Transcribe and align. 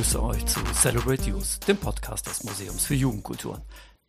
Ich 0.00 0.06
begrüße 0.06 0.22
euch 0.22 0.46
zu 0.46 0.64
Celebrate 0.72 1.28
Youth, 1.28 1.68
dem 1.68 1.76
Podcast 1.76 2.26
des 2.26 2.42
Museums 2.42 2.86
für 2.86 2.94
Jugendkulturen. 2.94 3.60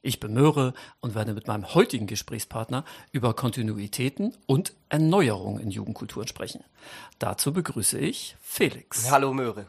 Ich 0.02 0.22
bin 0.22 0.34
Möhre 0.34 0.74
und 1.02 1.16
werde 1.16 1.34
mit 1.34 1.48
meinem 1.48 1.74
heutigen 1.74 2.08
Gesprächspartner 2.08 2.86
über 3.12 3.34
Kontinuitäten 3.34 4.34
und 4.46 4.74
Erneuerungen 4.88 5.62
in 5.62 5.70
Jugendkulturen 5.70 6.30
sprechen. 6.30 6.64
Dazu 7.20 7.52
begrüße 7.52 8.00
ich 8.00 8.38
Felix. 8.40 9.12
Hallo 9.12 9.34
Möhre. 9.34 9.66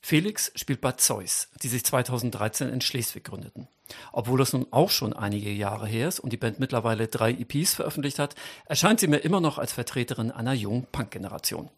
Felix 0.00 0.50
spielt 0.56 0.80
bei 0.80 0.92
Zeus, 0.92 1.46
die 1.62 1.68
sich 1.68 1.84
2013 1.84 2.68
in 2.68 2.80
Schleswig 2.80 3.22
gründeten. 3.22 3.68
Obwohl 4.10 4.40
es 4.40 4.52
nun 4.52 4.66
auch 4.72 4.90
schon 4.90 5.12
einige 5.12 5.52
Jahre 5.52 5.86
her 5.86 6.08
ist 6.08 6.18
und 6.18 6.32
die 6.32 6.38
Band 6.38 6.58
mittlerweile 6.58 7.06
drei 7.06 7.30
EPs 7.30 7.74
veröffentlicht 7.74 8.18
hat, 8.18 8.34
erscheint 8.64 8.98
sie 8.98 9.06
mir 9.06 9.18
immer 9.18 9.40
noch 9.40 9.58
als 9.58 9.72
Vertreterin 9.72 10.32
einer 10.32 10.54
jungen 10.54 10.88
Punk-Generation. 10.90 11.70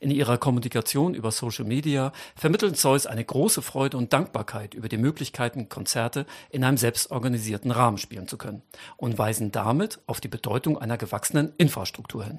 In 0.00 0.10
ihrer 0.10 0.38
Kommunikation 0.38 1.14
über 1.14 1.30
Social 1.30 1.64
Media 1.64 2.12
vermitteln 2.36 2.74
Zeus 2.74 3.06
eine 3.06 3.24
große 3.24 3.62
Freude 3.62 3.96
und 3.96 4.12
Dankbarkeit 4.12 4.74
über 4.74 4.88
die 4.88 4.98
Möglichkeiten, 4.98 5.68
Konzerte 5.68 6.26
in 6.50 6.64
einem 6.64 6.76
selbstorganisierten 6.76 7.70
Rahmen 7.70 7.98
spielen 7.98 8.28
zu 8.28 8.36
können 8.36 8.62
und 8.96 9.18
weisen 9.18 9.52
damit 9.52 10.00
auf 10.06 10.20
die 10.20 10.28
Bedeutung 10.28 10.78
einer 10.78 10.98
gewachsenen 10.98 11.52
Infrastruktur 11.56 12.24
hin. 12.24 12.38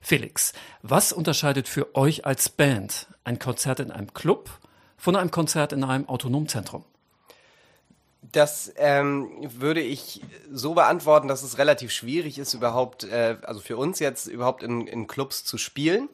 Felix, 0.00 0.52
was 0.82 1.12
unterscheidet 1.12 1.68
für 1.68 1.94
euch 1.96 2.26
als 2.26 2.48
Band 2.48 3.08
ein 3.24 3.38
Konzert 3.38 3.80
in 3.80 3.90
einem 3.90 4.12
Club 4.12 4.50
von 4.96 5.16
einem 5.16 5.30
Konzert 5.30 5.72
in 5.72 5.84
einem 5.84 6.08
autonomen 6.08 6.48
Zentrum? 6.48 6.84
Das 8.30 8.72
ähm, 8.76 9.30
würde 9.40 9.80
ich 9.80 10.22
so 10.50 10.74
beantworten, 10.74 11.26
dass 11.28 11.42
es 11.42 11.58
relativ 11.58 11.90
schwierig 11.90 12.38
ist, 12.38 12.54
überhaupt, 12.54 13.04
äh, 13.04 13.36
also 13.42 13.60
für 13.60 13.76
uns 13.76 13.98
jetzt 13.98 14.26
überhaupt 14.26 14.62
in, 14.62 14.86
in 14.86 15.06
Clubs 15.06 15.44
zu 15.44 15.58
spielen 15.58 16.08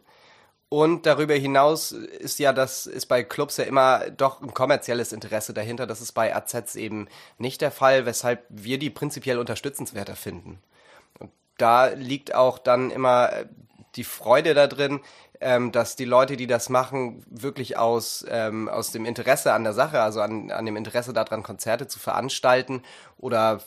und 0.68 1.06
darüber 1.06 1.34
hinaus 1.34 1.92
ist 1.92 2.38
ja 2.38 2.52
das 2.52 2.86
ist 2.86 3.06
bei 3.06 3.22
Clubs 3.22 3.56
ja 3.56 3.64
immer 3.64 4.10
doch 4.10 4.42
ein 4.42 4.52
kommerzielles 4.52 5.12
Interesse 5.12 5.54
dahinter. 5.54 5.86
Das 5.86 6.02
ist 6.02 6.12
bei 6.12 6.34
AZs 6.34 6.76
eben 6.76 7.08
nicht 7.38 7.62
der 7.62 7.70
Fall, 7.70 8.04
weshalb 8.04 8.44
wir 8.50 8.78
die 8.78 8.90
prinzipiell 8.90 9.38
unterstützenswerter 9.38 10.14
finden. 10.14 10.58
Und 11.18 11.30
da 11.56 11.86
liegt 11.86 12.34
auch 12.34 12.58
dann 12.58 12.90
immer 12.90 13.30
die 13.96 14.04
Freude 14.04 14.52
da 14.52 14.66
drin, 14.66 15.00
ähm, 15.40 15.72
dass 15.72 15.96
die 15.96 16.04
Leute, 16.04 16.36
die 16.36 16.46
das 16.46 16.68
machen, 16.68 17.24
wirklich 17.30 17.78
aus, 17.78 18.26
ähm, 18.28 18.68
aus 18.68 18.92
dem 18.92 19.06
Interesse 19.06 19.54
an 19.54 19.64
der 19.64 19.72
Sache, 19.72 20.02
also 20.02 20.20
an, 20.20 20.50
an 20.50 20.66
dem 20.66 20.76
Interesse 20.76 21.14
daran, 21.14 21.42
Konzerte 21.42 21.86
zu 21.86 21.98
veranstalten 21.98 22.82
oder 23.16 23.60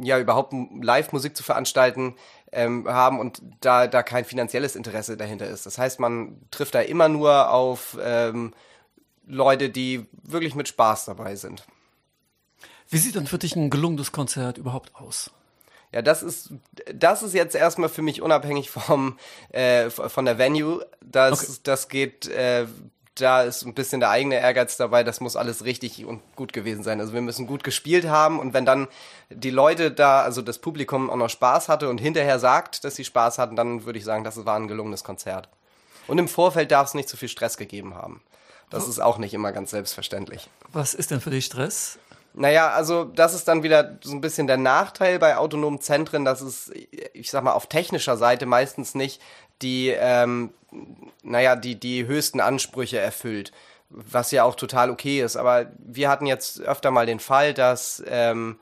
ja 0.00 0.18
überhaupt 0.18 0.52
Live-Musik 0.80 1.36
zu 1.36 1.42
veranstalten, 1.42 2.16
ähm, 2.52 2.88
haben 2.88 3.20
und 3.20 3.42
da, 3.60 3.86
da 3.86 4.02
kein 4.02 4.24
finanzielles 4.24 4.76
Interesse 4.76 5.16
dahinter 5.16 5.46
ist. 5.46 5.66
Das 5.66 5.78
heißt, 5.78 6.00
man 6.00 6.40
trifft 6.50 6.74
da 6.74 6.80
immer 6.80 7.08
nur 7.08 7.50
auf 7.50 7.96
ähm, 8.00 8.54
Leute, 9.26 9.70
die 9.70 10.06
wirklich 10.22 10.54
mit 10.54 10.68
Spaß 10.68 11.06
dabei 11.06 11.36
sind. 11.36 11.66
Wie 12.88 12.98
sieht 12.98 13.16
denn 13.16 13.26
für 13.26 13.38
dich 13.38 13.56
ein 13.56 13.70
gelungenes 13.70 14.12
Konzert 14.12 14.58
überhaupt 14.58 14.94
aus? 14.94 15.30
Ja, 15.92 16.02
das 16.02 16.22
ist, 16.22 16.50
das 16.94 17.22
ist 17.22 17.34
jetzt 17.34 17.54
erstmal 17.54 17.88
für 17.88 18.02
mich 18.02 18.22
unabhängig 18.22 18.70
vom, 18.70 19.18
äh, 19.50 19.90
von 19.90 20.24
der 20.24 20.38
Venue. 20.38 20.86
Das, 21.04 21.48
okay. 21.48 21.58
das 21.64 21.88
geht 21.88 22.28
äh, 22.28 22.66
da 23.16 23.42
ist 23.42 23.64
ein 23.64 23.74
bisschen 23.74 24.00
der 24.00 24.10
eigene 24.10 24.36
Ehrgeiz 24.36 24.76
dabei, 24.76 25.02
das 25.02 25.20
muss 25.20 25.36
alles 25.36 25.64
richtig 25.64 26.04
und 26.04 26.20
gut 26.36 26.52
gewesen 26.52 26.82
sein. 26.82 27.00
Also 27.00 27.12
wir 27.12 27.22
müssen 27.22 27.46
gut 27.46 27.64
gespielt 27.64 28.06
haben 28.06 28.38
und 28.38 28.54
wenn 28.54 28.66
dann 28.66 28.88
die 29.30 29.50
Leute 29.50 29.90
da, 29.90 30.22
also 30.22 30.42
das 30.42 30.58
Publikum 30.58 31.10
auch 31.10 31.16
noch 31.16 31.30
Spaß 31.30 31.68
hatte 31.68 31.88
und 31.88 31.98
hinterher 31.98 32.38
sagt, 32.38 32.84
dass 32.84 32.96
sie 32.96 33.04
Spaß 33.04 33.38
hatten, 33.38 33.56
dann 33.56 33.84
würde 33.84 33.98
ich 33.98 34.04
sagen, 34.04 34.24
das 34.24 34.44
war 34.44 34.56
ein 34.56 34.68
gelungenes 34.68 35.04
Konzert. 35.04 35.48
Und 36.06 36.18
im 36.18 36.28
Vorfeld 36.28 36.70
darf 36.70 36.88
es 36.88 36.94
nicht 36.94 37.08
zu 37.08 37.16
viel 37.16 37.28
Stress 37.28 37.56
gegeben 37.56 37.94
haben. 37.94 38.22
Das 38.70 38.88
ist 38.88 39.00
auch 39.00 39.18
nicht 39.18 39.32
immer 39.32 39.52
ganz 39.52 39.70
selbstverständlich. 39.70 40.48
Was 40.72 40.94
ist 40.94 41.10
denn 41.10 41.20
für 41.20 41.30
dich 41.30 41.46
Stress? 41.46 41.98
Naja, 42.38 42.68
also 42.70 43.04
das 43.04 43.32
ist 43.32 43.48
dann 43.48 43.62
wieder 43.62 43.98
so 44.02 44.12
ein 44.12 44.20
bisschen 44.20 44.46
der 44.46 44.58
Nachteil 44.58 45.18
bei 45.18 45.38
autonomen 45.38 45.80
Zentren, 45.80 46.26
dass 46.26 46.42
es, 46.42 46.70
ich 47.14 47.30
sag 47.30 47.42
mal, 47.42 47.52
auf 47.52 47.66
technischer 47.66 48.18
Seite 48.18 48.44
meistens 48.44 48.94
nicht 48.94 49.22
die, 49.62 49.88
ähm, 49.88 50.52
naja, 51.22 51.56
die, 51.56 51.78
die 51.78 52.06
höchsten 52.06 52.40
Ansprüche 52.40 52.98
erfüllt. 52.98 53.52
Was 53.88 54.32
ja 54.32 54.44
auch 54.44 54.56
total 54.56 54.90
okay 54.90 55.22
ist. 55.22 55.36
Aber 55.36 55.70
wir 55.78 56.08
hatten 56.08 56.26
jetzt 56.26 56.60
öfter 56.60 56.90
mal 56.90 57.06
den 57.06 57.20
Fall, 57.20 57.54
dass 57.54 58.02
ähm, 58.08 58.58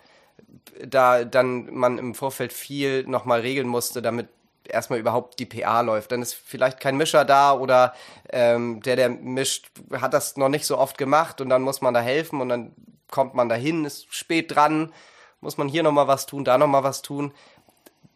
da 0.86 1.24
dann 1.24 1.74
man 1.74 1.98
im 1.98 2.14
Vorfeld 2.14 2.52
viel 2.52 3.04
nochmal 3.06 3.40
regeln 3.40 3.68
musste, 3.68 4.02
damit 4.02 4.28
erstmal 4.68 4.98
überhaupt 4.98 5.38
die 5.38 5.46
PA 5.46 5.80
läuft. 5.80 6.12
Dann 6.12 6.22
ist 6.22 6.34
vielleicht 6.34 6.80
kein 6.80 6.96
Mischer 6.96 7.24
da 7.24 7.52
oder 7.52 7.94
ähm, 8.30 8.82
der, 8.82 8.96
der 8.96 9.08
mischt, 9.08 9.70
hat 9.92 10.14
das 10.14 10.36
noch 10.36 10.48
nicht 10.48 10.66
so 10.66 10.78
oft 10.78 10.98
gemacht 10.98 11.40
und 11.40 11.48
dann 11.48 11.62
muss 11.62 11.80
man 11.80 11.94
da 11.94 12.00
helfen 12.00 12.40
und 12.40 12.48
dann 12.48 12.72
kommt 13.10 13.34
man 13.34 13.48
dahin, 13.48 13.84
ist 13.84 14.12
spät 14.12 14.54
dran, 14.54 14.92
muss 15.40 15.58
man 15.58 15.68
hier 15.68 15.82
nochmal 15.82 16.08
was 16.08 16.26
tun, 16.26 16.44
da 16.44 16.58
nochmal 16.58 16.82
was 16.82 17.02
tun 17.02 17.32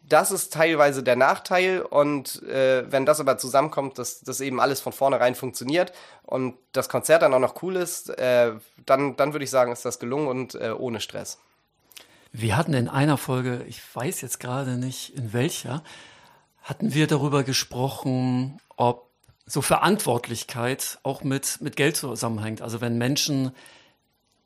das 0.09 0.31
ist 0.31 0.53
teilweise 0.53 1.03
der 1.03 1.15
Nachteil 1.15 1.81
und 1.81 2.43
äh, 2.43 2.91
wenn 2.91 3.05
das 3.05 3.19
aber 3.19 3.37
zusammenkommt, 3.37 3.97
dass 3.97 4.21
das 4.21 4.41
eben 4.41 4.59
alles 4.59 4.81
von 4.81 4.91
vornherein 4.91 5.35
funktioniert 5.35 5.93
und 6.23 6.55
das 6.71 6.89
Konzert 6.89 7.21
dann 7.21 7.33
auch 7.33 7.39
noch 7.39 7.61
cool 7.61 7.75
ist, 7.75 8.09
äh, 8.09 8.53
dann, 8.85 9.15
dann 9.15 9.33
würde 9.33 9.45
ich 9.45 9.51
sagen, 9.51 9.71
ist 9.71 9.85
das 9.85 9.99
gelungen 9.99 10.27
und 10.27 10.55
äh, 10.55 10.71
ohne 10.71 10.99
Stress. 10.99 11.37
Wir 12.31 12.57
hatten 12.57 12.73
in 12.73 12.89
einer 12.89 13.17
Folge, 13.17 13.63
ich 13.67 13.81
weiß 13.95 14.21
jetzt 14.21 14.39
gerade 14.39 14.77
nicht 14.77 15.15
in 15.15 15.33
welcher, 15.33 15.83
hatten 16.61 16.93
wir 16.93 17.07
darüber 17.07 17.43
gesprochen, 17.43 18.59
ob 18.75 19.09
so 19.45 19.61
Verantwortlichkeit 19.61 20.99
auch 21.03 21.23
mit, 21.23 21.59
mit 21.61 21.75
Geld 21.75 21.97
zusammenhängt. 21.97 22.61
Also 22.61 22.81
wenn 22.81 22.97
Menschen 22.97 23.51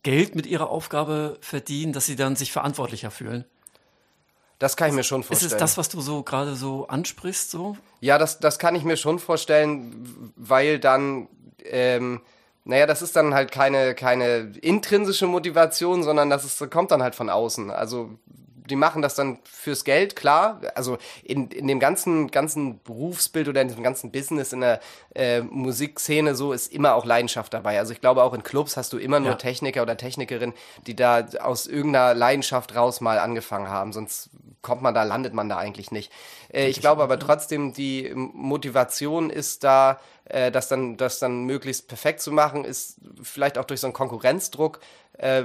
Geld 0.04 0.36
mit 0.36 0.46
ihrer 0.46 0.70
Aufgabe 0.70 1.38
verdienen, 1.42 1.94
dass 1.94 2.06
sie 2.06 2.16
dann 2.16 2.36
sich 2.36 2.52
verantwortlicher 2.52 3.12
fühlen. 3.12 3.46
Das 4.64 4.78
kann 4.78 4.88
ich 4.88 4.96
mir 4.96 5.04
schon 5.04 5.24
vorstellen. 5.24 5.48
Ist 5.48 5.54
es 5.56 5.60
das, 5.60 5.78
was 5.78 5.90
du 5.90 6.00
so 6.00 6.24
gerade 6.24 6.56
so 6.56 6.88
ansprichst? 6.88 7.52
So? 7.52 7.76
Ja, 8.00 8.18
das, 8.18 8.40
das 8.40 8.60
kann 8.60 8.76
ich 8.76 8.86
mir 8.86 8.96
schon 8.96 9.20
vorstellen, 9.20 10.34
weil 10.38 10.80
dann, 10.80 11.28
ähm, 11.66 12.22
naja, 12.64 12.86
das 12.86 13.02
ist 13.02 13.14
dann 13.18 13.34
halt 13.34 13.52
keine, 13.52 13.94
keine 13.94 14.54
intrinsische 14.62 15.28
Motivation, 15.28 16.02
sondern 16.02 16.30
das 16.30 16.46
ist, 16.46 16.72
kommt 16.72 16.92
dann 16.92 17.04
halt 17.04 17.14
von 17.14 17.30
außen. 17.30 17.72
Also 17.72 18.12
die 18.70 18.76
machen 18.76 19.02
das 19.02 19.16
dann 19.16 19.40
fürs 19.44 19.84
Geld, 19.84 20.16
klar. 20.16 20.62
Also 20.76 20.98
in, 21.24 21.50
in 21.50 21.68
dem 21.68 21.80
ganzen, 21.80 22.32
ganzen 22.32 22.82
Berufsbild 22.84 23.48
oder 23.48 23.62
in 23.62 23.68
dem 23.68 23.84
ganzen 23.84 24.12
Business 24.12 24.54
in 24.54 24.62
der 24.62 24.80
äh, 25.16 25.42
Musikszene 25.42 26.36
so 26.36 26.54
ist 26.54 26.72
immer 26.72 26.96
auch 26.96 27.06
Leidenschaft 27.06 27.54
dabei. 27.54 27.80
Also 27.80 27.94
ich 27.94 28.02
glaube 28.02 28.24
auch 28.24 28.34
in 28.34 28.44
Clubs 28.44 28.78
hast 28.78 28.94
du 28.94 28.98
immer 28.98 29.20
nur 29.20 29.32
ja. 29.32 29.36
Techniker 29.36 29.82
oder 29.82 29.98
Technikerin, 29.98 30.54
die 30.88 30.96
da 30.96 31.26
aus 31.42 31.68
irgendeiner 31.68 32.14
Leidenschaft 32.14 32.76
raus 32.76 33.02
mal 33.02 33.20
angefangen 33.20 33.70
haben. 33.70 33.92
Sonst 33.92 34.30
kommt 34.62 34.82
man 34.82 34.94
da, 34.94 35.04
landet 35.04 35.34
man 35.34 35.50
da 35.50 35.58
eigentlich 35.58 35.92
nicht. 35.92 36.12
Äh, 36.52 36.68
ich 36.68 36.80
glaube 36.80 37.04
aber 37.04 37.20
trotzdem, 37.20 37.74
die 37.74 38.12
Motivation 38.16 39.30
ist 39.30 39.64
da, 39.64 40.00
äh, 40.26 40.52
das, 40.52 40.70
dann, 40.70 40.98
das 40.98 41.20
dann 41.20 41.44
möglichst 41.44 41.88
perfekt 41.88 42.22
zu 42.22 42.32
machen, 42.32 42.64
ist 42.64 42.98
vielleicht 43.22 43.58
auch 43.58 43.66
durch 43.66 43.82
so 43.82 43.88
einen 43.88 43.94
Konkurrenzdruck 43.94 44.80
äh, 45.18 45.44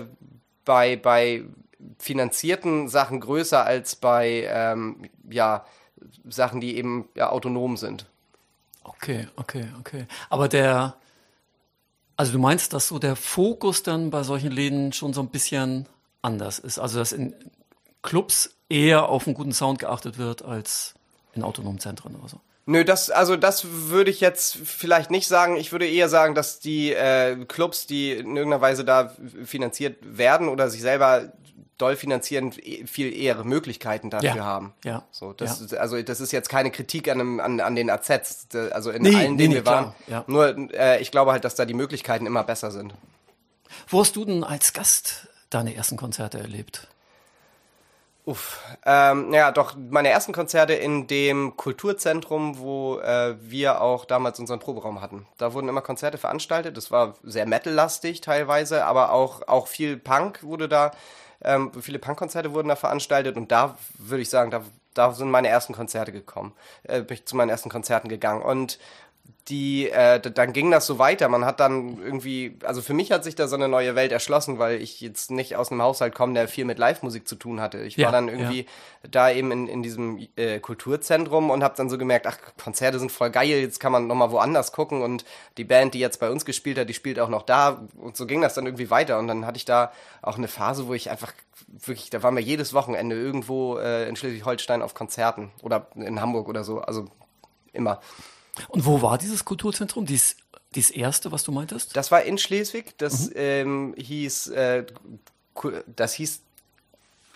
bei, 0.65 0.97
bei 0.97 1.45
finanzierten 1.99 2.89
Sachen 2.89 3.21
größer 3.21 3.65
als 3.65 3.97
bei 3.97 4.49
ähm, 4.49 5.09
ja, 5.29 5.65
Sachen, 6.29 6.61
die 6.61 6.77
eben 6.77 7.09
ja, 7.15 7.31
autonom 7.31 7.77
sind. 7.77 8.07
Okay, 8.85 9.29
okay, 9.37 9.69
okay. 9.79 10.07
Aber 10.31 10.49
der, 10.49 10.97
also 12.17 12.33
du 12.33 12.39
meinst, 12.39 12.73
dass 12.73 12.89
so 12.89 12.99
der 12.99 13.17
Fokus 13.17 13.83
dann 13.83 14.11
bei 14.11 14.23
solchen 14.23 14.51
Läden 14.51 14.93
schon 14.93 15.13
so 15.13 15.21
ein 15.21 15.29
bisschen 15.29 15.87
anders 16.23 16.59
ist. 16.59 16.79
Also 16.79 16.99
dass 16.99 17.13
in 17.13 17.35
Clubs 18.03 18.57
eher 18.69 19.09
auf 19.09 19.27
einen 19.27 19.35
guten 19.35 19.53
Sound 19.53 19.79
geachtet 19.79 20.19
wird 20.19 20.43
als 20.43 20.95
in 21.35 21.43
autonomen 21.43 21.79
Zentren 21.79 22.17
oder 22.17 22.29
so. 22.29 22.41
Nö, 22.67 22.85
das, 22.85 23.09
also 23.09 23.37
das 23.37 23.65
würde 23.89 24.11
ich 24.11 24.21
jetzt 24.21 24.59
vielleicht 24.63 25.11
nicht 25.11 25.27
sagen. 25.27 25.57
Ich 25.57 25.73
würde 25.73 25.89
eher 25.89 26.11
sagen, 26.11 26.35
dass 26.35 26.61
die 26.61 26.93
äh, 26.93 27.37
Clubs, 27.47 27.87
die 27.87 28.13
in 28.13 28.37
irgendeiner 28.37 28.61
Weise 28.61 28.85
da 28.85 29.15
finanziert 29.45 29.97
werden 30.03 30.51
oder 30.51 30.69
sich 30.69 30.83
selber 30.83 31.33
doll 31.79 31.97
finanzieren, 31.97 32.53
e, 32.63 32.87
viel 32.87 33.13
eher 33.13 33.43
Möglichkeiten 33.45 34.11
dafür 34.11 34.37
ja. 34.37 34.45
haben. 34.45 34.75
Ja. 34.85 35.05
So, 35.11 35.33
das, 35.33 35.71
ja. 35.71 35.79
Also 35.79 36.01
das 36.03 36.21
ist 36.21 36.33
jetzt 36.33 36.49
keine 36.49 36.71
Kritik 36.71 37.09
an, 37.09 37.21
einem, 37.21 37.41
an, 37.41 37.61
an 37.61 37.75
den 37.75 37.89
AZs, 37.91 38.49
also 38.73 38.91
in 38.91 39.03
nee, 39.03 39.15
allen, 39.15 39.39
denen 39.39 39.51
nee, 39.51 39.55
wir 39.57 39.67
waren. 39.67 39.95
Ja. 40.07 40.25
Nur 40.27 40.73
äh, 40.75 41.01
ich 41.01 41.11
glaube 41.11 41.33
halt, 41.33 41.45
dass 41.45 41.55
da 41.55 41.65
die 41.65 41.75
Möglichkeiten 41.75 42.27
immer 42.27 42.45
besser 42.45 42.71
sind. 42.71 42.95
Wo 43.89 44.01
hast 44.01 44.17
du 44.17 44.25
denn 44.25 44.45
als 44.45 44.73
Gast 44.73 45.29
deine 45.51 45.75
ersten 45.75 45.97
Konzerte 45.97 46.39
erlebt? 46.39 46.89
Uff, 48.29 48.61
ähm, 48.85 49.33
ja, 49.33 49.51
doch 49.53 49.75
meine 49.75 50.11
ersten 50.11 50.35
Konzerte 50.35 50.75
in 50.75 51.07
dem 51.07 51.57
Kulturzentrum, 51.57 52.59
wo 52.59 52.99
äh, 52.99 53.37
wir 53.41 53.81
auch 53.81 54.05
damals 54.05 54.39
unseren 54.39 54.59
Proberaum 54.59 55.01
hatten. 55.01 55.27
Da 55.39 55.55
wurden 55.55 55.67
immer 55.67 55.81
Konzerte 55.81 56.19
veranstaltet. 56.19 56.77
Das 56.77 56.91
war 56.91 57.15
sehr 57.23 57.47
metallastig 57.47 58.21
teilweise, 58.21 58.85
aber 58.85 59.13
auch 59.13 59.49
auch 59.49 59.67
viel 59.67 59.97
Punk 59.97 60.43
wurde 60.43 60.69
da, 60.69 60.91
ähm, 61.43 61.73
viele 61.81 61.99
Punkkonzerte 61.99 62.53
wurden 62.53 62.69
da 62.69 62.77
veranstaltet 62.77 63.37
und 63.37 63.53
da 63.53 63.77
würde 63.99 64.23
ich 64.23 64.31
sagen, 64.31 64.51
da 64.51 64.63
da 64.99 65.13
sind 65.13 65.31
meine 65.31 65.49
ersten 65.49 65.73
Konzerte 65.75 66.11
gekommen, 66.11 66.53
äh, 66.83 67.03
bin 67.03 67.15
ich 67.15 67.25
zu 67.25 67.37
meinen 67.37 67.51
ersten 67.51 67.71
Konzerten 67.71 68.09
gegangen. 68.09 68.43
Und 68.43 68.79
die, 69.49 69.91
äh, 69.91 70.21
dann 70.21 70.53
ging 70.53 70.71
das 70.71 70.87
so 70.87 70.99
weiter. 70.99 71.29
Man 71.29 71.45
hat 71.45 71.61
dann 71.61 71.99
irgendwie, 72.03 72.59
also 72.65 72.83
für 72.83 72.93
mich 72.93 73.13
hat 73.13 73.25
sich 73.25 73.35
da 73.35 73.49
so 73.49 73.57
eine 73.57 73.69
neue 73.69 73.95
Welt 73.95 74.13
erschlossen, 74.13 74.59
weil 74.59 74.81
ich 74.81 75.01
jetzt 75.01 75.31
nicht 75.31 75.57
aus 75.57 75.71
einem 75.71 75.83
Haushalt 75.83 76.15
komme, 76.15 76.35
der 76.35 76.49
viel 76.49 76.65
mit 76.65 76.79
Live-Musik 76.79 77.27
zu 77.27 77.35
tun 77.35 77.61
hatte. 77.61 77.79
Ich 77.79 77.99
war 77.99 78.13
dann 78.13 78.29
irgendwie 78.29 78.61
ja. 78.61 79.09
da 79.11 79.31
eben 79.31 79.51
in, 79.51 79.67
in 79.69 79.83
diesem 79.83 80.27
äh, 80.37 80.61
Kulturzentrum 80.61 81.51
und 81.51 81.63
habe 81.63 81.75
dann 81.77 81.89
so 81.89 81.97
gemerkt, 81.99 82.27
ach, 82.27 82.39
Konzerte 82.63 82.99
sind 82.99 83.11
voll 83.11 83.31
geil, 83.31 83.49
jetzt 83.49 83.81
kann 83.81 83.93
man 83.93 84.07
nochmal 84.07 84.31
woanders 84.31 84.73
gucken 84.73 85.03
und 85.03 85.25
die 85.57 85.65
Band, 85.65 85.95
die 85.95 85.99
jetzt 85.99 86.21
bei 86.21 86.31
uns 86.31 86.45
gespielt 86.45 86.79
hat, 86.79 86.89
die 86.89 86.95
spielt 86.95 87.19
auch 87.19 87.29
noch 87.29 87.43
da 87.43 87.87
und 87.97 88.17
so 88.17 88.27
ging 88.27 88.43
das 88.43 88.55
dann 88.55 88.67
irgendwie 88.67 88.91
weiter 88.91 89.19
und 89.19 89.29
dann 89.29 89.47
hatte 89.47 89.57
ich 89.57 89.65
da 89.65 89.93
auch 90.21 90.37
eine 90.37 90.49
Phase, 90.49 90.89
wo 90.89 90.95
ich 90.95 91.11
einfach 91.11 91.33
wirklich, 91.67 92.11
da 92.11 92.23
waren 92.23 92.35
wir 92.35 92.43
jedes 92.43 92.75
Wochenende 92.75 93.17
irgendwo 93.17 93.79
äh, 93.79 94.09
in 94.09 94.17
Schleswig-Holstein 94.17 94.83
auf 94.83 94.95
Konzerten 94.95 95.51
oder 95.63 95.87
in 95.95 96.21
Hamburg 96.21 96.49
oder 96.49 96.65
so, 96.65 96.81
also 96.81 97.07
immer. 97.73 98.01
Und 98.69 98.87
wo 98.87 99.03
war 99.03 99.19
dieses 99.19 99.45
Kulturzentrum? 99.45 100.07
Dies, 100.07 100.37
dies 100.75 100.91
erste, 100.91 101.33
was 101.33 101.45
du 101.45 101.53
meintest? 101.53 101.97
Das 101.97 102.11
war 102.11 102.23
in 102.23 102.39
Schleswig. 102.39 102.97
Das 102.99 103.31
mhm. 103.31 103.33
ähm, 103.37 103.95
hieß, 103.97 104.49
äh, 104.49 104.87
das 105.87 106.15
hieß, 106.15 106.43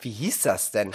wie 0.01 0.11
hieß 0.11 0.43
das 0.43 0.71
denn? 0.71 0.93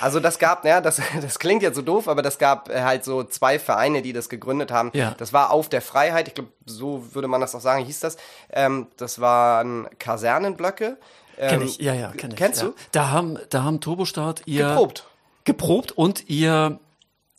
Also 0.00 0.18
das 0.18 0.38
gab, 0.38 0.64
ja, 0.64 0.80
das, 0.80 1.00
das 1.20 1.38
klingt 1.38 1.62
jetzt 1.62 1.76
so 1.76 1.82
doof, 1.82 2.08
aber 2.08 2.22
das 2.22 2.38
gab 2.38 2.68
äh, 2.68 2.82
halt 2.82 3.04
so 3.04 3.24
zwei 3.24 3.58
Vereine, 3.58 4.02
die 4.02 4.12
das 4.12 4.28
gegründet 4.28 4.70
haben. 4.70 4.90
Ja. 4.94 5.14
Das 5.18 5.32
war 5.32 5.50
auf 5.50 5.68
der 5.68 5.82
Freiheit, 5.82 6.28
ich 6.28 6.34
glaube, 6.34 6.50
so 6.66 7.14
würde 7.14 7.28
man 7.28 7.40
das 7.40 7.54
auch 7.54 7.60
sagen, 7.60 7.84
hieß 7.84 8.00
das. 8.00 8.16
Ähm, 8.50 8.86
das 8.96 9.20
waren 9.20 9.88
Kasernenblöcke. 9.98 10.96
Ähm, 11.38 11.48
kenn 11.48 11.62
ich, 11.62 11.78
ja, 11.78 11.94
ja, 11.94 12.12
kenn 12.16 12.30
ich. 12.30 12.36
Kennst 12.36 12.62
ja. 12.62 12.68
du? 12.68 12.74
Da 12.92 13.10
haben, 13.10 13.38
da 13.50 13.62
haben 13.62 13.80
Turbostart 13.80 14.42
ihr 14.46 14.68
geprobt. 14.68 15.06
Geprobt 15.44 15.92
und 15.92 16.28
ihr 16.28 16.78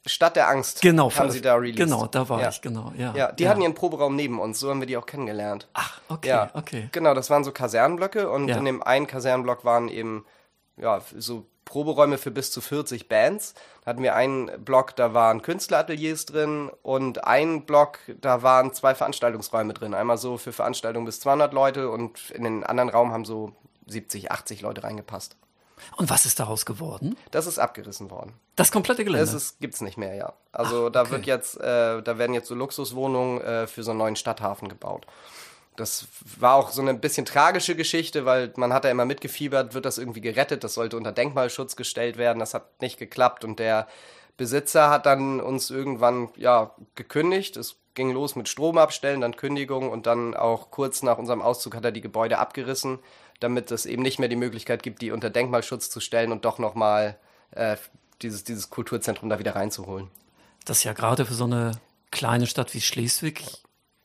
Stadt 0.05 0.35
der 0.35 0.49
Angst 0.49 0.81
genau, 0.81 1.11
haben 1.13 1.29
sie 1.29 1.41
da 1.41 1.55
released. 1.55 1.77
Genau, 1.77 2.07
da 2.07 2.27
war 2.27 2.41
ja. 2.41 2.49
ich, 2.49 2.61
genau, 2.61 2.91
ja. 2.97 3.13
Ja, 3.15 3.31
die 3.31 3.43
ja. 3.43 3.49
hatten 3.49 3.61
ihren 3.61 3.75
Proberaum 3.75 4.15
neben 4.15 4.39
uns, 4.39 4.59
so 4.59 4.69
haben 4.69 4.79
wir 4.79 4.87
die 4.87 4.97
auch 4.97 5.05
kennengelernt. 5.05 5.67
Ach, 5.73 6.01
okay, 6.09 6.29
ja. 6.29 6.49
okay. 6.53 6.89
Genau, 6.91 7.13
das 7.13 7.29
waren 7.29 7.43
so 7.43 7.51
Kasernenblöcke 7.51 8.29
und 8.29 8.49
in 8.49 8.65
dem 8.65 8.81
einen 8.81 9.05
Kasernenblock 9.05 9.63
waren 9.63 9.89
eben, 9.89 10.25
ja, 10.77 11.01
so 11.17 11.45
Proberäume 11.65 12.17
für 12.17 12.31
bis 12.31 12.51
zu 12.51 12.59
40 12.59 13.07
Bands. 13.07 13.53
Da 13.83 13.91
hatten 13.91 14.03
wir 14.03 14.15
einen 14.15 14.63
Block, 14.65 14.95
da 14.95 15.13
waren 15.13 15.41
Künstlerateliers 15.41 16.25
drin 16.25 16.71
und 16.81 17.23
einen 17.23 17.65
Block, 17.65 17.99
da 18.19 18.43
waren 18.43 18.73
zwei 18.73 18.95
Veranstaltungsräume 18.95 19.73
drin. 19.73 19.93
Einmal 19.93 20.17
so 20.17 20.37
für 20.37 20.51
Veranstaltungen 20.51 21.05
bis 21.05 21.19
200 21.19 21.53
Leute 21.53 21.89
und 21.89 22.31
in 22.31 22.43
den 22.43 22.63
anderen 22.63 22.89
Raum 22.89 23.13
haben 23.13 23.23
so 23.23 23.53
70, 23.87 24.31
80 24.31 24.61
Leute 24.61 24.83
reingepasst. 24.83 25.37
Und 25.97 26.09
was 26.09 26.25
ist 26.25 26.39
daraus 26.39 26.65
geworden? 26.65 27.17
Das 27.31 27.47
ist 27.47 27.59
abgerissen 27.59 28.09
worden. 28.09 28.33
Das 28.55 28.71
komplette 28.71 29.03
Gelände? 29.03 29.31
Das 29.31 29.57
gibt 29.59 29.73
es 29.73 29.81
nicht 29.81 29.97
mehr, 29.97 30.15
ja. 30.15 30.33
Also 30.51 30.75
Ach, 30.75 30.81
okay. 30.83 30.91
da 30.93 31.09
wird 31.09 31.25
jetzt, 31.25 31.59
äh, 31.59 32.01
da 32.01 32.17
werden 32.17 32.33
jetzt 32.33 32.47
so 32.47 32.55
Luxuswohnungen 32.55 33.41
äh, 33.41 33.67
für 33.67 33.83
so 33.83 33.91
einen 33.91 33.99
neuen 33.99 34.15
Stadthafen 34.15 34.69
gebaut. 34.69 35.05
Das 35.77 36.07
war 36.37 36.55
auch 36.55 36.71
so 36.71 36.81
eine 36.81 36.93
bisschen 36.93 37.25
tragische 37.25 37.75
Geschichte, 37.75 38.25
weil 38.25 38.53
man 38.57 38.73
hat 38.73 38.83
da 38.83 38.89
immer 38.89 39.05
mitgefiebert, 39.05 39.73
wird 39.73 39.85
das 39.85 39.97
irgendwie 39.97 40.21
gerettet, 40.21 40.63
das 40.63 40.73
sollte 40.73 40.97
unter 40.97 41.11
Denkmalschutz 41.11 41.75
gestellt 41.75 42.17
werden, 42.17 42.39
das 42.39 42.53
hat 42.53 42.81
nicht 42.81 42.99
geklappt 42.99 43.45
und 43.45 43.57
der 43.57 43.87
Besitzer 44.37 44.89
hat 44.89 45.05
dann 45.05 45.39
uns 45.39 45.69
irgendwann 45.69 46.29
ja 46.35 46.75
gekündigt. 46.95 47.57
Es 47.57 47.77
ging 47.93 48.11
los 48.11 48.35
mit 48.35 48.49
Stromabstellen, 48.49 49.21
dann 49.21 49.35
Kündigung 49.35 49.89
und 49.89 50.07
dann 50.07 50.35
auch 50.35 50.71
kurz 50.71 51.03
nach 51.03 51.17
unserem 51.17 51.41
Auszug 51.41 51.75
hat 51.75 51.85
er 51.85 51.91
die 51.91 52.01
Gebäude 52.01 52.37
abgerissen 52.37 52.99
damit 53.41 53.71
es 53.71 53.85
eben 53.85 54.01
nicht 54.01 54.19
mehr 54.19 54.29
die 54.29 54.37
Möglichkeit 54.37 54.83
gibt, 54.83 55.01
die 55.01 55.11
unter 55.11 55.29
Denkmalschutz 55.29 55.89
zu 55.89 55.99
stellen 55.99 56.31
und 56.31 56.45
doch 56.45 56.59
nochmal 56.59 57.17
äh, 57.51 57.75
dieses, 58.21 58.45
dieses 58.45 58.69
Kulturzentrum 58.69 59.29
da 59.29 59.39
wieder 59.39 59.55
reinzuholen. 59.55 60.07
Das 60.63 60.77
ist 60.77 60.83
ja 60.85 60.93
gerade 60.93 61.25
für 61.25 61.33
so 61.33 61.43
eine 61.43 61.73
kleine 62.11 62.47
Stadt 62.47 62.73
wie 62.73 62.81
Schleswig 62.81 63.43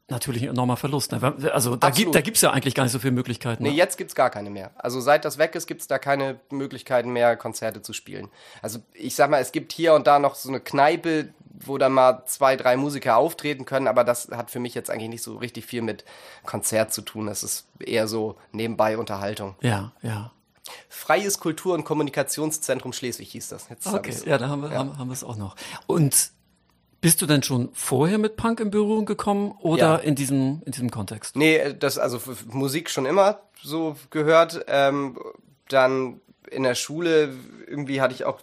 natürlich 0.08 0.42
ein 0.44 0.50
enormer 0.50 0.76
Verlust. 0.76 1.12
Ne? 1.12 1.50
Also 1.52 1.76
da 1.76 1.90
gibt 1.90 2.14
da 2.14 2.20
gibt's 2.20 2.40
ja 2.40 2.50
eigentlich 2.50 2.74
gar 2.74 2.84
nicht 2.84 2.92
so 2.92 2.98
viele 2.98 3.12
Möglichkeiten. 3.12 3.62
Nee, 3.62 3.70
ne? 3.70 3.76
jetzt 3.76 3.98
gibt's 3.98 4.14
gar 4.14 4.30
keine 4.30 4.50
mehr. 4.50 4.70
Also 4.76 5.00
seit 5.00 5.24
das 5.24 5.36
weg 5.36 5.54
ist, 5.54 5.66
gibt's 5.66 5.88
da 5.88 5.98
keine 5.98 6.38
Möglichkeiten 6.50 7.10
mehr, 7.10 7.36
Konzerte 7.36 7.82
zu 7.82 7.92
spielen. 7.92 8.28
Also 8.62 8.78
ich 8.94 9.16
sag 9.16 9.30
mal, 9.30 9.40
es 9.40 9.52
gibt 9.52 9.72
hier 9.72 9.94
und 9.94 10.06
da 10.06 10.18
noch 10.18 10.36
so 10.36 10.48
eine 10.48 10.60
Kneipe, 10.60 11.28
wo 11.64 11.78
dann 11.78 11.92
mal 11.92 12.22
zwei, 12.26 12.56
drei 12.56 12.76
Musiker 12.76 13.16
auftreten 13.16 13.64
können, 13.64 13.88
aber 13.88 14.04
das 14.04 14.28
hat 14.30 14.50
für 14.50 14.58
mich 14.58 14.74
jetzt 14.74 14.90
eigentlich 14.90 15.08
nicht 15.08 15.22
so 15.22 15.36
richtig 15.36 15.66
viel 15.66 15.82
mit 15.82 16.04
Konzert 16.44 16.92
zu 16.92 17.02
tun. 17.02 17.26
Das 17.26 17.42
ist 17.42 17.66
eher 17.78 18.08
so 18.08 18.36
nebenbei 18.52 18.98
Unterhaltung. 18.98 19.54
Ja, 19.60 19.92
ja. 20.02 20.32
Freies 20.88 21.38
Kultur- 21.38 21.74
und 21.74 21.84
Kommunikationszentrum 21.84 22.92
Schleswig 22.92 23.30
hieß 23.30 23.48
das. 23.48 23.68
Jetzt 23.68 23.86
okay, 23.86 24.14
ja, 24.24 24.38
da 24.38 24.48
haben 24.48 24.62
wir, 24.62 24.72
ja. 24.72 24.78
haben, 24.78 24.98
haben 24.98 25.08
wir 25.08 25.14
es 25.14 25.24
auch 25.24 25.36
noch. 25.36 25.54
Und 25.86 26.32
bist 27.00 27.22
du 27.22 27.26
denn 27.26 27.42
schon 27.42 27.68
vorher 27.72 28.18
mit 28.18 28.36
Punk 28.36 28.58
in 28.60 28.70
Berührung 28.70 29.04
gekommen 29.04 29.52
oder 29.60 29.78
ja. 29.78 29.96
in, 29.96 30.14
diesem, 30.14 30.62
in 30.64 30.72
diesem 30.72 30.90
Kontext? 30.90 31.36
Nee, 31.36 31.74
das 31.74 31.98
also 31.98 32.20
Musik 32.48 32.90
schon 32.90 33.06
immer 33.06 33.40
so 33.62 33.96
gehört. 34.10 34.64
Ähm, 34.66 35.18
dann 35.68 36.20
in 36.50 36.62
der 36.62 36.74
Schule 36.74 37.34
irgendwie 37.66 38.00
hatte 38.00 38.14
ich 38.14 38.24
auch 38.24 38.40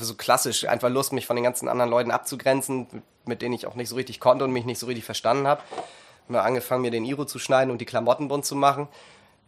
so 0.00 0.14
klassisch 0.14 0.66
einfach 0.66 0.88
Lust, 0.88 1.12
mich 1.12 1.26
von 1.26 1.36
den 1.36 1.44
ganzen 1.44 1.68
anderen 1.68 1.90
Leuten 1.90 2.10
abzugrenzen, 2.10 2.86
mit 3.24 3.42
denen 3.42 3.54
ich 3.54 3.66
auch 3.66 3.74
nicht 3.74 3.88
so 3.88 3.96
richtig 3.96 4.20
konnte 4.20 4.44
und 4.44 4.52
mich 4.52 4.64
nicht 4.64 4.78
so 4.78 4.86
richtig 4.86 5.04
verstanden 5.04 5.46
habe. 5.46 5.62
Ich 6.28 6.34
habe 6.34 6.42
angefangen, 6.42 6.82
mir 6.82 6.90
den 6.90 7.04
Iro 7.04 7.24
zu 7.24 7.38
schneiden 7.38 7.70
und 7.70 7.80
die 7.80 7.84
Klamotten 7.84 8.28
bunt 8.28 8.44
zu 8.44 8.56
machen. 8.56 8.88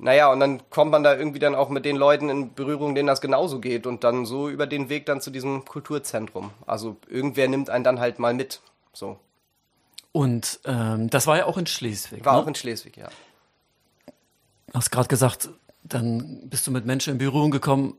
Naja, 0.01 0.31
und 0.31 0.39
dann 0.39 0.71
kommt 0.71 0.93
man 0.93 1.03
da 1.03 1.17
irgendwie 1.17 1.41
dann 1.41 1.57
auch 1.57 1.71
mit 1.71 1.85
den 1.85 1.97
Leuten 1.97 2.29
in 2.29 2.55
Berührung, 2.55 2.95
denen 2.95 3.09
das 3.09 3.21
genauso 3.21 3.59
geht 3.59 3.85
und 3.85 4.05
dann 4.05 4.27
so 4.27 4.49
über 4.49 4.69
den 4.69 4.89
Weg 4.89 5.07
dann 5.07 5.21
zu 5.21 5.31
diesem 5.31 5.65
Kulturzentrum. 5.65 6.53
Also 6.67 6.97
irgendwer 7.09 7.49
nimmt 7.49 7.69
einen 7.69 7.83
dann 7.83 7.99
halt 7.99 8.21
mal 8.21 8.33
mit. 8.33 8.61
So. 8.93 9.19
Und 10.13 10.61
ähm, 10.65 11.11
das 11.11 11.27
war 11.27 11.39
ja 11.39 11.47
auch 11.47 11.59
in 11.59 11.67
Schleswig. 11.67 12.25
War 12.25 12.35
ne? 12.35 12.39
auch 12.39 12.47
in 12.47 12.55
Schleswig, 12.55 12.97
ja. 12.97 13.09
Du 14.69 14.75
hast 14.75 14.91
gerade 14.91 15.09
gesagt, 15.09 15.49
dann 15.89 16.49
bist 16.49 16.67
du 16.67 16.71
mit 16.71 16.87
Menschen 16.87 17.13
in 17.13 17.19
Berührung 17.19 17.51
gekommen. 17.51 17.95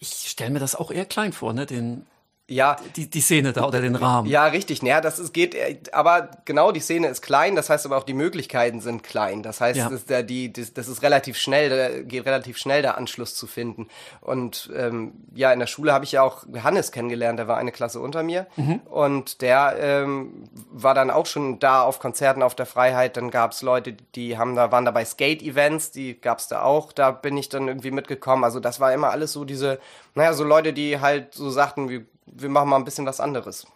Ich 0.00 0.28
stelle 0.28 0.50
mir 0.50 0.60
das 0.60 0.74
auch 0.74 0.90
eher 0.90 1.04
klein 1.04 1.32
vor, 1.32 1.52
ne? 1.52 1.66
Den 1.66 2.06
ja, 2.50 2.76
die, 2.96 3.10
die 3.10 3.20
Szene 3.20 3.52
da 3.52 3.66
oder 3.66 3.82
den 3.82 3.94
Rahmen. 3.94 4.26
Ja, 4.26 4.46
richtig. 4.46 4.82
Naja, 4.82 5.02
das 5.02 5.18
ist, 5.18 5.34
geht, 5.34 5.92
aber 5.92 6.30
genau, 6.46 6.72
die 6.72 6.80
Szene 6.80 7.08
ist 7.08 7.20
klein, 7.20 7.54
das 7.54 7.68
heißt 7.68 7.84
aber 7.84 7.98
auch 7.98 8.04
die 8.04 8.14
Möglichkeiten 8.14 8.80
sind 8.80 9.02
klein. 9.02 9.42
Das 9.42 9.60
heißt, 9.60 9.78
ja. 9.78 9.90
das, 9.90 10.06
der, 10.06 10.22
die, 10.22 10.50
das, 10.50 10.72
das 10.72 10.88
ist 10.88 11.02
relativ 11.02 11.36
schnell, 11.36 11.68
da 11.68 12.00
geht 12.00 12.24
relativ 12.24 12.56
schnell 12.56 12.80
der 12.80 12.96
Anschluss 12.96 13.34
zu 13.34 13.46
finden. 13.46 13.88
Und 14.22 14.70
ähm, 14.74 15.12
ja, 15.34 15.52
in 15.52 15.58
der 15.58 15.66
Schule 15.66 15.92
habe 15.92 16.06
ich 16.06 16.12
ja 16.12 16.22
auch 16.22 16.44
Hannes 16.62 16.90
kennengelernt, 16.90 17.38
der 17.38 17.48
war 17.48 17.58
eine 17.58 17.70
Klasse 17.70 18.00
unter 18.00 18.22
mir. 18.22 18.46
Mhm. 18.56 18.80
Und 18.86 19.42
der 19.42 19.76
ähm, 19.78 20.44
war 20.70 20.94
dann 20.94 21.10
auch 21.10 21.26
schon 21.26 21.58
da 21.58 21.82
auf 21.82 21.98
Konzerten 21.98 22.42
auf 22.42 22.54
der 22.54 22.66
Freiheit. 22.66 23.18
Dann 23.18 23.30
gab 23.30 23.52
es 23.52 23.60
Leute, 23.60 23.92
die 24.14 24.38
haben 24.38 24.56
da, 24.56 24.72
waren 24.72 24.86
da 24.86 24.90
bei 24.90 25.04
Skate-Events, 25.04 25.90
die 25.90 26.18
gab 26.18 26.38
es 26.38 26.48
da 26.48 26.62
auch. 26.62 26.92
Da 26.92 27.10
bin 27.10 27.36
ich 27.36 27.50
dann 27.50 27.68
irgendwie 27.68 27.90
mitgekommen. 27.90 28.42
Also 28.42 28.58
das 28.58 28.80
war 28.80 28.94
immer 28.94 29.10
alles 29.10 29.34
so 29.34 29.44
diese, 29.44 29.78
naja, 30.14 30.32
so 30.32 30.44
Leute, 30.44 30.72
die 30.72 30.98
halt 30.98 31.34
so 31.34 31.50
sagten, 31.50 31.90
wie 31.90 32.06
wir 32.32 32.48
machen 32.48 32.68
mal 32.68 32.76
ein 32.76 32.84
bisschen 32.84 33.06
was 33.06 33.20
anderes. 33.20 33.66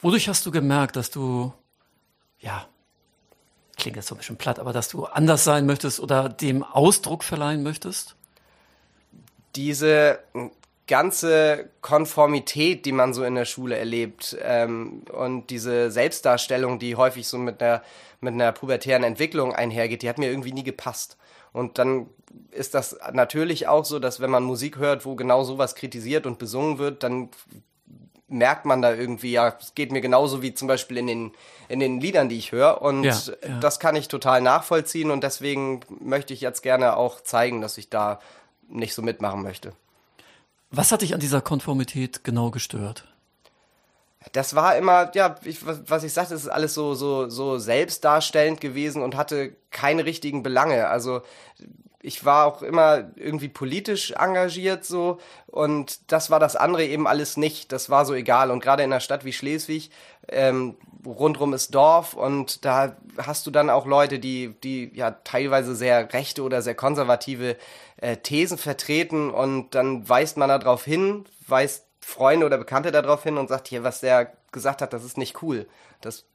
Wodurch 0.00 0.28
hast 0.28 0.46
du 0.46 0.50
gemerkt, 0.50 0.96
dass 0.96 1.10
du, 1.10 1.52
ja, 2.40 2.66
klingt 3.76 3.96
jetzt 3.96 4.08
so 4.08 4.14
ein 4.14 4.18
bisschen 4.18 4.36
platt, 4.36 4.58
aber 4.58 4.72
dass 4.72 4.88
du 4.88 5.04
anders 5.04 5.44
sein 5.44 5.66
möchtest 5.66 6.00
oder 6.00 6.28
dem 6.28 6.62
Ausdruck 6.62 7.24
verleihen 7.24 7.62
möchtest? 7.62 8.16
Diese 9.56 10.20
ganze 10.86 11.70
Konformität, 11.80 12.84
die 12.84 12.92
man 12.92 13.14
so 13.14 13.24
in 13.24 13.34
der 13.34 13.44
Schule 13.46 13.76
erlebt 13.76 14.36
ähm, 14.42 15.02
und 15.12 15.48
diese 15.50 15.90
Selbstdarstellung, 15.90 16.78
die 16.78 16.96
häufig 16.96 17.26
so 17.26 17.38
mit 17.38 17.62
einer, 17.62 17.82
mit 18.20 18.34
einer 18.34 18.52
pubertären 18.52 19.04
Entwicklung 19.04 19.54
einhergeht, 19.54 20.02
die 20.02 20.08
hat 20.08 20.18
mir 20.18 20.28
irgendwie 20.28 20.52
nie 20.52 20.64
gepasst. 20.64 21.16
Und 21.52 21.78
dann 21.78 22.08
ist 22.50 22.74
das 22.74 22.96
natürlich 23.12 23.68
auch 23.68 23.84
so, 23.84 23.98
dass 23.98 24.20
wenn 24.20 24.30
man 24.30 24.44
Musik 24.44 24.78
hört, 24.78 25.04
wo 25.04 25.14
genau 25.14 25.44
sowas 25.44 25.74
kritisiert 25.74 26.26
und 26.26 26.38
besungen 26.38 26.78
wird, 26.78 27.02
dann 27.02 27.28
merkt 28.28 28.64
man 28.64 28.82
da 28.82 28.92
irgendwie, 28.92 29.32
ja, 29.32 29.56
es 29.60 29.74
geht 29.74 29.92
mir 29.92 30.00
genauso 30.00 30.42
wie 30.42 30.54
zum 30.54 30.68
Beispiel 30.68 30.96
in 30.96 31.06
den, 31.06 31.32
in 31.68 31.80
den 31.80 32.00
Liedern, 32.00 32.28
die 32.28 32.38
ich 32.38 32.52
höre. 32.52 32.82
Und 32.82 33.04
ja, 33.04 33.14
ja. 33.46 33.60
das 33.60 33.78
kann 33.78 33.96
ich 33.96 34.08
total 34.08 34.40
nachvollziehen 34.40 35.10
und 35.10 35.22
deswegen 35.22 35.80
möchte 36.00 36.32
ich 36.32 36.40
jetzt 36.40 36.62
gerne 36.62 36.96
auch 36.96 37.20
zeigen, 37.20 37.60
dass 37.60 37.78
ich 37.78 37.90
da 37.90 38.20
nicht 38.68 38.94
so 38.94 39.02
mitmachen 39.02 39.42
möchte. 39.42 39.72
Was 40.70 40.90
hat 40.90 41.02
dich 41.02 41.14
an 41.14 41.20
dieser 41.20 41.40
Konformität 41.40 42.24
genau 42.24 42.50
gestört? 42.50 43.06
das 44.32 44.54
war 44.54 44.76
immer, 44.76 45.10
ja, 45.14 45.36
ich, 45.44 45.58
was 45.64 46.02
ich 46.02 46.12
sagte, 46.12 46.34
es 46.34 46.42
ist 46.42 46.48
alles 46.48 46.74
so, 46.74 46.94
so, 46.94 47.28
so 47.28 47.58
selbstdarstellend 47.58 48.60
gewesen 48.60 49.02
und 49.02 49.16
hatte 49.16 49.54
keine 49.70 50.04
richtigen 50.04 50.42
Belange. 50.42 50.88
Also 50.88 51.22
ich 52.04 52.24
war 52.24 52.46
auch 52.46 52.62
immer 52.62 53.10
irgendwie 53.16 53.48
politisch 53.48 54.12
engagiert 54.12 54.84
so 54.84 55.18
und 55.46 56.12
das 56.12 56.30
war 56.30 56.38
das 56.38 56.54
andere 56.54 56.84
eben 56.84 57.06
alles 57.06 57.38
nicht. 57.38 57.72
Das 57.72 57.88
war 57.88 58.04
so 58.04 58.12
egal. 58.14 58.50
Und 58.50 58.60
gerade 58.60 58.82
in 58.82 58.92
einer 58.92 59.00
Stadt 59.00 59.24
wie 59.24 59.32
Schleswig, 59.32 59.90
ähm, 60.28 60.76
rundrum 61.06 61.54
ist 61.54 61.74
Dorf 61.74 62.12
und 62.14 62.64
da 62.64 62.96
hast 63.16 63.46
du 63.46 63.50
dann 63.50 63.70
auch 63.70 63.86
Leute, 63.86 64.18
die, 64.18 64.54
die 64.62 64.90
ja 64.94 65.12
teilweise 65.12 65.74
sehr 65.74 66.12
rechte 66.12 66.42
oder 66.42 66.60
sehr 66.60 66.74
konservative 66.74 67.56
äh, 67.96 68.18
Thesen 68.18 68.58
vertreten 68.58 69.30
und 69.30 69.74
dann 69.74 70.06
weist 70.06 70.36
man 70.36 70.50
da 70.50 70.58
drauf 70.58 70.84
hin, 70.84 71.24
weist 71.46 71.86
Freunde 72.00 72.44
oder 72.44 72.58
Bekannte 72.58 72.92
darauf 72.92 73.22
hin 73.22 73.38
und 73.38 73.48
sagt, 73.48 73.68
hier, 73.68 73.82
was 73.82 74.00
der 74.00 74.32
gesagt 74.52 74.82
hat, 74.82 74.92
das 74.92 75.04
ist 75.04 75.16
nicht 75.16 75.42
cool. 75.42 75.66
Das 76.02 76.26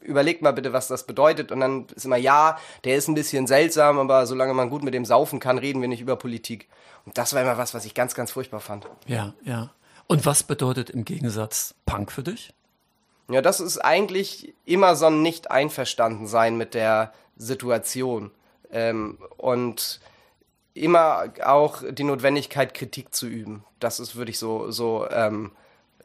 überlegt 0.00 0.42
mal 0.42 0.52
bitte, 0.52 0.72
was 0.72 0.88
das 0.88 1.06
bedeutet. 1.06 1.50
Und 1.52 1.60
dann 1.60 1.86
ist 1.94 2.04
immer, 2.04 2.16
ja, 2.16 2.58
der 2.84 2.96
ist 2.96 3.08
ein 3.08 3.14
bisschen 3.14 3.46
seltsam, 3.46 3.98
aber 3.98 4.26
solange 4.26 4.54
man 4.54 4.70
gut 4.70 4.82
mit 4.82 4.94
dem 4.94 5.04
saufen 5.04 5.40
kann, 5.40 5.58
reden 5.58 5.80
wir 5.80 5.88
nicht 5.88 6.00
über 6.00 6.16
Politik. 6.16 6.68
Und 7.06 7.18
das 7.18 7.34
war 7.34 7.42
immer 7.42 7.58
was, 7.58 7.74
was 7.74 7.84
ich 7.84 7.94
ganz, 7.94 8.14
ganz 8.14 8.32
furchtbar 8.32 8.60
fand. 8.60 8.86
Ja, 9.06 9.34
ja. 9.44 9.70
Und 10.06 10.26
was 10.26 10.42
bedeutet 10.42 10.90
im 10.90 11.04
Gegensatz 11.04 11.74
Punk 11.86 12.12
für 12.12 12.22
dich? 12.22 12.52
Ja, 13.30 13.40
das 13.40 13.60
ist 13.60 13.78
eigentlich 13.78 14.54
immer 14.66 14.96
so 14.96 15.06
ein 15.06 15.22
Nicht-Einverstanden-Sein 15.22 16.56
mit 16.56 16.74
der 16.74 17.12
Situation. 17.36 18.30
Ähm, 18.70 19.18
und 19.38 20.00
immer 20.74 21.32
auch 21.42 21.82
die 21.88 22.04
Notwendigkeit, 22.04 22.74
Kritik 22.74 23.14
zu 23.14 23.26
üben. 23.26 23.64
Das 23.80 24.00
ist, 24.00 24.16
würde 24.16 24.30
ich 24.30 24.38
so, 24.38 24.70
so 24.70 25.08
ähm, 25.10 25.52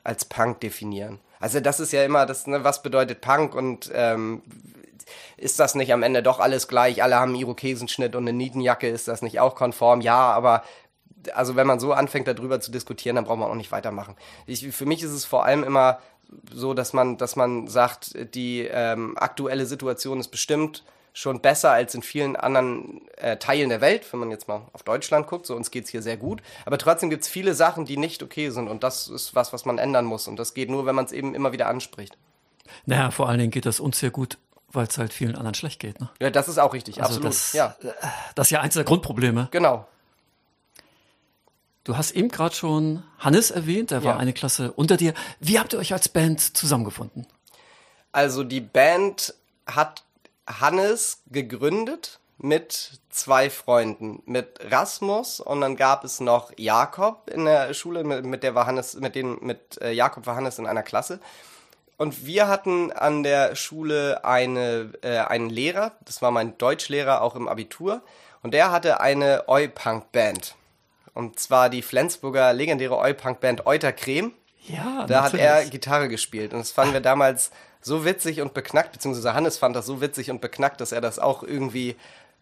als 0.04 0.26
Punk 0.26 0.62
definieren. 0.62 1.20
Also 1.40 1.60
das 1.60 1.80
ist 1.80 1.94
ja 1.94 2.04
immer 2.04 2.26
das, 2.26 2.48
ne, 2.48 2.64
was 2.64 2.84
bedeutet 2.84 3.22
Punk 3.22 3.56
und 3.56 3.90
ähm, 3.94 4.42
ist 5.38 5.60
das 5.60 5.76
nicht 5.76 5.94
am 5.94 6.04
Ende 6.04 6.22
doch 6.22 6.40
alles 6.40 6.68
gleich? 6.68 7.02
Alle 7.02 7.16
haben 7.16 7.30
einen 7.30 7.42
Irokesenschnitt 7.42 8.16
und 8.16 8.24
eine 8.24 8.34
Nietenjacke, 8.34 8.88
ist 8.88 9.08
das 9.08 9.22
nicht 9.22 9.40
auch 9.40 9.56
konform? 9.56 10.02
Ja, 10.02 10.32
aber 10.32 10.64
also 11.34 11.56
wenn 11.56 11.68
man 11.68 11.80
so 11.80 11.94
anfängt, 11.94 12.28
darüber 12.28 12.60
zu 12.60 12.72
diskutieren, 12.72 13.16
dann 13.16 13.26
braucht 13.26 13.40
man 13.40 13.50
auch 13.50 13.56
nicht 13.56 13.72
weitermachen. 13.72 14.16
Ich, 14.46 14.68
für 14.72 14.86
mich 14.86 15.04
ist 15.04 15.12
es 15.12 15.26
vor 15.26 15.46
allem 15.46 15.64
immer 15.64 16.00
so, 16.54 16.74
dass 16.74 16.94
man, 16.94 17.18
dass 17.18 17.36
man 17.36 17.68
sagt, 17.68 18.36
die 18.36 18.68
ähm, 18.72 19.18
aktuelle 19.18 19.66
Situation 19.66 20.20
ist 20.20 20.30
bestimmt 20.30 20.84
schon 21.14 21.42
besser 21.42 21.72
als 21.72 21.96
in 21.96 22.02
vielen 22.02 22.36
anderen 22.36 23.02
äh, 23.18 23.38
Teilen 23.38 23.70
der 23.70 23.82
Welt, 23.82 24.12
wenn 24.12 24.20
man 24.20 24.32
jetzt 24.32 24.48
mal 24.48 24.62
auf 24.74 24.84
Deutschland 24.84 25.28
guckt. 25.28 25.46
So 25.46 25.56
uns 25.56 25.72
geht's 25.72 25.90
hier 25.90 26.02
sehr 26.02 26.18
gut. 26.18 26.42
Aber 26.66 26.78
trotzdem 26.78 27.10
gibt's 27.10 27.28
viele 27.28 27.56
Sachen, 27.56 27.86
die 27.86 27.98
nicht 27.98 28.24
okay 28.24 28.50
sind. 28.50 28.68
Und 28.68 28.84
das 28.84 29.08
ist 29.08 29.36
was, 29.36 29.52
was 29.52 29.66
man 29.66 29.78
ändern 29.78 30.06
muss. 30.06 30.28
Und 30.28 30.38
das 30.38 30.54
geht 30.54 30.70
nur, 30.70 30.86
wenn 30.86 30.96
man 30.96 31.06
es 31.06 31.12
eben 31.12 31.36
immer 31.36 31.52
wieder 31.52 31.68
anspricht. 31.68 32.18
Naja, 32.86 33.12
vor 33.12 33.28
allen 33.28 33.40
Dingen 33.40 33.52
geht 33.52 33.66
das 33.66 33.80
uns 33.80 34.00
sehr 34.00 34.12
gut, 34.12 34.38
weil 34.72 34.86
es 34.88 34.98
halt 34.98 35.12
vielen 35.12 35.36
anderen 35.36 35.56
schlecht 35.56 35.80
geht. 35.80 36.00
Ne? 36.00 36.10
Ja, 36.22 36.30
das 36.30 36.48
ist 36.48 36.60
auch 36.60 36.74
richtig, 36.74 37.02
also 37.02 37.16
absolut. 37.16 37.30
Das, 37.32 37.54
ja. 37.54 37.76
das 38.36 38.48
ist 38.48 38.52
ja 38.52 38.62
eins 38.62 38.76
der 38.76 38.84
Grundprobleme. 38.84 39.48
Genau. 39.52 39.88
Du 41.84 41.98
hast 41.98 42.12
eben 42.12 42.30
gerade 42.30 42.54
schon 42.54 43.04
Hannes 43.18 43.50
erwähnt, 43.50 43.90
der 43.92 44.04
war 44.04 44.14
Ja. 44.14 44.18
eine 44.20 44.34
Klasse 44.34 44.72
unter 44.74 44.96
dir. 44.98 45.14
Wie 45.40 45.58
habt 45.60 45.74
ihr 45.74 45.80
euch 45.80 45.92
als 45.94 46.08
Band 46.10 46.56
zusammengefunden? 46.56 47.26
Also 48.12 48.44
die 48.44 48.62
Band 48.62 49.34
hat 49.66 50.04
Hannes 50.50 51.22
gegründet 51.28 52.20
mit 52.38 53.00
zwei 53.10 53.50
Freunden, 53.50 54.24
mit 54.26 54.60
Rasmus 54.72 55.40
und 55.40 55.62
dann 55.62 55.76
gab 55.76 56.04
es 56.04 56.20
noch 56.20 56.52
Jakob 56.58 57.30
in 57.30 57.46
der 57.46 57.74
Schule, 57.74 58.04
mit, 58.04 58.26
mit 58.26 58.44
der 58.44 58.56
war 58.56 58.66
Hannes, 58.66 58.96
mit 58.96 59.16
denen, 59.16 59.38
mit 59.42 59.80
äh, 59.82 59.92
Jakob 59.92 60.26
war 60.26 60.36
Hannes 60.36 60.58
in 60.58 60.66
einer 60.66 60.84
Klasse. 60.84 61.20
Und 61.98 62.26
wir 62.26 62.48
hatten 62.48 62.94
an 62.94 63.24
der 63.24 63.56
Schule 63.56 64.24
eine, 64.24 64.94
äh, 65.02 65.18
einen 65.18 65.50
Lehrer, 65.50 65.92
das 66.06 66.22
war 66.22 66.32
mein 66.32 66.58
Deutschlehrer 66.58 67.22
auch 67.22 67.36
im 67.36 67.50
Abitur, 67.50 68.02
und 68.42 68.54
der 68.54 68.72
hatte 68.72 69.02
eine 69.02 69.50
Oi-Punk-Band. 69.50 70.56
Und 71.14 71.40
zwar 71.40 71.70
die 71.70 71.82
Flensburger 71.82 72.54
legendäre 72.54 72.98
Oi-Punk-Band 72.98 73.66
Euter 73.66 73.92
Creme. 73.92 74.32
Ja, 74.66 75.06
Da 75.08 75.24
hat 75.24 75.34
er 75.34 75.66
Gitarre 75.66 76.08
gespielt 76.08 76.54
und 76.54 76.60
das 76.60 76.72
fanden 76.72 76.94
wir 76.94 77.02
damals 77.02 77.52
so 77.82 78.06
witzig 78.06 78.42
und 78.42 78.54
beknackt, 78.54 78.92
beziehungsweise 78.92 79.34
Hannes 79.34 79.58
fand 79.58 79.76
das 79.76 79.86
so 79.86 80.02
witzig 80.02 80.32
und 80.32 80.42
beknackt, 80.42 80.82
dass 80.82 80.92
er 80.92 81.02
das 81.02 81.20
auch 81.20 81.44
irgendwie 81.44 81.96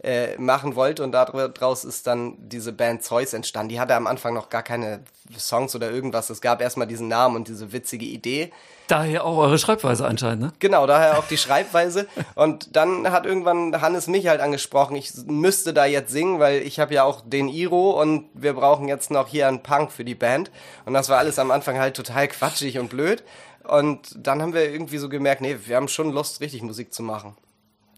äh, 0.03 0.37
machen 0.37 0.75
wollte 0.75 1.03
und 1.03 1.11
daraus 1.11 1.83
ist 1.83 2.05
dann 2.05 2.35
diese 2.37 2.71
Band 2.71 3.03
Zeus 3.03 3.33
entstanden. 3.33 3.69
Die 3.69 3.79
hatte 3.79 3.95
am 3.95 4.05
Anfang 4.05 4.33
noch 4.33 4.49
gar 4.49 4.61
keine 4.61 4.99
Songs 5.37 5.75
oder 5.75 5.89
irgendwas. 5.89 6.29
Es 6.29 6.39
gab 6.39 6.61
erstmal 6.61 6.87
diesen 6.87 7.07
Namen 7.07 7.35
und 7.35 7.47
diese 7.47 7.71
witzige 7.71 8.05
Idee. 8.05 8.51
Daher 8.87 9.25
auch 9.25 9.37
eure 9.37 9.57
Schreibweise 9.57 10.05
anscheinend, 10.05 10.41
ne? 10.41 10.53
Genau, 10.59 10.87
daher 10.87 11.17
auch 11.17 11.27
die 11.27 11.37
Schreibweise. 11.37 12.07
Und 12.35 12.75
dann 12.75 13.11
hat 13.11 13.25
irgendwann 13.25 13.81
Hannes 13.81 14.07
mich 14.07 14.27
halt 14.27 14.39
angesprochen, 14.39 14.95
ich 14.95 15.11
müsste 15.25 15.73
da 15.73 15.85
jetzt 15.85 16.11
singen, 16.11 16.39
weil 16.39 16.61
ich 16.61 16.79
habe 16.79 16.93
ja 16.93 17.03
auch 17.03 17.21
den 17.25 17.49
Iro 17.49 17.99
und 18.01 18.29
wir 18.33 18.53
brauchen 18.53 18.87
jetzt 18.87 19.11
noch 19.11 19.27
hier 19.27 19.47
einen 19.47 19.63
Punk 19.63 19.91
für 19.91 20.05
die 20.05 20.15
Band. 20.15 20.51
Und 20.85 20.93
das 20.93 21.09
war 21.09 21.17
alles 21.17 21.39
am 21.39 21.51
Anfang 21.51 21.79
halt 21.79 21.95
total 21.95 22.27
quatschig 22.27 22.79
und 22.79 22.89
blöd. 22.89 23.23
Und 23.63 24.15
dann 24.15 24.41
haben 24.41 24.53
wir 24.53 24.71
irgendwie 24.71 24.99
so 24.99 25.09
gemerkt, 25.09 25.41
nee, 25.41 25.57
wir 25.65 25.75
haben 25.75 25.89
schon 25.89 26.11
Lust, 26.11 26.39
richtig 26.39 26.61
Musik 26.61 26.93
zu 26.93 27.03
machen. 27.03 27.35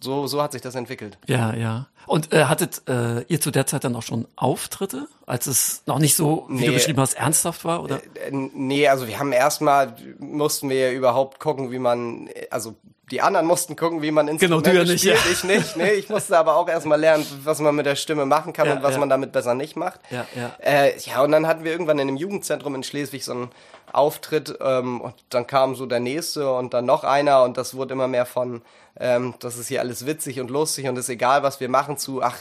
So, 0.01 0.27
so 0.27 0.41
hat 0.41 0.53
sich 0.53 0.61
das 0.61 0.75
entwickelt. 0.75 1.17
Ja, 1.27 1.53
ja. 1.53 1.87
Und 2.05 2.33
äh, 2.33 2.45
hattet 2.45 2.87
äh, 2.87 3.21
ihr 3.23 3.41
zu 3.41 3.51
der 3.51 3.67
Zeit 3.67 3.83
dann 3.83 3.95
auch 3.95 4.03
schon 4.03 4.27
Auftritte, 4.35 5.07
als 5.29 5.47
es 5.47 5.83
noch 5.85 5.99
nicht 5.99 6.15
so, 6.15 6.45
wie 6.49 6.61
du 6.65 6.69
Nee. 6.69 6.73
beschrieben 6.75 6.99
hast, 6.99 7.13
ernsthaft 7.13 7.63
war? 7.63 7.83
Oder? 7.83 7.97
Äh, 7.97 8.31
Nee, 8.31 8.87
also 8.87 9.07
wir 9.07 9.19
haben 9.19 9.31
erstmal, 9.31 9.95
mussten 10.17 10.69
wir 10.69 10.89
ja 10.89 10.91
überhaupt 10.91 11.39
gucken, 11.39 11.71
wie 11.71 11.79
man, 11.79 12.27
äh, 12.27 12.47
also 12.49 12.75
die 13.11 13.21
anderen 13.21 13.47
mussten 13.47 13.75
gucken, 13.75 14.01
wie 14.03 14.11
man 14.11 14.25
Genau, 14.37 14.57
Instrumente 14.57 14.71
du 14.71 14.77
ja 14.77 14.83
nicht, 14.83 14.99
spielt, 14.99 15.15
ja. 15.15 15.31
ich 15.31 15.43
nicht. 15.43 15.77
Nee, 15.77 15.91
ich 15.93 16.09
musste 16.09 16.37
aber 16.37 16.55
auch 16.57 16.67
erstmal 16.69 16.99
lernen, 16.99 17.25
was 17.43 17.59
man 17.59 17.75
mit 17.75 17.85
der 17.87 17.95
Stimme 17.95 18.25
machen 18.25 18.53
kann 18.53 18.67
Ja, 18.67 18.73
und 18.73 18.83
was 18.83 18.93
ja. 18.93 18.99
man 18.99 19.09
damit 19.09 19.31
besser 19.31 19.55
nicht 19.55 19.75
macht. 19.75 19.99
Ja, 20.11 20.25
ja. 20.35 20.51
Äh, 20.59 20.97
ja, 20.99 21.23
und 21.23 21.31
dann 21.31 21.47
hatten 21.47 21.63
wir 21.63 21.71
irgendwann 21.71 21.97
in 21.97 22.07
einem 22.07 22.17
Jugendzentrum 22.17 22.75
in 22.75 22.83
Schleswig 22.83 23.23
so 23.25 23.31
einen 23.31 23.51
Auftritt 23.91 24.55
ähm, 24.61 25.01
und 25.01 25.15
dann 25.29 25.47
kam 25.47 25.75
so 25.75 25.85
der 25.87 25.99
nächste 25.99 26.51
und 26.53 26.73
dann 26.75 26.85
noch 26.85 27.03
einer 27.03 27.43
und 27.43 27.57
das 27.57 27.73
wurde 27.75 27.93
immer 27.93 28.07
mehr 28.07 28.27
von, 28.27 28.61
ähm, 28.99 29.33
das 29.39 29.57
ist 29.57 29.67
hier 29.69 29.79
alles 29.81 30.05
witzig 30.05 30.39
und 30.39 30.51
lustig 30.51 30.87
und 30.87 30.95
ist 30.97 31.09
egal, 31.09 31.41
was 31.41 31.59
wir 31.59 31.69
machen, 31.69 31.97
zu, 31.97 32.21
ach, 32.21 32.37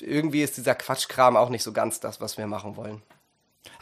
irgendwie 0.00 0.42
ist 0.42 0.56
dieser 0.56 0.74
Quatschkram 0.74 1.36
auch 1.36 1.48
nicht 1.48 1.62
so 1.62 1.72
ganz 1.72 2.00
das, 2.00 2.20
was 2.20 2.38
wir 2.38 2.46
machen 2.46 2.76
wollen. 2.76 3.02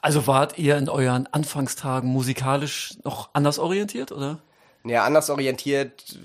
Also 0.00 0.26
wart 0.26 0.58
ihr 0.58 0.76
in 0.76 0.88
euren 0.88 1.26
Anfangstagen 1.26 2.08
musikalisch 2.08 2.94
noch 3.04 3.30
anders 3.32 3.58
orientiert, 3.58 4.12
oder? 4.12 4.40
Ja, 4.84 5.04
anders 5.04 5.30
orientiert. 5.30 6.18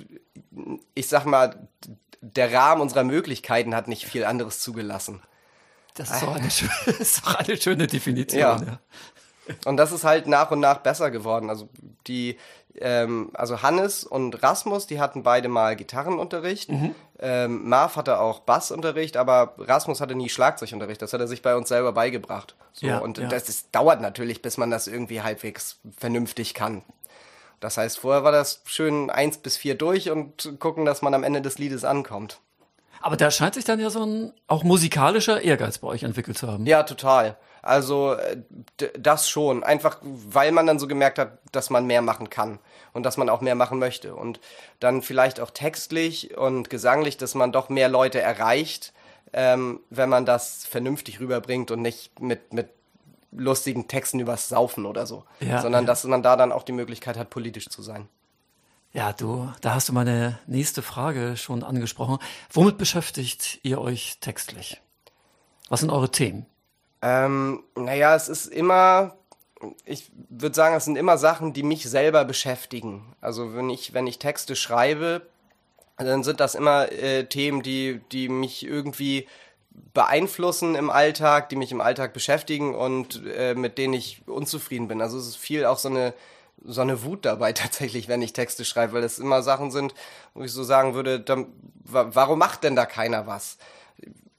Ich 0.96 1.08
sag 1.08 1.26
mal, 1.26 1.68
der 2.22 2.52
Rahmen 2.54 2.82
unserer 2.82 3.04
Möglichkeiten 3.04 3.76
hat 3.76 3.88
nicht 3.88 4.06
viel 4.06 4.26
anderes 4.26 4.60
zugelassen. 4.60 5.22
Das 5.94 6.12
ist 6.12 6.24
doch 6.24 6.36
eine, 6.36 6.52
schöne, 6.52 6.72
ist 7.00 7.26
doch 7.26 7.36
eine 7.36 7.58
schöne 7.58 7.88
Definition. 7.88 8.40
Ja. 8.40 8.62
Ja. 8.62 8.80
Und 9.66 9.78
das 9.78 9.92
ist 9.92 10.04
halt 10.04 10.28
nach 10.28 10.52
und 10.52 10.60
nach 10.60 10.80
besser 10.80 11.10
geworden. 11.10 11.50
Also 11.50 11.70
die, 12.08 12.38
ähm, 12.80 13.30
also 13.34 13.62
Hannes 13.62 14.04
und 14.04 14.42
Rasmus, 14.44 14.88
die 14.88 15.00
hatten 15.00 15.24
beide 15.24 15.50
mal 15.50 15.76
Gitarrenunterricht. 15.76 16.70
Ähm, 17.20 17.68
Marv 17.68 17.96
hatte 17.96 18.20
auch 18.20 18.40
Bassunterricht, 18.42 19.18
aber 19.18 19.56
Rasmus 19.58 20.02
hatte 20.02 20.16
nie 20.16 20.30
Schlagzeugunterricht. 20.30 21.02
Das 21.02 21.14
hat 21.14 21.22
er 21.22 21.28
sich 21.28 21.42
bei 21.42 21.56
uns 21.56 21.70
selber 21.70 21.94
beigebracht. 21.94 22.56
So, 22.74 22.88
Ja, 22.88 23.00
und 23.00 23.18
ja. 23.18 23.28
das, 23.28 23.46
das 23.46 23.72
dauert 23.72 24.02
natürlich, 24.02 24.42
bis 24.42 24.58
man 24.58 24.70
das 24.70 24.88
irgendwie 24.88 25.22
halbwegs 25.22 25.80
vernünftig 25.98 26.54
kann. 26.54 26.84
Das 27.60 27.78
heißt, 27.78 27.98
vorher 27.98 28.24
war 28.24 28.32
das 28.32 28.62
schön 28.66 29.10
eins 29.10 29.40
bis 29.40 29.58
vier 29.58 29.76
durch 29.76 30.12
und 30.12 30.60
gucken, 30.60 30.86
dass 30.86 31.02
man 31.02 31.14
am 31.14 31.24
Ende 31.24 31.42
des 31.42 31.58
Liedes 31.58 31.84
ankommt. 31.84 32.40
Aber 33.02 33.18
da 33.18 33.32
scheint 33.32 33.56
sich 33.56 33.66
dann 33.66 33.80
ja 33.80 33.90
so 33.90 34.04
ein 34.04 34.34
auch 34.48 34.64
musikalischer 34.64 35.42
Ehrgeiz 35.42 35.80
bei 35.80 35.88
euch 35.88 36.04
entwickelt 36.04 36.38
zu 36.38 36.48
haben. 36.48 36.66
Ja, 36.66 36.84
total. 36.84 37.38
Also 37.68 38.14
äh, 38.14 38.38
das 38.98 39.30
schon. 39.30 39.64
Einfach, 39.64 40.00
weil 40.02 40.52
man 40.54 40.66
dann 40.66 40.80
so 40.80 40.88
gemerkt 40.88 41.20
hat, 41.20 41.40
dass 41.52 41.70
man 41.70 41.86
mehr 41.86 42.02
machen 42.02 42.30
kann 42.30 42.60
und 42.94 43.04
dass 43.04 43.18
man 43.18 43.30
auch 43.30 43.42
mehr 43.42 43.56
machen 43.56 43.78
möchte. 43.78 44.16
Und 44.16 44.40
dann 44.80 45.02
vielleicht 45.02 45.42
auch 45.42 45.52
textlich 45.52 46.38
und 46.38 46.70
gesanglich, 46.70 47.18
dass 47.18 47.36
man 47.36 47.52
doch 47.52 47.68
mehr 47.68 47.90
Leute 47.90 48.22
erreicht, 48.22 48.94
ähm, 49.34 49.82
wenn 49.90 50.08
man 50.08 50.26
das 50.26 50.66
vernünftig 50.66 51.20
rüberbringt 51.20 51.70
und 51.70 51.82
nicht 51.82 52.22
mit, 52.22 52.54
mit 52.54 52.70
lustigen 53.32 53.90
Texten 53.90 54.20
übers 54.20 54.48
Saufen 54.48 54.86
oder 54.86 55.06
so. 55.06 55.26
Ja, 55.42 55.62
Sondern 55.62 55.84
ja. 55.84 55.88
dass 55.88 56.06
man 56.06 56.24
da 56.24 56.38
dann 56.38 56.54
auch 56.54 56.64
die 56.64 56.72
Möglichkeit 56.72 57.18
hat, 57.18 57.30
politisch 57.30 57.68
zu 57.68 57.82
sein. 57.82 58.08
Ja, 58.94 59.12
du, 59.12 59.52
da 59.60 59.74
hast 59.74 59.90
du 59.90 59.94
meine 59.94 60.40
nächste 60.48 60.82
Frage 60.82 61.36
schon 61.36 61.64
angesprochen. 61.64 62.20
Womit 62.50 62.78
beschäftigt 62.78 63.60
ihr 63.64 63.82
euch 63.82 64.20
textlich? 64.22 64.82
Was 65.68 65.82
sind 65.82 65.90
eure 65.90 66.10
Themen? 66.10 66.46
Ähm, 67.02 67.64
naja, 67.76 68.16
es 68.16 68.28
ist 68.28 68.48
immer, 68.48 69.16
ich 69.86 70.12
würde 70.30 70.56
sagen, 70.56 70.76
es 70.76 70.86
sind 70.86 70.98
immer 70.98 71.18
Sachen, 71.18 71.54
die 71.54 71.64
mich 71.64 71.90
selber 71.90 72.26
beschäftigen. 72.26 73.16
Also 73.22 73.56
wenn 73.56 73.70
ich, 73.70 73.94
wenn 73.94 74.08
ich 74.08 74.20
Texte 74.20 74.56
schreibe, 74.56 75.22
dann 75.98 76.24
sind 76.24 76.40
das 76.40 76.56
immer 76.56 76.92
äh, 76.92 77.26
Themen, 77.26 77.64
die, 77.64 78.02
die 78.12 78.30
mich 78.30 78.66
irgendwie 78.66 79.28
beeinflussen 79.94 80.76
im 80.76 80.90
Alltag, 80.90 81.50
die 81.50 81.56
mich 81.56 81.72
im 81.72 81.82
Alltag 81.82 82.14
beschäftigen 82.14 82.76
und 82.76 83.24
äh, 83.28 83.56
mit 83.56 83.78
denen 83.78 83.94
ich 83.94 84.28
unzufrieden 84.28 84.88
bin. 84.88 85.02
Also 85.02 85.18
es 85.18 85.28
ist 85.28 85.38
viel 85.38 85.66
auch 85.66 85.78
so 85.78 85.90
eine 85.90 86.14
so 86.64 86.82
eine 86.82 87.04
Wut 87.04 87.26
dabei 87.26 87.54
tatsächlich, 87.54 88.08
wenn 88.08 88.22
ich 88.22 88.34
Texte 88.34 88.66
schreibe, 88.66 88.94
weil 88.94 89.04
es 89.04 89.20
immer 89.20 89.42
Sachen 89.44 89.72
sind, 89.72 89.94
wo 90.34 90.44
ich 90.44 90.52
so 90.52 90.64
sagen 90.64 90.94
würde, 90.94 91.20
dann, 91.20 91.48
wa 91.84 92.10
warum 92.14 92.40
macht 92.40 92.64
denn 92.64 92.76
da 92.76 92.86
keiner 92.86 93.28
was? 93.28 93.58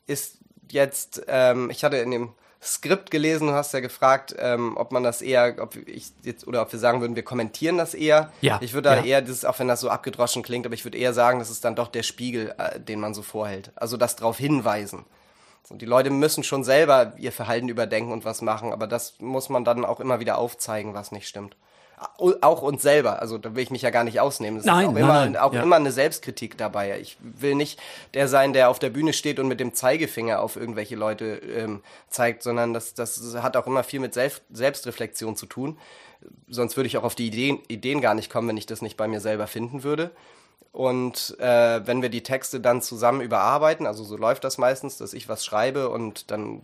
Ist 0.06 0.38
jetzt, 0.70 1.22
ähm, 1.28 1.70
ich 1.70 1.84
hatte 1.84 1.96
in 1.98 2.10
dem 2.10 2.32
Skript 2.60 3.10
gelesen, 3.10 3.48
du 3.48 3.54
hast 3.54 3.72
ja 3.72 3.80
gefragt, 3.80 4.34
ähm, 4.38 4.76
ob 4.76 4.90
man 4.90 5.04
das 5.04 5.22
eher, 5.22 5.56
ob 5.60 5.76
ich 5.86 6.12
jetzt, 6.24 6.46
oder 6.46 6.62
ob 6.62 6.72
wir 6.72 6.78
sagen 6.78 7.00
würden, 7.00 7.14
wir 7.14 7.22
kommentieren 7.22 7.78
das 7.78 7.94
eher. 7.94 8.32
Ja, 8.40 8.58
Ich 8.60 8.74
würde 8.74 8.88
da 8.88 8.96
ja. 8.96 9.04
eher, 9.04 9.22
das, 9.22 9.44
auch 9.44 9.58
wenn 9.60 9.68
das 9.68 9.80
so 9.80 9.88
abgedroschen 9.88 10.42
klingt, 10.42 10.66
aber 10.66 10.74
ich 10.74 10.84
würde 10.84 10.98
eher 10.98 11.12
sagen, 11.12 11.38
das 11.38 11.50
ist 11.50 11.64
dann 11.64 11.76
doch 11.76 11.88
der 11.88 12.02
Spiegel, 12.02 12.54
äh, 12.58 12.80
den 12.80 12.98
man 12.98 13.14
so 13.14 13.22
vorhält. 13.22 13.70
Also 13.76 13.96
das 13.96 14.16
darauf 14.16 14.38
hinweisen. 14.38 15.04
Und 15.68 15.82
die 15.82 15.86
Leute 15.86 16.10
müssen 16.10 16.44
schon 16.44 16.64
selber 16.64 17.12
ihr 17.18 17.30
Verhalten 17.30 17.68
überdenken 17.68 18.10
und 18.10 18.24
was 18.24 18.42
machen, 18.42 18.72
aber 18.72 18.86
das 18.86 19.20
muss 19.20 19.50
man 19.50 19.64
dann 19.64 19.84
auch 19.84 20.00
immer 20.00 20.18
wieder 20.18 20.38
aufzeigen, 20.38 20.94
was 20.94 21.12
nicht 21.12 21.28
stimmt. 21.28 21.56
Auch 22.40 22.62
uns 22.62 22.82
selber, 22.82 23.20
also 23.20 23.38
da 23.38 23.54
will 23.54 23.62
ich 23.62 23.70
mich 23.70 23.82
ja 23.82 23.90
gar 23.90 24.04
nicht 24.04 24.20
ausnehmen. 24.20 24.58
Es 24.58 24.64
nein, 24.64 24.82
ist 24.82 24.88
auch, 24.88 24.92
nein, 24.92 25.02
immer, 25.02 25.24
nein, 25.24 25.36
auch 25.36 25.52
ja. 25.52 25.62
immer 25.62 25.76
eine 25.76 25.92
Selbstkritik 25.92 26.56
dabei. 26.58 26.98
Ich 27.00 27.16
will 27.20 27.54
nicht 27.54 27.80
der 28.14 28.28
sein, 28.28 28.52
der 28.52 28.70
auf 28.70 28.78
der 28.78 28.90
Bühne 28.90 29.12
steht 29.12 29.38
und 29.38 29.48
mit 29.48 29.60
dem 29.60 29.74
Zeigefinger 29.74 30.40
auf 30.40 30.56
irgendwelche 30.56 30.96
Leute 30.96 31.24
ähm, 31.36 31.82
zeigt, 32.08 32.42
sondern 32.42 32.74
das, 32.74 32.94
das 32.94 33.36
hat 33.42 33.56
auch 33.56 33.66
immer 33.66 33.84
viel 33.84 34.00
mit 34.00 34.14
Selbst 34.14 34.42
Selbstreflexion 34.50 35.36
zu 35.36 35.46
tun. 35.46 35.78
Sonst 36.48 36.76
würde 36.76 36.88
ich 36.88 36.98
auch 36.98 37.04
auf 37.04 37.14
die 37.14 37.26
Ideen, 37.26 37.60
Ideen 37.68 38.00
gar 38.00 38.14
nicht 38.14 38.30
kommen, 38.30 38.48
wenn 38.48 38.56
ich 38.56 38.66
das 38.66 38.82
nicht 38.82 38.96
bei 38.96 39.08
mir 39.08 39.20
selber 39.20 39.46
finden 39.46 39.82
würde. 39.82 40.10
Und 40.72 41.36
äh, 41.40 41.86
wenn 41.86 42.02
wir 42.02 42.08
die 42.08 42.22
Texte 42.22 42.60
dann 42.60 42.82
zusammen 42.82 43.20
überarbeiten, 43.20 43.86
also 43.86 44.04
so 44.04 44.16
läuft 44.16 44.44
das 44.44 44.58
meistens, 44.58 44.96
dass 44.98 45.12
ich 45.12 45.28
was 45.28 45.44
schreibe 45.44 45.88
und 45.88 46.30
dann 46.30 46.62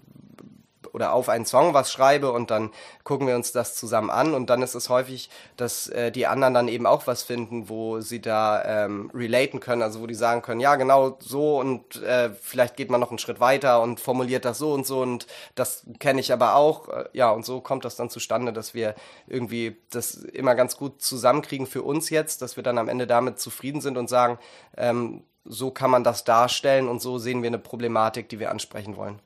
oder 0.95 1.13
auf 1.13 1.29
einen 1.29 1.45
Song 1.45 1.75
was 1.75 1.93
schreibe 1.93 2.31
und 2.31 2.53
dann 2.53 2.71
gucken 3.03 3.27
wir 3.27 3.35
uns 3.35 3.51
das 3.51 3.75
zusammen 3.75 4.11
an. 4.11 4.33
Und 4.33 4.49
dann 4.49 4.63
ist 4.63 4.77
es 4.77 4.89
häufig, 4.89 5.29
dass 5.57 5.89
äh, 5.89 6.13
die 6.13 6.27
anderen 6.29 6.55
dann 6.55 6.69
eben 6.69 6.87
auch 6.87 7.09
was 7.09 7.25
finden, 7.25 7.69
wo 7.69 8.01
sie 8.01 8.23
da 8.23 8.65
ähm, 8.65 9.11
relaten 9.13 9.59
können, 9.59 9.83
also 9.83 10.01
wo 10.01 10.07
die 10.07 10.15
sagen 10.15 10.41
können, 10.41 10.61
ja 10.61 10.77
genau 10.77 11.17
so 11.19 11.59
und 11.59 12.01
äh, 12.03 12.31
vielleicht 12.41 12.77
geht 12.77 12.91
man 12.91 13.01
noch 13.01 13.11
einen 13.11 13.19
Schritt 13.19 13.41
weiter 13.41 13.83
und 13.83 13.99
formuliert 13.99 14.45
das 14.45 14.59
so 14.59 14.73
und 14.73 14.87
so 14.87 15.01
und 15.03 15.27
das 15.57 15.85
kenne 15.99 16.21
ich 16.21 16.33
aber 16.33 16.55
auch, 16.55 16.89
äh, 16.89 17.05
ja 17.13 17.31
und 17.31 17.45
so 17.45 17.61
kommt 17.61 17.85
das 17.85 17.97
dann 17.97 18.09
zustande, 18.09 18.53
dass 18.53 18.73
wir 18.73 18.95
irgendwie 19.27 19.77
das 19.91 20.15
immer 20.15 20.55
ganz 20.55 20.77
gut 20.77 21.03
zusammenkriegen 21.03 21.67
für 21.67 21.83
uns 21.83 22.09
jetzt, 22.09 22.41
dass 22.41 22.55
wir 22.55 22.63
dann 22.63 22.79
am 22.79 22.89
Ende 22.89 23.09
damit 23.09 23.41
zufrieden 23.41 23.81
sind 23.81 23.99
und 23.99 24.09
sagen, 24.09 24.39
ähm, 24.77 25.25
so 25.45 25.73
kann 25.73 25.91
man 25.91 26.05
das 26.05 26.23
darstellen 26.25 26.89
und 26.89 27.03
so 27.03 27.19
sehen 27.19 27.43
wir 27.43 27.49
eine 27.49 27.59
Problematik, 27.59 28.29
die 28.29 28.39
wir 28.39 28.51
ansprechen 28.51 28.97
wollen. 28.97 29.21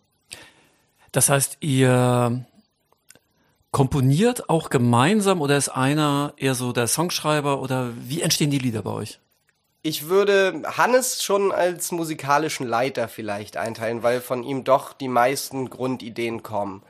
Das 1.13 1.29
heißt, 1.29 1.59
ihr 1.61 2.45
komponiert 3.71 4.49
auch 4.49 4.71
gemeinsam 4.71 5.41
oder 5.41 5.57
ist 5.57 5.69
einer 5.69 6.33
eher 6.37 6.55
so 6.55 6.73
der 6.73 6.87
Songschreiber 6.87 7.61
oder 7.61 7.93
wie 7.97 8.23
entstehen 8.23 8.51
die 8.51 8.59
Lieder 8.59 8.83
bei 8.83 8.91
euch? 8.91 9.21
Ich 9.83 10.09
würde 10.09 10.63
Hannes 10.77 11.23
schon 11.23 11.53
als 11.53 11.93
musikalischen 11.93 12.67
Leiter 12.67 13.09
vielleicht 13.09 13.57
einteilen, 13.57 14.03
weil 14.03 14.21
von 14.21 14.43
ihm 14.43 14.65
doch 14.65 14.93
die 14.93 15.09
meisten 15.09 15.71
Grundideen 15.71 16.43
kommen. 16.43 16.83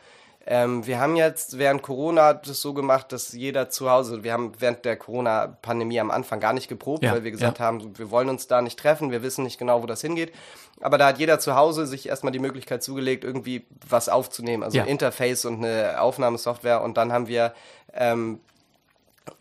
Ähm, 0.50 0.86
wir 0.86 0.98
haben 0.98 1.14
jetzt 1.14 1.58
während 1.58 1.82
Corona 1.82 2.32
das 2.32 2.62
so 2.62 2.72
gemacht, 2.72 3.12
dass 3.12 3.32
jeder 3.34 3.68
zu 3.68 3.90
Hause, 3.90 4.24
wir 4.24 4.32
haben 4.32 4.52
während 4.58 4.82
der 4.86 4.96
Corona-Pandemie 4.96 6.00
am 6.00 6.10
Anfang 6.10 6.40
gar 6.40 6.54
nicht 6.54 6.68
geprobt, 6.68 7.02
Ja, 7.04 7.12
weil 7.12 7.22
wir 7.22 7.30
gesagt 7.30 7.58
ja. 7.58 7.66
haben, 7.66 7.98
wir 7.98 8.10
wollen 8.10 8.30
uns 8.30 8.46
da 8.46 8.62
nicht 8.62 8.78
treffen, 8.78 9.10
wir 9.10 9.22
wissen 9.22 9.44
nicht 9.44 9.58
genau, 9.58 9.82
wo 9.82 9.86
das 9.86 10.00
hingeht. 10.00 10.32
Aber 10.80 10.96
da 10.96 11.08
hat 11.08 11.18
jeder 11.18 11.38
zu 11.38 11.54
Hause 11.54 11.86
sich 11.86 12.08
erstmal 12.08 12.32
die 12.32 12.38
Möglichkeit 12.38 12.82
zugelegt, 12.82 13.24
irgendwie 13.24 13.66
was 13.86 14.08
aufzunehmen, 14.08 14.62
also 14.62 14.78
Ja. 14.78 14.84
ein 14.84 14.88
Interface 14.88 15.44
und 15.44 15.62
eine 15.62 16.00
Aufnahmesoftware. 16.00 16.80
Und 16.82 16.96
dann 16.96 17.12
haben 17.12 17.28
wir 17.28 17.52
ähm, 17.92 18.40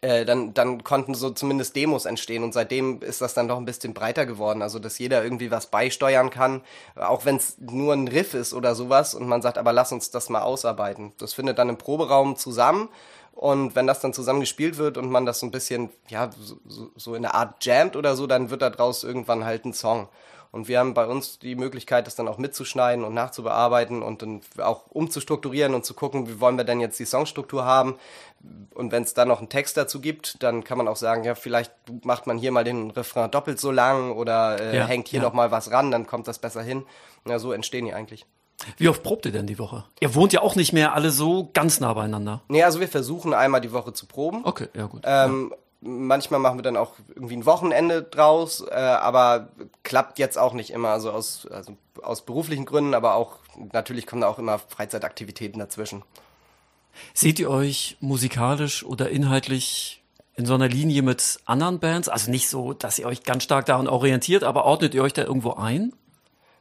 äh, 0.02 0.26
dann, 0.26 0.54
dann 0.54 0.84
konnten 0.84 1.16
so 1.16 1.30
zumindest 1.30 1.76
Demos 1.76 2.06
entstehen 2.06 2.44
und 2.44 2.54
seitdem 2.54 3.02
ist 3.02 3.22
das 3.22 3.34
dann 3.34 3.48
doch 3.48 3.58
ein 3.58 3.66
bisschen 3.66 3.94
breiter 3.94 4.26
geworden, 4.26 4.62
also 4.62 4.80
dass 4.80 5.00
jeder 5.00 5.24
irgendwie 5.24 5.52
was 5.52 5.68
beisteuern 5.68 6.30
kann, 6.30 6.62
auch 6.96 7.26
wenn 7.26 7.38
es 7.38 7.58
nur 7.60 7.94
ein 7.94 8.08
Riff 8.08 8.34
ist 8.34 8.54
oder 8.54 8.76
sowas 8.76 9.14
und 9.14 9.28
man 9.28 9.42
sagt, 9.42 9.58
aber 9.58 9.74
lass 9.74 9.92
uns 9.92 10.12
das 10.12 10.30
mal 10.30 10.42
ausarbeiten. 10.42 11.14
Das 11.18 11.34
findet 11.34 11.58
dann 11.58 11.70
im 11.70 11.78
Proberaum 11.78 12.36
zusammen 12.36 12.90
und 13.38 13.76
wenn 13.76 13.86
das 13.86 14.00
dann 14.00 14.14
zusammen 14.14 14.40
gespielt 14.40 14.80
wird 14.80 14.98
und 14.98 15.12
man 15.12 15.28
das 15.28 15.40
so 15.40 15.46
ein 15.46 15.52
bisschen, 15.52 15.92
ja, 16.10 16.32
so, 16.40 16.90
so, 16.96 17.14
in 17.14 17.22
der 17.22 17.36
Art 17.36 17.64
jammt 17.64 17.96
oder 17.96 18.16
so, 18.16 18.26
dann 18.26 18.50
wird 18.50 18.64
da 18.64 18.72
draus 18.72 19.04
irgendwann 19.04 19.46
halt 19.46 19.64
ein 19.64 19.74
Song. 19.74 20.10
Und 20.52 20.68
wir 20.68 20.80
haben 20.80 20.94
bei 20.94 21.06
uns 21.06 21.40
die 21.40 21.56
Möglichkeit, 21.56 22.08
das 22.08 22.16
dann 22.16 22.28
auch 22.28 22.38
mitzuschneiden 22.38 23.04
und 23.04 23.14
nachzubearbeiten 23.14 24.02
und 24.02 24.22
dann 24.22 24.42
auch 24.60 24.88
umzustrukturieren 24.90 25.74
und 25.74 25.86
zu 25.86 25.94
gucken, 25.94 26.28
wie 26.28 26.40
wollen 26.40 26.58
wir 26.58 26.64
denn 26.64 26.80
jetzt 26.80 27.00
die 27.00 27.06
Songstruktur 27.06 27.66
haben. 27.66 27.96
Und 28.74 28.92
wenn 28.92 29.04
es 29.04 29.14
dann 29.14 29.28
noch 29.28 29.40
einen 29.40 29.50
Text 29.50 29.78
dazu 29.78 30.00
gibt, 30.00 30.42
dann 30.44 30.64
kann 30.64 30.78
man 30.78 30.88
auch 30.88 30.96
sagen, 30.96 31.24
ja, 31.24 31.36
vielleicht 31.36 31.72
macht 32.04 32.28
man 32.28 32.38
hier 32.38 32.52
mal 32.52 32.64
den 32.64 32.92
Refrain 32.92 33.30
doppelt 33.32 33.60
so 33.60 33.72
lang 33.72 34.12
oder 34.12 34.60
äh, 34.60 34.78
Ja, 34.78 34.86
hängt 34.86 35.08
hier 35.08 35.22
ja. 35.22 35.26
noch 35.26 35.34
mal 35.34 35.52
was 35.52 35.72
ran, 35.72 35.92
dann 35.92 36.08
kommt 36.08 36.28
das 36.28 36.40
besser 36.40 36.62
hin. 36.62 36.86
Ja, 37.28 37.40
so 37.40 37.52
entstehen 37.52 37.86
die 37.86 37.94
eigentlich. 37.94 38.26
Wie 38.78 38.90
oft 38.90 39.04
probt 39.04 39.26
ihr 39.26 39.32
denn 39.32 39.46
die 39.48 39.60
Woche? 39.60 39.84
Ihr 40.00 40.16
wohnt 40.16 40.34
ja 40.34 40.42
auch 40.42 40.56
nicht 40.56 40.74
mehr 40.74 40.94
alle 40.94 41.12
so 41.12 41.50
ganz 41.54 41.80
nah 41.80 41.94
beieinander. 41.94 42.42
Nee, 42.48 42.64
also 42.64 42.80
wir 42.80 42.88
versuchen 42.88 43.34
einmal 43.34 43.62
die 43.62 43.72
Woche 43.72 43.94
zu 43.94 44.08
proben. 44.08 44.42
Okay, 44.46 44.68
ja 44.74 44.86
gut. 44.88 45.04
Ähm, 45.06 45.54
Manchmal 45.80 46.40
machen 46.40 46.58
wir 46.58 46.64
dann 46.64 46.78
auch 46.78 46.94
irgendwie 47.10 47.38
ein 47.38 47.46
Wochenende 47.46 48.02
draus, 48.02 48.66
äh, 48.68 48.74
aber 48.74 49.50
klappt 49.84 50.18
jetzt 50.18 50.38
auch 50.38 50.54
nicht 50.54 50.72
immer, 50.72 50.90
also 50.90 51.12
aus, 51.12 51.48
also 51.52 51.78
aus 52.02 52.24
beruflichen 52.26 52.66
Gründen, 52.66 52.96
aber 52.96 53.14
auch 53.14 53.38
natürlich 53.72 54.08
kommen 54.08 54.22
da 54.22 54.28
auch 54.28 54.40
immer 54.40 54.60
Freizeitaktivitäten 54.60 55.60
dazwischen. 55.60 56.04
Seht 57.14 57.40
ihr 57.40 57.50
euch 57.50 57.98
musikalisch 58.00 58.84
oder 58.84 59.10
inhaltlich 59.10 60.04
in 60.36 60.46
so 60.46 60.56
einer 60.56 60.68
Linie 60.68 61.02
mit 61.02 61.40
anderen 61.46 61.80
Bands? 61.80 62.10
Also 62.10 62.32
nicht 62.32 62.50
so, 62.50 62.74
dass 62.74 62.98
ihr 63.00 63.06
euch 63.06 63.24
ganz 63.24 63.44
stark 63.44 63.66
daran 63.66 63.88
orientiert, 63.88 64.44
aber 64.44 64.66
ordnet 64.66 64.96
ihr 64.96 65.04
euch 65.04 65.14
da 65.14 65.24
irgendwo 65.24 65.54
ein? 65.54 65.94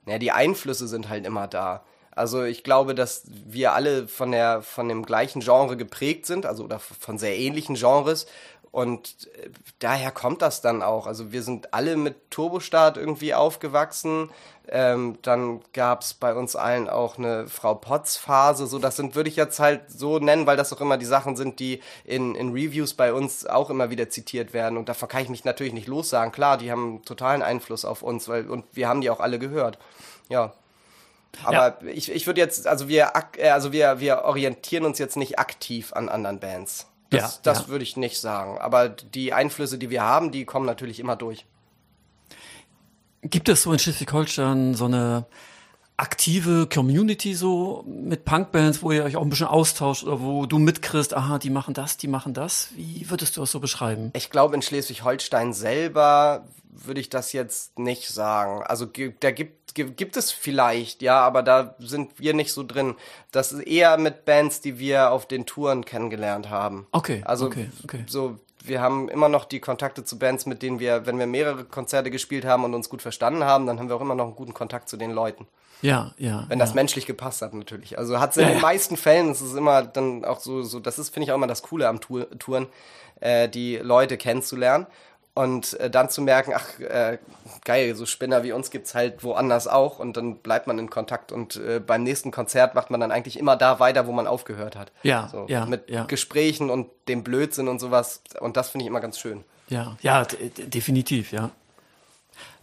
Naja, 0.05 0.19
die 0.19 0.33
Einflüsse 0.33 0.89
sind 0.89 1.09
halt 1.09 1.27
immer 1.27 1.47
da. 1.47 1.85
Also 2.17 2.45
ich 2.45 2.65
glaube, 2.65 2.95
dass 2.95 3.25
wir 3.27 3.75
alle 3.75 4.09
von 4.09 4.33
der 4.33 4.63
von 4.63 4.89
dem 4.89 5.05
gleichen 5.05 5.41
Genre 5.41 5.77
geprägt 5.77 6.25
sind, 6.25 6.47
also 6.47 6.65
oder 6.65 6.79
von 6.79 7.19
sehr 7.19 7.37
ähnlichen 7.37 7.75
Genres 7.75 8.27
und 8.71 9.29
äh, 9.35 9.51
daher 9.79 10.11
kommt 10.11 10.43
das 10.43 10.61
dann 10.61 10.83
auch. 10.83 11.07
Also 11.07 11.33
wir 11.33 11.43
sind 11.43 11.73
alle 11.73 11.97
mit 11.97 12.31
Turbostart 12.31 12.97
irgendwie 12.97 13.35
aufgewachsen. 13.35 14.31
Ähm, 14.69 15.19
dann 15.23 15.61
gab 15.73 16.03
es 16.03 16.15
bei 16.15 16.35
uns 16.35 16.57
allen 16.57 16.89
auch 16.89 17.19
eine 17.19 17.47
Frau 17.49 17.75
Potts-Phase. 17.75 18.67
So, 18.67 18.79
das 18.79 18.97
sind, 18.97 19.15
würde 19.15 19.31
ich 19.31 19.37
jetzt 19.37 19.61
halt 19.61 19.91
so 19.91 20.19
nennen, 20.19 20.47
weil 20.47 20.57
das 20.57 20.73
auch 20.73 20.81
immer 20.81 20.99
die 20.99 21.07
Sachen 21.07 21.37
sind, 21.37 21.61
die 21.61 21.81
in, 22.05 22.35
in 22.35 22.53
Reviews 22.53 22.95
bei 22.95 23.13
uns 23.13 23.47
auch 23.47 23.71
immer 23.71 23.91
wieder 23.91 24.11
zitiert 24.11 24.53
werden. 24.53 24.77
Und 24.77 24.89
davon 24.89 25.09
kann 25.09 25.23
ich 25.23 25.29
mich 25.29 25.45
natürlich 25.45 25.73
nicht 25.73 25.89
lossagen. 25.89 26.33
Klar, 26.33 26.59
die 26.59 26.71
haben 26.71 27.03
totalen 27.05 27.43
Einfluss 27.43 27.85
auf 27.85 28.03
uns, 28.03 28.29
weil 28.29 28.51
und 28.51 28.65
wir 28.73 28.89
haben 28.89 29.01
die 29.01 29.11
auch 29.11 29.21
alle 29.21 29.39
gehört. 29.39 29.79
Ja. 30.29 30.53
Aber 31.45 31.83
ich, 31.83 32.11
ich 32.11 32.27
würde 32.27 32.41
jetzt, 32.41 32.67
also 32.67 32.89
wir, 32.89 33.13
äh, 33.37 33.51
also 33.51 33.73
wir, 33.73 34.01
wir 34.01 34.25
orientieren 34.25 34.85
uns 34.85 34.99
jetzt 34.99 35.17
nicht 35.17 35.39
aktiv 35.39 35.93
an 35.93 36.09
anderen 36.09 36.41
Bands. 36.41 36.89
Das, 37.11 37.37
Ja, 37.37 37.41
das 37.43 37.63
ja. 37.63 37.69
würde 37.69 37.85
ich 37.85 37.97
nicht 37.97 38.21
sagen. 38.21 38.59
Aber 38.59 38.89
die 38.89 39.33
Einflüsse, 39.33 39.79
die 39.79 39.91
wir 39.91 40.03
haben, 40.03 40.33
die 40.33 40.45
kommen 40.45 40.67
natürlich 40.67 41.01
immer 41.01 41.17
durch. 41.17 41.47
Gibt 43.23 43.49
es 43.49 43.63
so 43.63 43.73
in 43.73 43.79
Schleswig-Holstein 43.79 44.75
so 44.75 44.85
eine 44.87 45.27
aktive 45.97 46.67
Community 46.73 47.35
so 47.35 47.85
mit 47.87 48.25
Punkbands, 48.25 48.83
wo 48.83 48.93
ihr 48.93 49.05
euch 49.05 49.17
auch 49.17 49.23
ein 49.23 49.31
bisschen 49.31 49.47
austauscht 49.47 50.05
oder 50.05 50.21
wo 50.21 50.47
du 50.47 50.59
mitkriegst, 50.59 51.15
aha, 51.15 51.39
die 51.39 51.51
machen 51.51 51.75
das, 51.75 51.97
die 51.97 52.09
machen 52.09 52.35
das? 52.35 52.69
Wie 52.75 53.09
würdest 53.09 53.37
du 53.37 53.41
das 53.41 53.51
so 53.51 53.61
beschreiben? 53.61 54.11
Ich 54.15 54.31
glaube, 54.31 54.55
in 54.55 54.63
Schleswig-Holstein 54.63 55.53
selber 55.53 56.45
würde 56.71 57.01
ich 57.01 57.09
das 57.09 57.33
jetzt 57.33 57.79
nicht 57.79 58.09
sagen. 58.09 58.63
Also 58.65 58.85
da 59.21 59.31
gibt, 59.31 59.75
gi- 59.75 59.85
gibt 59.85 60.17
es 60.19 60.31
vielleicht, 60.31 61.01
ja, 61.01 61.21
aber 61.21 61.43
da 61.43 61.75
sind 61.79 62.19
wir 62.19 62.35
nicht 62.35 62.53
so 62.53 62.63
drin. 62.65 62.95
Das 63.33 63.53
ist 63.53 63.61
eher 63.67 63.97
mit 63.97 64.27
Bands, 64.27 64.61
die 64.61 64.79
wir 64.79 65.11
auf 65.11 65.27
den 65.27 65.47
Touren 65.47 65.87
kennengelernt 65.87 66.51
haben. 66.51 66.87
Okay, 66.93 67.23
Also 67.25 67.47
okay, 67.47 67.71
okay. 67.85 68.05
so, 68.07 68.39
wir 68.67 68.81
haben 68.81 69.09
immer 69.09 69.29
noch 69.29 69.45
die 69.45 69.61
Kontakte 69.61 70.05
zu 70.05 70.19
Bands, 70.19 70.47
mit 70.47 70.63
denen 70.63 70.79
wir, 70.79 71.07
wenn 71.07 71.19
wir 71.19 71.27
mehrere 71.27 71.65
Konzerte 71.65 72.11
gespielt 72.11 72.45
haben 72.45 72.65
und 72.65 72.75
uns 72.75 72.89
gut 72.89 73.03
verstanden 73.03 73.45
haben, 73.45 73.67
dann 73.67 73.79
haben 73.79 73.89
wir 73.89 73.97
auch 73.97 74.01
immer 74.01 74.15
noch 74.15 74.27
einen 74.27 74.37
guten 74.37 74.55
Kontakt 74.55 74.89
zu 74.89 74.97
den 74.97 75.13
Leuten. 75.13 75.47
Ja, 75.83 76.13
ja. 76.19 76.45
Wenn 76.49 76.59
ja. 76.59 76.65
das 76.65 76.75
menschlich 76.75 77.07
gepasst 77.07 77.43
hat, 77.43 77.53
natürlich. 77.55 77.99
Also 77.99 78.19
hat 78.19 78.31
es 78.31 78.37
in 78.39 78.43
Ja, 78.43 78.49
den 78.49 78.57
ja. 78.57 78.63
meisten 78.63 78.97
Fällen, 78.97 79.31
es 79.31 79.43
ist 79.43 79.55
immer 79.55 79.83
dann 79.83 80.25
auch 80.25 80.41
so, 80.41 80.63
so 80.63 80.81
das 80.81 80.99
ist, 80.99 81.11
finde 81.11 81.25
ich 81.25 81.33
auch 81.33 81.37
immer 81.37 81.47
das 81.47 81.63
Coole 81.63 81.89
am 81.89 82.01
Tour, 82.01 82.29
Touren, 82.39 82.67
äh, 83.21 83.49
die 83.49 83.77
Leute 83.77 84.17
kennenzulernen 84.17 84.87
und 85.37 85.79
äh, 85.81 85.91
dann 85.91 86.09
zu 86.09 86.23
merken, 86.23 86.53
ach, 86.55 86.81
äh, 86.81 87.19
geil, 87.65 87.95
so 87.95 88.07
Spinner 88.07 88.43
wie 88.43 88.53
uns 88.53 88.71
gibt's 88.71 88.95
halt 88.95 89.23
woanders 89.23 89.69
auch 89.69 89.99
und 89.99 90.17
dann 90.17 90.39
bleibt 90.39 90.67
man 90.67 90.79
in 90.79 90.89
Kontakt 90.89 91.31
und 91.31 91.57
äh, 91.57 91.79
beim 91.79 92.05
nächsten 92.05 92.31
Konzert 92.31 92.75
macht 92.75 92.91
man 92.91 93.01
dann 93.01 93.13
eigentlich 93.13 93.39
immer 93.39 93.55
da 93.55 93.79
weiter, 93.79 94.07
wo 94.07 94.13
man 94.13 94.27
aufgehört 94.27 94.77
hat. 94.77 94.93
Ja, 95.03 95.29
so, 95.31 95.45
ja, 95.49 95.67
Mit 95.67 95.91
ja. 95.91 96.05
Gesprächen 96.05 96.71
und 96.71 96.89
dem 97.07 97.23
Blödsinn 97.23 97.69
und 97.69 97.81
sowas 97.81 98.23
und 98.41 98.57
das 98.57 98.71
finde 98.71 98.85
ich 98.85 98.89
immer 98.89 99.01
ganz 99.01 99.19
schön. 99.19 99.45
Ja, 99.69 99.99
ja, 100.01 100.27
definitiv, 100.57 101.33
ja. 101.33 101.51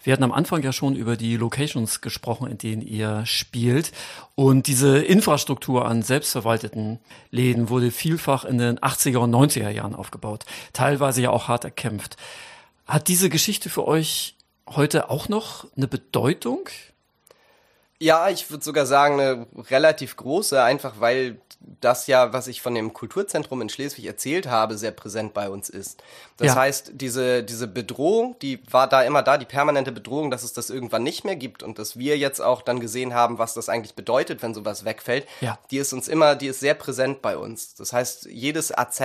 Wir 0.02 0.12
hatten 0.12 0.24
am 0.24 0.34
Anfang 0.34 0.64
ja 0.64 0.74
schon 0.74 0.96
über 0.96 1.16
die 1.16 1.38
Locations 1.38 2.02
gesprochen, 2.02 2.50
in 2.50 2.58
denen 2.58 2.82
ihr 2.82 3.26
spielt. 3.26 3.94
Und 4.36 4.68
diese 4.68 4.98
Infrastruktur 4.98 5.86
an 5.86 6.02
selbstverwalteten 6.02 7.00
Läden 7.32 7.70
wurde 7.70 7.90
vielfach 7.90 8.44
in 8.44 8.58
den 8.58 8.80
80er 8.80 9.18
und 9.18 9.34
90er 9.34 9.70
Jahren 9.70 9.96
aufgebaut. 9.96 10.44
Teilweise 10.74 11.22
ja 11.22 11.30
auch 11.30 11.48
hart 11.48 11.64
erkämpft. 11.64 12.18
Hat 12.86 13.08
diese 13.08 13.30
Geschichte 13.30 13.70
für 13.70 13.88
euch 13.88 14.36
heute 14.68 15.10
auch 15.10 15.30
noch 15.30 15.68
eine 15.76 15.88
Bedeutung? 15.88 16.70
Ja, 18.00 18.30
ich 18.30 18.50
würde 18.50 18.64
sogar 18.64 18.86
sagen, 18.86 19.20
eine 19.20 19.48
relativ 19.70 20.18
große, 20.18 20.62
einfach 20.62 21.00
weil 21.00 21.40
das 21.82 22.08
ja, 22.08 22.34
was 22.34 22.48
ich 22.48 22.62
von 22.62 22.76
dem 22.76 22.94
Kulturzentrum 22.94 23.62
in 23.62 23.70
Schleswig 23.70 24.06
erzählt 24.06 24.48
habe, 24.48 24.78
sehr 24.78 24.92
präsent 24.92 25.34
bei 25.34 25.50
uns 25.50 25.70
ist. 25.70 26.02
Das 26.38 26.48
Ja. 26.48 26.56
heißt, 26.56 26.92
diese, 26.96 27.44
diese 27.44 27.68
Bedrohung, 27.68 28.36
die 28.42 28.60
war 28.72 28.88
da 28.88 29.02
immer 29.04 29.24
da, 29.24 29.38
die 29.38 29.46
permanente 29.46 29.92
Bedrohung, 29.92 30.30
dass 30.32 30.44
es 30.44 30.54
das 30.54 30.70
irgendwann 30.70 31.04
nicht 31.04 31.24
mehr 31.26 31.36
gibt 31.36 31.64
und 31.64 31.80
dass 31.80 31.98
wir 31.98 32.18
jetzt 32.18 32.42
auch 32.42 32.62
dann 32.62 32.80
gesehen 32.80 33.14
haben, 33.14 33.38
was 33.38 33.54
das 33.54 33.70
eigentlich 33.70 33.96
bedeutet, 33.96 34.42
wenn 34.42 34.54
sowas 34.54 34.86
wegfällt, 34.86 35.26
Ja. 35.42 35.58
die 35.72 35.78
ist 35.78 35.94
uns 35.94 36.08
immer, 36.08 36.36
die 36.36 36.48
ist 36.48 36.60
sehr 36.60 36.74
präsent 36.74 37.22
bei 37.22 37.38
uns. 37.38 37.76
Das 37.76 37.94
heißt, 37.94 38.26
jedes 38.26 38.78
AZ 38.78 39.02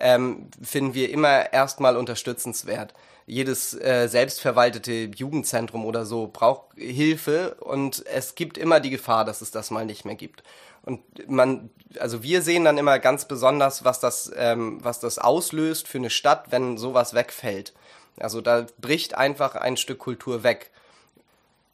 ähm, 0.00 0.48
finden 0.62 0.94
wir 0.94 1.10
immer 1.10 1.52
erstmal 1.52 1.96
unterstützenswert. 1.96 2.94
Jedes 3.26 3.74
äh, 3.74 4.08
selbstverwaltete 4.08 5.10
Jugendzentrum 5.14 5.84
oder 5.84 6.06
so 6.06 6.30
braucht 6.32 6.62
Hilfe 6.76 7.56
und 7.60 8.04
es 8.06 8.34
gibt 8.34 8.56
immer 8.56 8.80
die 8.80 8.88
Gefahr, 8.88 9.26
dass 9.26 9.42
es 9.42 9.50
das 9.50 9.70
mal 9.70 9.84
nicht 9.84 10.06
mehr 10.06 10.14
gibt. 10.14 10.42
Und 10.88 11.28
man, 11.28 11.70
also 12.00 12.22
wir 12.22 12.42
sehen 12.42 12.64
dann 12.64 12.78
immer 12.78 12.98
ganz 12.98 13.26
besonders, 13.26 13.84
was 13.84 14.00
das, 14.00 14.32
ähm, 14.36 14.78
was 14.82 14.98
das 14.98 15.18
auslöst 15.18 15.86
für 15.86 15.98
eine 15.98 16.10
Stadt, 16.10 16.46
wenn 16.50 16.76
sowas 16.76 17.14
wegfällt. 17.14 17.72
Also 18.18 18.40
da 18.40 18.66
bricht 18.78 19.14
einfach 19.14 19.54
ein 19.54 19.76
Stück 19.76 20.00
Kultur 20.00 20.42
weg 20.42 20.70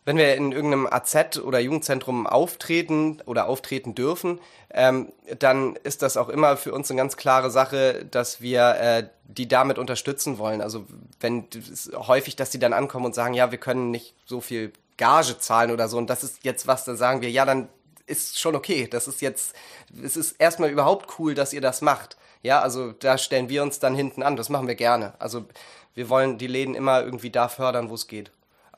wenn 0.04 0.18
wir 0.18 0.34
in 0.34 0.52
irgendeinem 0.52 0.86
AZ 0.86 1.38
oder 1.38 1.58
Jugendzentrum 1.58 2.26
auftreten 2.26 3.22
oder 3.24 3.46
auftreten 3.46 3.94
dürfen, 3.94 4.38
ähm, 4.72 5.12
dann 5.38 5.76
ist 5.76 6.02
das 6.02 6.16
auch 6.16 6.28
immer 6.28 6.56
für 6.56 6.74
uns 6.74 6.90
eine 6.90 6.98
ganz 6.98 7.16
klare 7.16 7.50
Sache, 7.50 8.04
dass 8.10 8.40
wir 8.40 8.74
äh, 8.76 9.08
die 9.24 9.48
damit 9.48 9.78
unterstützen 9.78 10.38
wollen. 10.38 10.60
Also 10.60 10.84
wenn 11.20 11.46
häufig, 11.94 12.36
dass 12.36 12.50
die 12.50 12.58
dann 12.58 12.74
ankommen 12.74 13.06
und 13.06 13.14
sagen, 13.14 13.34
ja, 13.34 13.50
wir 13.50 13.58
können 13.58 13.90
nicht 13.90 14.14
so 14.26 14.40
viel 14.40 14.72
Gage 14.98 15.38
zahlen 15.38 15.70
oder 15.70 15.88
so 15.88 15.96
und 15.96 16.08
das 16.08 16.22
ist 16.22 16.44
jetzt 16.44 16.66
was, 16.66 16.84
dann 16.84 16.96
sagen 16.96 17.22
wir, 17.22 17.30
ja, 17.30 17.46
dann 17.46 17.68
ist 18.06 18.38
schon 18.38 18.54
okay. 18.54 18.88
Das 18.88 19.08
ist 19.08 19.20
jetzt, 19.20 19.54
es 20.02 20.16
ist 20.16 20.32
erstmal 20.32 20.70
überhaupt 20.70 21.18
cool, 21.18 21.34
dass 21.34 21.52
ihr 21.52 21.60
das 21.60 21.80
macht. 21.80 22.16
Ja, 22.42 22.60
also 22.60 22.92
da 22.92 23.16
stellen 23.18 23.48
wir 23.48 23.62
uns 23.62 23.78
dann 23.78 23.94
hinten 23.94 24.22
an. 24.22 24.36
Das 24.36 24.48
machen 24.48 24.68
wir 24.68 24.74
gerne. 24.74 25.14
Also 25.18 25.46
wir 25.94 26.08
wollen 26.08 26.38
die 26.38 26.46
Läden 26.46 26.74
immer 26.74 27.02
irgendwie 27.02 27.30
da 27.30 27.48
fördern, 27.48 27.88
wo 27.88 27.94
es 27.94 28.06
geht 28.06 28.30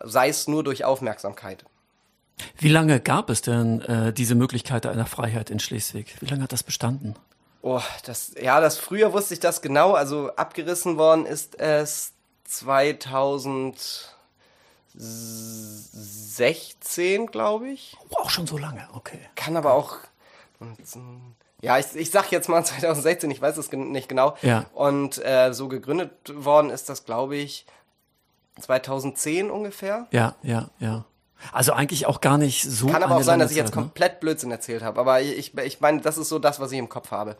sei 0.02 0.28
es 0.28 0.48
nur 0.48 0.64
durch 0.64 0.84
Aufmerksamkeit. 0.84 1.64
Wie 2.58 2.68
lange 2.68 3.00
gab 3.00 3.30
es 3.30 3.40
denn 3.42 3.80
äh, 3.82 4.12
diese 4.12 4.34
Möglichkeit 4.34 4.84
einer 4.86 5.06
Freiheit 5.06 5.50
in 5.50 5.58
Schleswig? 5.58 6.16
Wie 6.20 6.26
lange 6.26 6.42
hat 6.42 6.52
das 6.52 6.62
bestanden? 6.62 7.14
Oh, 7.62 7.80
das, 8.04 8.32
ja, 8.40 8.60
das 8.60 8.78
früher 8.78 9.12
wusste 9.12 9.34
ich 9.34 9.40
das 9.40 9.62
genau. 9.62 9.94
Also 9.94 10.30
abgerissen 10.36 10.98
worden 10.98 11.24
ist 11.26 11.58
es 11.58 12.12
2016, 14.98 17.26
glaube 17.26 17.68
ich. 17.68 17.96
Oh, 18.10 18.22
auch 18.22 18.30
schon 18.30 18.46
so 18.46 18.56
lange, 18.58 18.86
okay. 18.94 19.18
Kann 19.34 19.56
aber 19.56 19.74
auch. 19.74 19.96
Ja, 21.60 21.78
ich, 21.78 21.94
ich 21.94 22.10
sag 22.10 22.30
jetzt 22.30 22.48
mal 22.48 22.64
2016, 22.64 23.30
ich 23.30 23.40
weiß 23.40 23.56
es 23.56 23.70
nicht 23.72 24.08
genau. 24.08 24.36
Ja. 24.42 24.66
Und 24.74 25.24
äh, 25.24 25.52
so 25.52 25.68
gegründet 25.68 26.12
worden 26.32 26.70
ist 26.70 26.88
das, 26.88 27.04
glaube 27.04 27.36
ich, 27.36 27.66
2010 28.60 29.50
ungefähr. 29.50 30.06
Ja, 30.10 30.34
ja, 30.42 30.70
ja. 30.78 31.04
Also 31.52 31.74
eigentlich 31.74 32.06
auch 32.06 32.22
gar 32.22 32.38
nicht 32.38 32.62
so. 32.62 32.86
Kann 32.86 33.02
aber 33.02 33.16
auch 33.16 33.22
sein, 33.22 33.38
dass 33.38 33.50
ich 33.50 33.58
jetzt 33.58 33.74
ne? 33.74 33.82
komplett 33.82 34.20
Blödsinn 34.20 34.50
erzählt 34.50 34.82
habe. 34.82 34.98
Aber 34.98 35.20
ich, 35.20 35.54
ich 35.56 35.80
meine, 35.80 36.00
das 36.00 36.16
ist 36.16 36.30
so 36.30 36.38
das, 36.38 36.60
was 36.60 36.72
ich 36.72 36.78
im 36.78 36.88
Kopf 36.88 37.10
habe. 37.10 37.36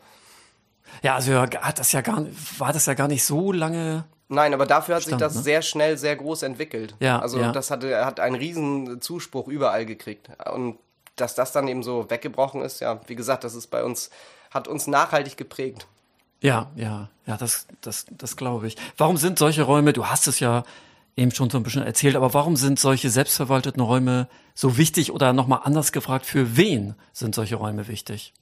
Ja, 1.01 1.15
also 1.15 1.41
hat 1.41 1.79
das 1.79 1.91
ja 1.91 2.01
gar, 2.01 2.23
war 2.59 2.73
das 2.73 2.85
ja 2.85 2.93
gar 2.93 3.07
nicht 3.07 3.25
so 3.25 3.51
lange. 3.51 4.05
Nein, 4.29 4.53
aber 4.53 4.65
dafür 4.65 4.95
hat 4.95 5.03
sich 5.03 5.11
Stand, 5.11 5.21
das 5.21 5.35
ne? 5.35 5.41
sehr 5.41 5.61
schnell, 5.61 5.97
sehr 5.97 6.15
groß 6.15 6.43
entwickelt. 6.43 6.95
Ja, 6.99 7.19
also 7.19 7.39
ja. 7.39 7.51
das 7.51 7.71
hatte, 7.71 8.05
hat 8.05 8.19
einen 8.19 8.35
riesen 8.35 9.01
Zuspruch 9.01 9.47
überall 9.47 9.85
gekriegt. 9.85 10.29
Und 10.53 10.77
dass 11.15 11.33
das 11.33 11.51
dann 11.51 11.67
eben 11.67 11.81
so 11.81 12.09
weggebrochen 12.09 12.61
ist, 12.61 12.81
ja, 12.81 12.99
wie 13.07 13.15
gesagt, 13.15 13.43
das 13.43 13.55
ist 13.55 13.67
bei 13.67 13.83
uns, 13.83 14.09
hat 14.51 14.67
uns 14.67 14.87
nachhaltig 14.87 15.37
geprägt. 15.37 15.87
Ja, 16.41 16.69
ja, 16.75 17.09
ja, 17.25 17.37
das, 17.37 17.67
das, 17.81 18.05
das 18.11 18.35
glaube 18.35 18.67
ich. 18.67 18.75
Warum 18.97 19.17
sind 19.17 19.39
solche 19.39 19.63
Räume, 19.63 19.93
du 19.93 20.05
hast 20.05 20.27
es 20.27 20.39
ja 20.39 20.63
eben 21.15 21.31
schon 21.31 21.49
so 21.49 21.57
ein 21.57 21.63
bisschen 21.63 21.83
erzählt, 21.83 22.15
aber 22.15 22.33
warum 22.33 22.55
sind 22.55 22.79
solche 22.79 23.09
selbstverwalteten 23.09 23.81
Räume 23.81 24.27
so 24.53 24.77
wichtig 24.77 25.11
oder 25.11 25.33
nochmal 25.33 25.61
anders 25.63 25.91
gefragt, 25.91 26.25
für 26.25 26.55
wen 26.55 26.95
sind 27.11 27.33
solche 27.33 27.55
Räume 27.55 27.87
wichtig? 27.87 28.33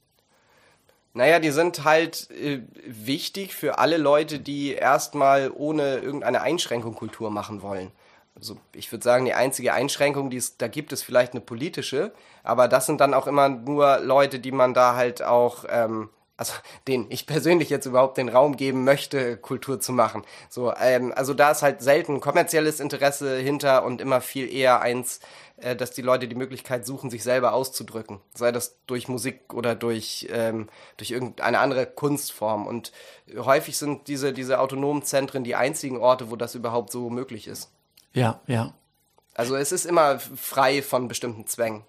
Naja, 1.16 1.38
die 1.38 1.50
sind 1.50 1.82
halt 1.84 2.30
äh, 2.30 2.60
wichtig 2.84 3.54
für 3.54 3.78
alle 3.78 3.96
Leute, 3.96 4.38
die 4.38 4.74
erstmal 4.74 5.50
ohne 5.50 5.96
irgendeine 5.96 6.42
Einschränkung 6.42 6.94
Kultur 6.94 7.30
machen 7.30 7.62
wollen. 7.62 7.90
Also 8.34 8.58
ich 8.74 8.92
würde 8.92 9.02
sagen, 9.02 9.24
die 9.24 9.32
einzige 9.32 9.72
Einschränkung, 9.72 10.28
die 10.28 10.36
es 10.36 10.58
da 10.58 10.68
gibt, 10.68 10.92
ist 10.92 11.04
vielleicht 11.04 11.32
eine 11.32 11.40
politische, 11.40 12.12
aber 12.42 12.68
das 12.68 12.84
sind 12.84 13.00
dann 13.00 13.14
auch 13.14 13.26
immer 13.26 13.48
nur 13.48 14.00
Leute, 14.00 14.40
die 14.40 14.52
man 14.52 14.74
da 14.74 14.94
halt 14.94 15.22
auch, 15.22 15.64
ähm, 15.70 16.10
also 16.36 16.52
denen 16.86 17.06
ich 17.08 17.26
persönlich 17.26 17.70
jetzt 17.70 17.86
überhaupt 17.86 18.18
den 18.18 18.28
Raum 18.28 18.56
geben 18.56 18.84
möchte, 18.84 19.36
Kultur 19.36 19.80
zu 19.80 19.92
machen. 19.92 20.22
So, 20.48 20.74
ähm, 20.74 21.12
also 21.16 21.32
da 21.32 21.50
ist 21.50 21.62
halt 21.62 21.80
selten 21.80 22.20
kommerzielles 22.20 22.80
Interesse 22.80 23.36
hinter 23.38 23.84
und 23.84 24.00
immer 24.00 24.20
viel 24.20 24.52
eher 24.52 24.80
eins, 24.80 25.20
äh, 25.56 25.74
dass 25.74 25.92
die 25.92 26.02
Leute 26.02 26.28
die 26.28 26.34
Möglichkeit 26.34 26.84
suchen, 26.84 27.08
sich 27.08 27.22
selber 27.22 27.54
auszudrücken. 27.54 28.20
Sei 28.34 28.52
das 28.52 28.76
durch 28.86 29.08
Musik 29.08 29.54
oder 29.54 29.74
durch, 29.74 30.28
ähm, 30.30 30.68
durch 30.98 31.10
irgendeine 31.10 31.58
andere 31.58 31.86
Kunstform. 31.86 32.66
Und 32.66 32.92
häufig 33.36 33.78
sind 33.78 34.06
diese, 34.08 34.34
diese 34.34 34.60
autonomen 34.60 35.02
Zentren 35.02 35.42
die 35.42 35.54
einzigen 35.54 35.96
Orte, 35.96 36.30
wo 36.30 36.36
das 36.36 36.54
überhaupt 36.54 36.92
so 36.92 37.08
möglich 37.08 37.46
ist. 37.46 37.70
Ja, 38.12 38.40
ja. 38.46 38.74
Also 39.34 39.56
es 39.56 39.72
ist 39.72 39.86
immer 39.86 40.18
frei 40.18 40.82
von 40.82 41.08
bestimmten 41.08 41.46
Zwängen. 41.46 41.84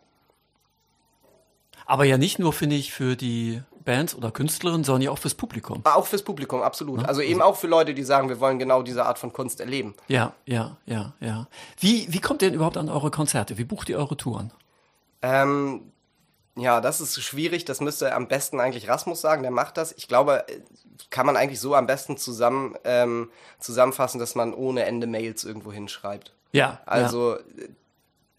Aber 1.86 2.04
ja 2.04 2.18
nicht 2.18 2.40
nur, 2.40 2.52
finde 2.52 2.76
ich, 2.76 2.92
für 2.92 3.16
die 3.16 3.62
Bands 3.88 4.14
oder 4.14 4.32
Künstlerinnen, 4.32 4.84
sondern 4.84 5.02
ja 5.02 5.12
auch 5.12 5.18
fürs 5.18 5.34
Publikum. 5.34 5.78
Aber 5.86 5.96
auch 5.96 6.06
fürs 6.06 6.22
Publikum, 6.22 6.62
absolut. 6.62 7.06
Also 7.06 7.22
eben 7.22 7.42
auch 7.42 7.56
für 7.56 7.68
Leute, 7.68 7.94
die 7.94 8.04
sagen, 8.04 8.28
wir 8.28 8.42
wollen 8.42 8.60
genau 8.60 8.84
diese 8.84 9.06
Art 9.06 9.18
von 9.18 9.32
Kunst 9.32 9.62
erleben. 9.62 9.96
Ja, 10.10 10.34
ja, 10.46 10.76
ja, 10.86 11.14
ja. 11.22 11.48
Wie, 11.80 12.06
wie 12.12 12.20
kommt 12.20 12.42
ihr 12.42 12.50
denn 12.50 12.56
überhaupt 12.56 12.76
an 12.76 12.90
eure 12.90 13.12
Konzerte? 13.12 13.58
Wie 13.58 13.64
bucht 13.64 13.88
ihr 13.88 13.98
eure 13.98 14.18
Touren? 14.18 14.52
Ähm, 15.22 15.94
ja, 16.58 16.82
das 16.82 17.00
ist 17.00 17.18
schwierig. 17.24 17.64
Das 17.64 17.80
müsste 17.80 18.14
am 18.14 18.28
besten 18.28 18.60
eigentlich 18.60 18.90
Rasmus 18.90 19.22
sagen. 19.22 19.42
Der 19.42 19.52
macht 19.52 19.78
das. 19.78 19.94
Ich 19.94 20.10
glaube, 20.10 20.46
äh, 20.50 20.60
kann 21.10 21.26
man 21.26 21.38
eigentlich 21.38 21.62
so 21.62 21.74
am 21.74 21.88
besten 21.88 22.18
zusammen 22.18 22.76
ähm, 22.84 23.30
zusammenfassen, 23.60 24.20
dass 24.20 24.36
man 24.36 24.54
ohne 24.54 24.84
Ende 24.84 25.08
Mails 25.08 25.46
irgendwo 25.46 25.72
hinschreibt. 25.72 26.34
Ja, 26.52 26.82
Also 26.86 27.38
äh, 27.38 27.70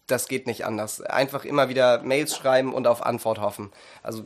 das 0.05 0.27
geht 0.27 0.45
nicht 0.45 0.63
anders. 0.63 1.01
Einfach 1.01 1.43
immer 1.43 1.69
wieder 1.69 2.03
Mails 2.03 2.35
schreiben 2.35 2.71
und 2.71 2.85
auf 2.85 3.03
Antwort 3.03 3.39
hoffen. 3.39 3.71
Also 4.03 4.25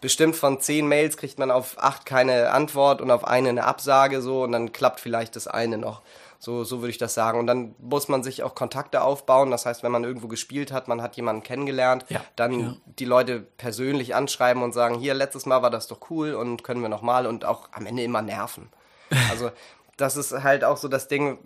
bestimmt 0.00 0.36
von 0.36 0.60
zehn 0.60 0.86
Mails 0.86 1.16
kriegt 1.16 1.38
man 1.38 1.50
auf 1.50 1.76
acht 1.78 2.06
keine 2.06 2.50
Antwort 2.50 3.00
und 3.00 3.10
auf 3.10 3.24
eine 3.24 3.50
eine 3.50 3.64
Absage 3.64 4.22
so 4.22 4.42
und 4.42 4.52
dann 4.52 4.72
klappt 4.72 5.00
vielleicht 5.00 5.36
das 5.36 5.46
eine 5.46 5.78
noch. 5.78 6.02
So, 6.38 6.64
so 6.64 6.80
würde 6.80 6.90
ich 6.90 6.98
das 6.98 7.14
sagen. 7.14 7.38
Und 7.38 7.46
dann 7.46 7.76
muss 7.78 8.08
man 8.08 8.24
sich 8.24 8.42
auch 8.42 8.56
Kontakte 8.56 9.02
aufbauen. 9.02 9.52
Das 9.52 9.64
heißt, 9.64 9.84
wenn 9.84 9.92
man 9.92 10.02
irgendwo 10.02 10.26
gespielt 10.26 10.72
hat, 10.72 10.88
man 10.88 11.00
hat 11.00 11.14
jemanden 11.14 11.44
kennengelernt, 11.44 12.04
Ja, 12.08 12.20
dann 12.34 12.58
ja. 12.58 12.76
die 12.98 13.04
Leute 13.04 13.38
persönlich 13.38 14.16
anschreiben 14.16 14.60
und 14.64 14.72
sagen, 14.72 14.96
hier, 14.98 15.14
letztes 15.14 15.46
Mal 15.46 15.62
war 15.62 15.70
das 15.70 15.86
doch 15.86 16.10
cool 16.10 16.34
und 16.34 16.64
können 16.64 16.82
wir 16.82 16.88
nochmal 16.88 17.28
und 17.28 17.44
auch 17.44 17.68
am 17.70 17.86
Ende 17.86 18.02
immer 18.02 18.22
nerven. 18.22 18.70
Also 19.30 19.50
das 19.96 20.16
ist 20.16 20.32
halt 20.32 20.64
auch 20.64 20.78
so 20.78 20.88
das 20.88 21.06
Ding, 21.06 21.38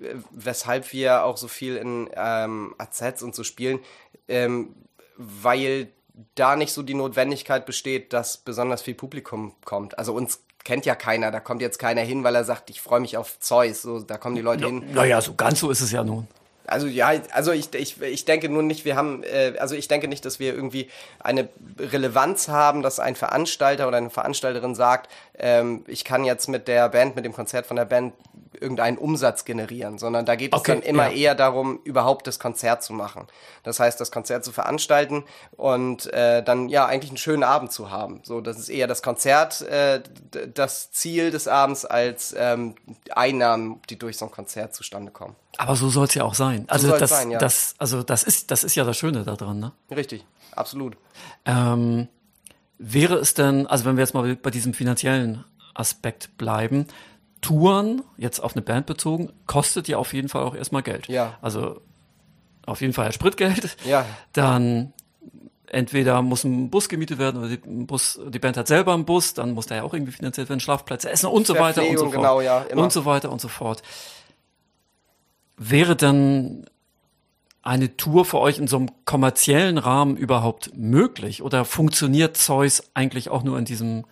äh, 0.00 0.14
weshalb 0.30 0.92
wir 0.92 1.24
auch 1.24 1.36
so 1.36 1.48
viel 1.48 1.76
in 1.76 2.08
ähm, 2.14 2.76
AZs 2.78 3.24
und 3.24 3.34
so 3.34 3.42
spielen, 3.42 3.80
ähm, 4.28 4.76
weil 5.16 5.88
da 6.34 6.56
nicht 6.56 6.72
so 6.72 6.82
die 6.82 6.94
Notwendigkeit 6.94 7.66
besteht, 7.66 8.12
dass 8.12 8.36
besonders 8.36 8.82
viel 8.82 8.94
Publikum 8.94 9.54
kommt. 9.64 9.98
Also 9.98 10.14
uns 10.14 10.44
kennt 10.64 10.86
ja 10.86 10.94
keiner, 10.94 11.30
da 11.30 11.40
kommt 11.40 11.60
jetzt 11.60 11.78
keiner 11.78 12.00
hin, 12.00 12.24
weil 12.24 12.34
er 12.34 12.44
sagt, 12.44 12.70
ich 12.70 12.80
freue 12.80 13.00
mich 13.00 13.16
auf 13.16 13.38
Zeus. 13.40 13.82
So, 13.82 14.00
da 14.00 14.16
kommen 14.16 14.34
die 14.34 14.42
Leute 14.42 14.66
hin. 14.66 14.84
Naja, 14.94 15.20
so 15.20 15.34
ganz 15.34 15.60
so 15.60 15.70
ist 15.70 15.80
es 15.80 15.92
ja 15.92 16.02
nun. 16.04 16.26
Also 16.66 16.86
ja, 16.86 17.12
also 17.32 17.52
ich, 17.52 17.74
ich, 17.74 18.00
ich 18.00 18.24
denke 18.24 18.48
nur 18.48 18.62
nicht, 18.62 18.84
wir 18.84 18.96
haben, 18.96 19.22
äh, 19.24 19.54
also 19.58 19.74
ich 19.74 19.88
denke 19.88 20.08
nicht, 20.08 20.24
dass 20.24 20.38
wir 20.38 20.54
irgendwie 20.54 20.88
eine 21.20 21.48
Relevanz 21.78 22.48
haben, 22.48 22.82
dass 22.82 23.00
ein 23.00 23.16
Veranstalter 23.16 23.86
oder 23.88 23.98
eine 23.98 24.10
Veranstalterin 24.10 24.74
sagt, 24.74 25.10
ähm, 25.38 25.84
ich 25.86 26.04
kann 26.04 26.24
jetzt 26.24 26.48
mit 26.48 26.68
der 26.68 26.88
Band, 26.88 27.16
mit 27.16 27.24
dem 27.24 27.32
Konzert 27.32 27.66
von 27.66 27.76
der 27.76 27.84
Band 27.84 28.14
irgendeinen 28.60 28.98
Umsatz 28.98 29.44
generieren, 29.44 29.98
sondern 29.98 30.24
da 30.24 30.36
geht 30.36 30.54
es 30.54 30.60
Okay, 30.60 30.74
dann 30.74 30.82
immer 30.82 31.08
ja. 31.08 31.16
eher 31.16 31.34
darum, 31.34 31.80
überhaupt 31.84 32.26
das 32.26 32.38
Konzert 32.38 32.82
zu 32.82 32.92
machen. 32.92 33.26
Das 33.62 33.80
heißt, 33.80 34.00
das 34.00 34.10
Konzert 34.10 34.44
zu 34.44 34.52
veranstalten 34.52 35.24
und 35.56 36.12
äh, 36.12 36.42
dann 36.42 36.68
ja 36.68 36.86
eigentlich 36.86 37.10
einen 37.10 37.18
schönen 37.18 37.42
Abend 37.42 37.72
zu 37.72 37.90
haben. 37.90 38.20
So, 38.24 38.40
das 38.40 38.58
ist 38.58 38.68
eher 38.68 38.86
das 38.86 39.02
Konzert 39.02 39.62
äh, 39.62 40.00
das 40.54 40.90
Ziel 40.92 41.30
des 41.30 41.48
Abends 41.48 41.84
als 41.84 42.34
ähm, 42.38 42.76
Einnahmen, 43.14 43.80
die 43.90 43.98
durch 43.98 44.16
so 44.16 44.26
ein 44.26 44.30
Konzert 44.30 44.74
zustande 44.74 45.10
kommen. 45.10 45.36
Aber 45.56 45.76
so 45.76 45.88
soll 45.88 46.06
es 46.06 46.14
ja 46.14 46.24
auch 46.24 46.34
sein. 46.34 46.53
Also 46.68 46.88
soll's 46.88 47.00
das, 47.00 47.10
sein, 47.10 47.30
ja. 47.30 47.38
das, 47.38 47.74
also 47.78 48.02
das 48.02 48.22
ist, 48.22 48.50
das 48.50 48.64
ist 48.64 48.74
ja 48.74 48.84
das 48.84 48.96
Schöne 48.96 49.24
daran, 49.24 49.58
ne? 49.60 49.72
Richtig, 49.90 50.24
absolut. 50.52 50.96
Ähm, 51.44 52.08
wäre 52.78 53.16
es 53.16 53.34
denn, 53.34 53.66
also 53.66 53.84
wenn 53.84 53.96
wir 53.96 54.02
jetzt 54.02 54.14
mal 54.14 54.36
bei 54.36 54.50
diesem 54.50 54.74
finanziellen 54.74 55.44
Aspekt 55.74 56.36
bleiben, 56.38 56.86
Touren, 57.40 58.02
jetzt 58.16 58.40
auf 58.40 58.54
eine 58.54 58.62
Band 58.62 58.86
bezogen, 58.86 59.32
kostet 59.46 59.88
ja 59.88 59.98
auf 59.98 60.14
jeden 60.14 60.28
Fall 60.28 60.42
auch 60.42 60.54
erstmal 60.54 60.82
Geld. 60.82 61.08
Ja. 61.08 61.36
Also 61.42 61.80
auf 62.64 62.80
jeden 62.80 62.94
Fall 62.94 63.12
Spritgeld. 63.12 63.76
Ja. 63.84 64.06
Dann 64.32 64.94
entweder 65.66 66.22
muss 66.22 66.44
ein 66.44 66.70
Bus 66.70 66.88
gemietet 66.88 67.18
werden 67.18 67.38
oder 67.38 67.48
die, 67.48 67.56
Bus, 67.58 68.18
die 68.28 68.38
Band 68.38 68.56
hat 68.56 68.68
selber 68.68 68.94
einen 68.94 69.04
Bus, 69.04 69.34
dann 69.34 69.52
muss 69.52 69.66
der 69.66 69.78
ja 69.78 69.82
auch 69.82 69.92
irgendwie 69.92 70.12
finanziert 70.12 70.48
werden, 70.48 70.60
Schlafplätze, 70.60 71.10
Essen 71.10 71.26
und 71.26 71.46
so 71.46 71.58
weiter 71.58 71.82
und 71.82 71.98
so 71.98 72.04
fort. 72.04 72.14
Genau, 72.14 72.40
ja. 72.40 72.64
Und 72.74 72.92
so 72.92 73.04
weiter 73.04 73.30
und 73.30 73.40
so 73.40 73.48
fort. 73.48 73.82
Wäre 75.56 75.96
dann 75.96 76.66
eine 77.62 77.96
Tour 77.96 78.24
für 78.24 78.38
euch 78.38 78.58
in 78.58 78.66
so 78.66 78.76
einem 78.76 78.90
kommerziellen 79.04 79.78
Rahmen 79.78 80.16
überhaupt 80.16 80.76
möglich? 80.76 81.42
Oder 81.42 81.64
funktioniert 81.64 82.36
Zeus 82.36 82.82
eigentlich 82.94 83.30
auch 83.30 83.42
nur 83.42 83.58
in 83.58 83.64
diesem 83.64 84.04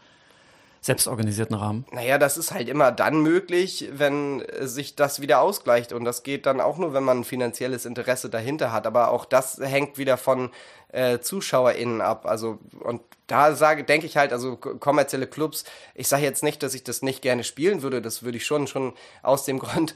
selbstorganisierten 0.80 1.54
Rahmen? 1.54 1.84
Naja, 1.92 2.18
das 2.18 2.36
ist 2.36 2.52
halt 2.52 2.68
immer 2.68 2.90
dann 2.90 3.20
möglich, 3.20 3.88
wenn 3.92 4.42
sich 4.60 4.96
das 4.96 5.20
wieder 5.20 5.40
ausgleicht. 5.40 5.92
Und 5.92 6.04
das 6.04 6.22
geht 6.22 6.46
dann 6.46 6.60
auch 6.60 6.78
nur, 6.78 6.92
wenn 6.92 7.04
man 7.04 7.20
ein 7.20 7.24
finanzielles 7.24 7.86
Interesse 7.86 8.30
dahinter 8.30 8.72
hat. 8.72 8.86
Aber 8.86 9.10
auch 9.10 9.24
das 9.24 9.58
hängt 9.58 9.98
wieder 9.98 10.16
von 10.16 10.50
äh, 10.88 11.20
ZuschauerInnen 11.20 12.00
ab. 12.00 12.26
Also, 12.26 12.58
und 12.80 13.00
da 13.26 13.54
sage, 13.54 13.84
denke 13.84 14.06
ich 14.06 14.16
halt, 14.16 14.32
also 14.32 14.56
kommerzielle 14.56 15.26
Clubs, 15.26 15.64
ich 15.94 16.08
sage 16.08 16.24
jetzt 16.24 16.42
nicht, 16.42 16.62
dass 16.62 16.74
ich 16.74 16.84
das 16.84 17.00
nicht 17.00 17.22
gerne 17.22 17.44
spielen 17.44 17.82
würde, 17.82 18.02
das 18.02 18.22
würde 18.22 18.36
ich 18.36 18.44
schon, 18.44 18.66
schon 18.66 18.92
aus 19.22 19.44
dem 19.44 19.58
Grund, 19.60 19.94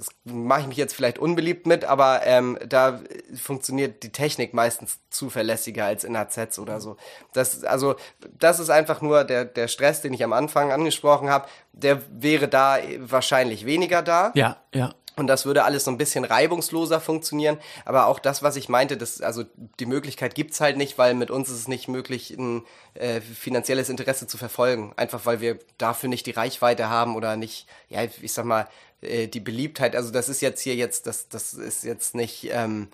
das 0.00 0.08
mache 0.24 0.62
ich 0.62 0.66
mich 0.66 0.76
jetzt 0.78 0.94
vielleicht 0.94 1.18
unbeliebt 1.18 1.66
mit, 1.66 1.84
aber 1.84 2.22
ähm, 2.24 2.58
da 2.66 3.00
funktioniert 3.36 4.02
die 4.02 4.10
Technik 4.10 4.54
meistens 4.54 4.98
zuverlässiger 5.10 5.84
als 5.84 6.04
in 6.04 6.16
AZs 6.16 6.58
oder 6.58 6.80
so. 6.80 6.96
Das, 7.34 7.64
also, 7.64 7.96
das 8.38 8.60
ist 8.60 8.70
einfach 8.70 9.02
nur 9.02 9.24
der, 9.24 9.44
der 9.44 9.68
Stress, 9.68 10.00
den 10.00 10.14
ich 10.14 10.24
am 10.24 10.32
Anfang 10.32 10.72
angesprochen 10.72 11.28
habe. 11.28 11.46
Der 11.72 12.00
wäre 12.10 12.48
da 12.48 12.78
wahrscheinlich 12.98 13.66
weniger 13.66 14.00
da. 14.00 14.32
Ja, 14.34 14.56
ja. 14.74 14.94
Und 15.20 15.26
das 15.26 15.44
würde 15.44 15.64
alles 15.64 15.84
so 15.84 15.90
ein 15.90 15.98
bisschen 15.98 16.24
reibungsloser 16.24 16.98
funktionieren. 16.98 17.58
Aber 17.84 18.06
auch 18.06 18.18
das, 18.18 18.42
was 18.42 18.56
ich 18.56 18.70
meinte, 18.70 18.96
das, 18.96 19.20
also 19.20 19.44
die 19.78 19.84
Möglichkeit 19.84 20.34
gibt's 20.34 20.62
halt 20.62 20.78
nicht, 20.78 20.96
weil 20.96 21.12
mit 21.14 21.30
uns 21.30 21.50
ist 21.50 21.58
es 21.58 21.68
nicht 21.68 21.88
möglich, 21.88 22.30
ein 22.30 22.64
äh, 22.94 23.20
finanzielles 23.20 23.90
Interesse 23.90 24.26
zu 24.26 24.38
verfolgen. 24.38 24.94
Einfach 24.96 25.26
weil 25.26 25.42
wir 25.42 25.58
dafür 25.76 26.08
nicht 26.08 26.24
die 26.24 26.30
Reichweite 26.30 26.88
haben 26.88 27.16
oder 27.16 27.36
nicht, 27.36 27.66
ja, 27.90 28.02
ich 28.02 28.32
sag 28.32 28.46
mal, 28.46 28.66
äh, 29.02 29.28
die 29.28 29.40
Beliebtheit. 29.40 29.94
Also 29.94 30.10
das 30.10 30.30
ist 30.30 30.40
jetzt 30.40 30.62
hier 30.62 30.74
jetzt, 30.74 31.06
das, 31.06 31.28
das 31.28 31.52
ist 31.52 31.84
jetzt 31.84 32.14
nicht, 32.14 32.48
ähm, 32.50 32.88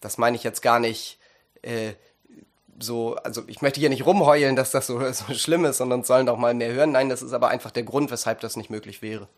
das 0.00 0.16
meine 0.16 0.36
ich 0.36 0.42
jetzt 0.42 0.62
gar 0.62 0.80
nicht. 0.80 1.18
Äh, 1.60 1.92
so, 2.78 3.16
also 3.16 3.42
ich 3.46 3.60
möchte 3.60 3.80
hier 3.80 3.90
nicht 3.90 4.06
rumheulen, 4.06 4.56
dass 4.56 4.70
das 4.70 4.86
so, 4.86 5.00
so 5.12 5.34
schlimm 5.34 5.66
ist, 5.66 5.76
sondern 5.76 6.02
sollen 6.02 6.24
doch 6.24 6.38
mal 6.38 6.54
mehr 6.54 6.72
hören. 6.72 6.92
Nein, 6.92 7.10
das 7.10 7.20
ist 7.20 7.34
aber 7.34 7.48
einfach 7.48 7.72
der 7.72 7.82
Grund, 7.82 8.10
weshalb 8.10 8.40
das 8.40 8.56
nicht 8.56 8.70
möglich 8.70 9.02
wäre 9.02 9.28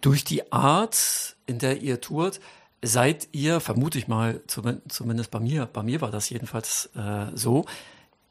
durch 0.00 0.24
die 0.24 0.52
Art, 0.52 1.36
in 1.46 1.58
der 1.58 1.82
ihr 1.82 2.00
tourt, 2.00 2.40
seid 2.82 3.28
ihr, 3.32 3.60
vermute 3.60 3.98
ich 3.98 4.08
mal, 4.08 4.40
zumindest 4.46 5.30
bei 5.30 5.40
mir, 5.40 5.66
bei 5.66 5.82
mir 5.82 6.00
war 6.00 6.10
das 6.10 6.30
jedenfalls 6.30 6.90
äh, 6.96 7.26
so, 7.34 7.66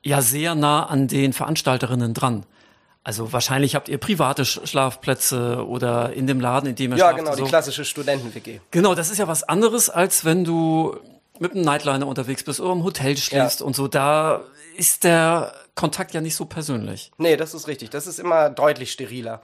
ja 0.03 0.21
sehr 0.21 0.55
nah 0.55 0.85
an 0.85 1.07
den 1.07 1.33
Veranstalterinnen 1.33 2.13
dran. 2.13 2.45
Also 3.03 3.31
wahrscheinlich 3.31 3.75
habt 3.75 3.89
ihr 3.89 3.97
private 3.97 4.45
Schlafplätze 4.45 5.65
oder 5.65 6.13
in 6.13 6.27
dem 6.27 6.39
Laden, 6.39 6.69
in 6.69 6.75
dem 6.75 6.91
ihr 6.91 6.97
ja, 6.97 7.05
schlaft. 7.05 7.17
Ja, 7.17 7.23
genau, 7.23 7.35
so. 7.35 7.43
die 7.43 7.49
klassische 7.49 7.85
Studenten-WG. 7.85 8.59
Genau, 8.71 8.95
das 8.95 9.09
ist 9.09 9.17
ja 9.17 9.27
was 9.27 9.43
anderes, 9.43 9.89
als 9.89 10.25
wenn 10.25 10.43
du 10.43 10.97
mit 11.39 11.53
einem 11.53 11.63
Nightliner 11.63 12.07
unterwegs 12.07 12.43
bist 12.43 12.59
oder 12.59 12.73
im 12.73 12.83
Hotel 12.83 13.15
schläfst 13.17 13.61
ja. 13.61 13.65
und 13.65 13.75
so. 13.75 13.87
Da 13.87 14.41
ist 14.75 15.03
der 15.03 15.53
Kontakt 15.75 16.13
ja 16.13 16.21
nicht 16.21 16.35
so 16.35 16.45
persönlich. 16.45 17.11
Nee, 17.17 17.37
das 17.37 17.53
ist 17.53 17.67
richtig. 17.67 17.89
Das 17.89 18.05
ist 18.05 18.19
immer 18.19 18.49
deutlich 18.49 18.91
steriler. 18.91 19.41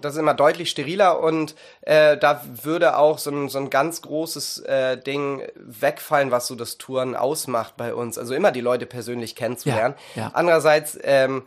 Das 0.00 0.14
ist 0.14 0.20
immer 0.20 0.34
deutlich 0.34 0.70
steriler 0.70 1.20
und 1.20 1.56
äh, 1.80 2.16
da 2.16 2.42
würde 2.62 2.96
auch 2.96 3.18
so 3.18 3.30
ein, 3.30 3.48
so 3.48 3.58
ein 3.58 3.70
ganz 3.70 4.02
großes 4.02 4.60
äh, 4.60 4.96
Ding 4.96 5.42
wegfallen, 5.56 6.30
was 6.30 6.46
so 6.46 6.54
das 6.54 6.78
Touren 6.78 7.16
ausmacht 7.16 7.76
bei 7.76 7.92
uns. 7.92 8.16
Also 8.16 8.34
immer 8.34 8.52
die 8.52 8.60
Leute 8.60 8.86
persönlich 8.86 9.34
kennenzulernen. 9.34 9.94
Ja, 10.14 10.22
ja. 10.22 10.30
Andererseits, 10.32 10.96
ähm, 11.02 11.42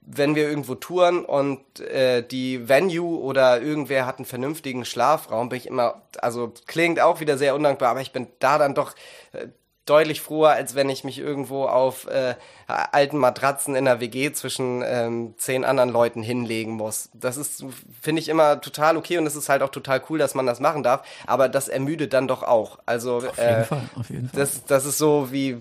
wenn 0.00 0.34
wir 0.34 0.48
irgendwo 0.48 0.74
touren 0.74 1.24
und 1.24 1.78
äh, 1.78 2.26
die 2.26 2.68
Venue 2.68 3.20
oder 3.20 3.62
irgendwer 3.62 4.06
hat 4.06 4.18
einen 4.18 4.26
vernünftigen 4.26 4.84
Schlafraum, 4.84 5.48
bin 5.48 5.58
ich 5.58 5.66
immer, 5.66 6.02
also 6.18 6.52
klingt 6.66 6.98
auch 6.98 7.20
wieder 7.20 7.38
sehr 7.38 7.54
undankbar, 7.54 7.90
aber 7.90 8.00
ich 8.00 8.12
bin 8.12 8.26
da 8.40 8.58
dann 8.58 8.74
doch 8.74 8.94
äh, 9.32 9.46
deutlich 9.86 10.20
froher, 10.20 10.50
als 10.50 10.74
wenn 10.74 10.88
ich 10.88 11.02
mich 11.02 11.18
irgendwo 11.18 11.64
auf 11.64 12.06
äh, 12.06 12.34
alten 12.66 13.18
Matratzen 13.18 13.74
in 13.74 13.84
der 13.84 14.00
WG 14.00 14.32
zwischen 14.32 14.82
ähm, 14.84 15.34
zehn 15.38 15.64
anderen 15.64 15.90
Leuten 15.90 16.22
hinlegen 16.22 16.72
muss. 16.72 17.10
Das 17.14 17.36
ist, 17.36 17.64
finde 18.00 18.20
ich, 18.20 18.28
immer 18.28 18.60
total 18.60 18.96
okay 18.96 19.18
und 19.18 19.26
es 19.26 19.34
ist 19.34 19.48
halt 19.48 19.62
auch 19.62 19.70
total 19.70 20.02
cool, 20.08 20.18
dass 20.18 20.34
man 20.34 20.46
das 20.46 20.60
machen 20.60 20.82
darf, 20.82 21.06
aber 21.26 21.48
das 21.48 21.68
ermüdet 21.68 22.12
dann 22.12 22.28
doch 22.28 22.42
auch. 22.42 22.78
Also 22.86 23.16
auf 23.16 23.24
jeden 23.24 23.38
äh, 23.38 23.64
Fall, 23.64 23.82
auf 23.98 24.10
jeden 24.10 24.28
Fall. 24.28 24.40
Das, 24.40 24.64
das 24.64 24.86
ist 24.86 24.98
so 24.98 25.32
wie 25.32 25.60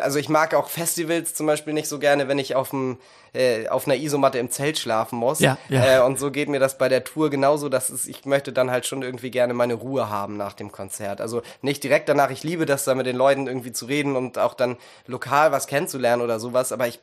also 0.00 0.18
ich 0.18 0.28
mag 0.28 0.54
auch 0.54 0.68
Festivals 0.68 1.34
zum 1.34 1.46
Beispiel 1.46 1.72
nicht 1.72 1.88
so 1.88 1.98
gerne, 1.98 2.28
wenn 2.28 2.38
ich 2.38 2.54
auf 2.54 2.70
dem 2.70 2.98
äh, 3.34 3.68
auf 3.68 3.86
einer 3.86 3.96
Isomatte 3.96 4.38
im 4.38 4.50
Zelt 4.50 4.78
schlafen 4.78 5.18
muss. 5.18 5.40
Ja, 5.40 5.58
ja. 5.68 5.98
Äh, 5.98 6.00
und 6.04 6.18
so 6.18 6.30
geht 6.30 6.48
mir 6.48 6.60
das 6.60 6.78
bei 6.78 6.88
der 6.88 7.04
Tour 7.04 7.30
genauso, 7.30 7.68
dass 7.68 7.90
es, 7.90 8.06
ich 8.06 8.24
möchte 8.24 8.52
dann 8.52 8.70
halt 8.70 8.86
schon 8.86 9.02
irgendwie 9.02 9.30
gerne 9.30 9.54
meine 9.54 9.74
Ruhe 9.74 10.08
haben 10.08 10.36
nach 10.36 10.54
dem 10.54 10.72
Konzert. 10.72 11.20
Also 11.20 11.42
nicht 11.62 11.84
direkt 11.84 12.08
danach, 12.08 12.30
ich 12.30 12.42
liebe 12.42 12.66
das, 12.66 12.84
da 12.84 12.94
mit 12.94 13.06
den 13.06 13.16
Leuten 13.16 13.46
irgendwie 13.46 13.72
zu 13.72 13.86
reden 13.86 14.16
und 14.16 14.38
auch 14.38 14.54
dann 14.54 14.76
lokal 15.06 15.52
was 15.52 15.66
kennenzulernen 15.66 16.22
oder 16.22 16.40
sowas, 16.40 16.72
aber 16.72 16.88
ich 16.88 17.00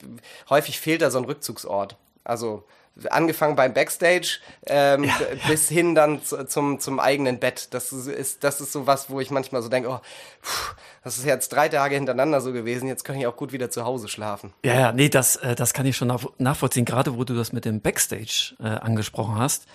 häufig 0.50 0.80
fehlt 0.80 1.02
da 1.02 1.12
so 1.12 1.20
ein 1.20 1.26
Rückzugsort. 1.26 1.96
Also 2.24 2.64
angefangen 3.10 3.56
beim 3.56 3.74
Backstage 3.74 4.40
ähm, 4.68 5.04
ja, 5.04 5.14
ja. 5.20 5.48
bis 5.48 5.70
hin 5.70 5.96
dann 5.96 6.24
zu, 6.24 6.46
zum, 6.46 6.80
zum 6.80 7.00
eigenen 7.00 7.40
Bett. 7.40 7.74
Das 7.74 7.92
ist, 7.92 8.44
das 8.44 8.62
ist 8.62 8.72
so 8.72 8.88
was, 8.88 9.10
wo 9.10 9.20
ich 9.20 9.32
manchmal 9.32 9.62
so 9.62 9.70
denke, 9.70 9.90
oh, 9.90 10.00
pff, 10.42 10.76
das 11.04 11.18
ist 11.18 11.26
jetzt 11.26 11.50
drei 11.50 11.70
Tage 11.70 11.96
hintereinander 11.96 12.42
so 12.42 12.54
gewesen, 12.54 12.88
jetzt 12.88 13.04
kann 13.04 13.18
ich 13.18 13.28
auch 13.28 13.36
gut 13.36 13.52
wieder 13.52 13.70
zu 13.70 13.84
Hause 13.84 14.08
schlafen. 14.08 14.54
Ja, 14.64 14.74
ja, 14.80 14.92
nee, 14.92 15.10
das, 15.10 15.36
äh, 15.38 15.56
das 15.56 15.74
kann 15.74 15.86
ich 15.86 15.98
schon 15.98 16.18
nachvollziehen, 16.38 16.86
gerade 16.86 17.18
wo 17.18 17.24
du 17.24 17.34
das 17.36 17.52
mit 17.52 17.66
dem 17.66 17.82
Backstage 17.82 18.56
äh, 18.60 18.68
angesprochen 18.68 19.38
hast. 19.38 19.66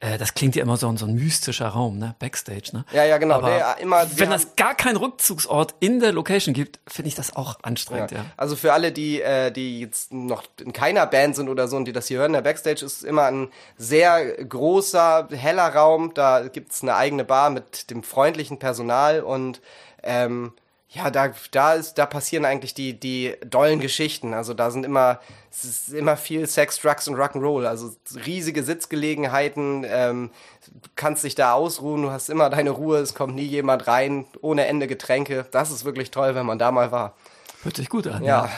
Äh, 0.00 0.18
das 0.18 0.34
klingt 0.34 0.54
ja 0.56 0.62
immer 0.62 0.76
so, 0.76 0.94
so 0.96 1.06
ein 1.06 1.14
mystischer 1.14 1.68
Raum, 1.68 1.98
ne? 1.98 2.14
Backstage, 2.18 2.70
ne? 2.72 2.84
Ja, 2.92 3.04
ja, 3.04 3.18
genau. 3.18 3.40
Der, 3.40 3.78
immer, 3.78 4.06
wenn 4.16 4.32
es 4.32 4.54
gar 4.56 4.74
keinen 4.74 4.96
Rückzugsort 4.96 5.74
in 5.80 6.00
der 6.00 6.12
Location 6.12 6.54
gibt, 6.54 6.80
finde 6.86 7.08
ich 7.08 7.14
das 7.14 7.34
auch 7.34 7.58
anstrengend, 7.62 8.10
ja. 8.10 8.18
ja. 8.18 8.24
Also 8.36 8.56
für 8.56 8.72
alle, 8.72 8.92
die, 8.92 9.22
äh, 9.22 9.50
die 9.50 9.80
jetzt 9.80 10.12
noch 10.12 10.44
in 10.60 10.72
keiner 10.72 11.06
Band 11.06 11.36
sind 11.36 11.48
oder 11.48 11.66
so 11.68 11.76
und 11.76 11.86
die 11.86 11.92
das 11.92 12.08
hier 12.08 12.18
hören, 12.18 12.34
der 12.34 12.42
Backstage 12.42 12.84
ist 12.84 13.04
immer 13.04 13.24
ein 13.24 13.48
sehr 13.78 14.44
großer, 14.44 15.28
heller 15.30 15.74
Raum. 15.74 16.12
Da 16.14 16.48
gibt's 16.48 16.82
eine 16.82 16.94
eigene 16.94 17.24
Bar 17.24 17.50
mit 17.50 17.90
dem 17.90 18.02
freundlichen 18.02 18.58
Personal 18.58 19.20
und 19.20 19.60
ähm, 20.02 20.52
ja, 20.88 21.10
da, 21.10 21.32
da 21.50 21.74
ist, 21.74 21.94
da 21.94 22.06
passieren 22.06 22.44
eigentlich 22.44 22.72
die, 22.72 22.98
die 22.98 23.34
dollen 23.44 23.80
Geschichten. 23.80 24.34
Also 24.34 24.54
da 24.54 24.70
sind 24.70 24.84
immer, 24.84 25.20
es 25.50 25.64
ist 25.64 25.88
immer 25.92 26.16
viel 26.16 26.46
Sex, 26.46 26.80
Drugs 26.80 27.08
und 27.08 27.16
Rock'n'Roll. 27.16 27.66
Also 27.66 27.94
riesige 28.24 28.62
Sitzgelegenheiten, 28.62 29.84
ähm, 29.88 30.30
du 30.64 30.88
kannst 30.94 31.24
dich 31.24 31.34
da 31.34 31.54
ausruhen, 31.54 32.02
du 32.02 32.10
hast 32.10 32.30
immer 32.30 32.50
deine 32.50 32.70
Ruhe, 32.70 32.98
es 32.98 33.14
kommt 33.14 33.34
nie 33.34 33.44
jemand 33.44 33.88
rein, 33.88 34.26
ohne 34.40 34.66
Ende 34.66 34.86
Getränke. 34.86 35.46
Das 35.50 35.70
ist 35.70 35.84
wirklich 35.84 36.12
toll, 36.12 36.34
wenn 36.34 36.46
man 36.46 36.58
da 36.58 36.70
mal 36.70 36.92
war. 36.92 37.14
Hört 37.62 37.76
sich 37.76 37.88
gut 37.88 38.06
an. 38.06 38.22
Ja. 38.22 38.46
ja. 38.46 38.50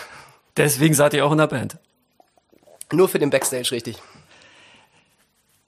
Deswegen 0.56 0.94
seid 0.94 1.14
ihr 1.14 1.24
auch 1.24 1.32
in 1.32 1.38
der 1.38 1.46
Band. 1.46 1.78
Nur 2.92 3.08
für 3.08 3.18
den 3.18 3.30
Backstage, 3.30 3.70
richtig. 3.72 3.98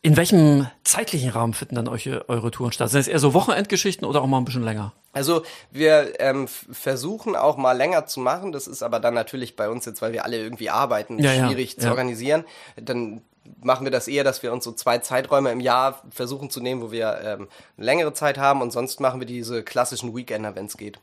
In 0.02 0.16
welchem 0.16 0.66
zeitlichen 0.82 1.28
Rahmen 1.28 1.52
finden 1.52 1.74
dann 1.74 1.88
eure, 1.88 2.26
eure 2.28 2.50
Touren 2.50 2.72
statt? 2.72 2.88
Sind 2.90 3.00
es 3.00 3.08
eher 3.08 3.18
so 3.18 3.34
Wochenendgeschichten 3.34 4.06
oder 4.06 4.22
auch 4.22 4.26
mal 4.26 4.38
ein 4.38 4.46
bisschen 4.46 4.62
länger? 4.62 4.94
Also 5.12 5.42
wir 5.70 6.18
ähm, 6.20 6.48
versuchen 6.48 7.36
auch 7.36 7.58
mal 7.58 7.76
länger 7.76 8.06
zu 8.06 8.20
machen. 8.20 8.52
Das 8.52 8.66
ist 8.66 8.82
aber 8.82 8.98
dann 8.98 9.12
natürlich 9.12 9.56
bei 9.56 9.68
uns 9.68 9.84
jetzt, 9.84 10.00
weil 10.00 10.12
wir 10.12 10.24
alle 10.24 10.38
irgendwie 10.38 10.70
arbeiten, 10.70 11.18
ja, 11.18 11.48
schwierig 11.48 11.74
ja, 11.74 11.78
zu 11.80 11.84
ja. 11.86 11.90
organisieren. 11.90 12.44
Dann 12.76 13.20
machen 13.60 13.84
wir 13.84 13.90
das 13.90 14.08
eher, 14.08 14.24
dass 14.24 14.42
wir 14.42 14.52
uns 14.52 14.64
so 14.64 14.72
zwei 14.72 14.98
Zeiträume 14.98 15.50
im 15.50 15.60
Jahr 15.60 16.02
versuchen 16.10 16.48
zu 16.48 16.60
nehmen, 16.60 16.80
wo 16.80 16.92
wir 16.92 17.20
ähm, 17.22 17.48
längere 17.76 18.14
Zeit 18.14 18.38
haben 18.38 18.62
und 18.62 18.70
sonst 18.72 19.00
machen 19.00 19.20
wir 19.20 19.26
diese 19.26 19.62
klassischen 19.62 20.16
Weekender, 20.16 20.54
wenn 20.54 20.66
es 20.66 20.76
geht. 20.76 20.98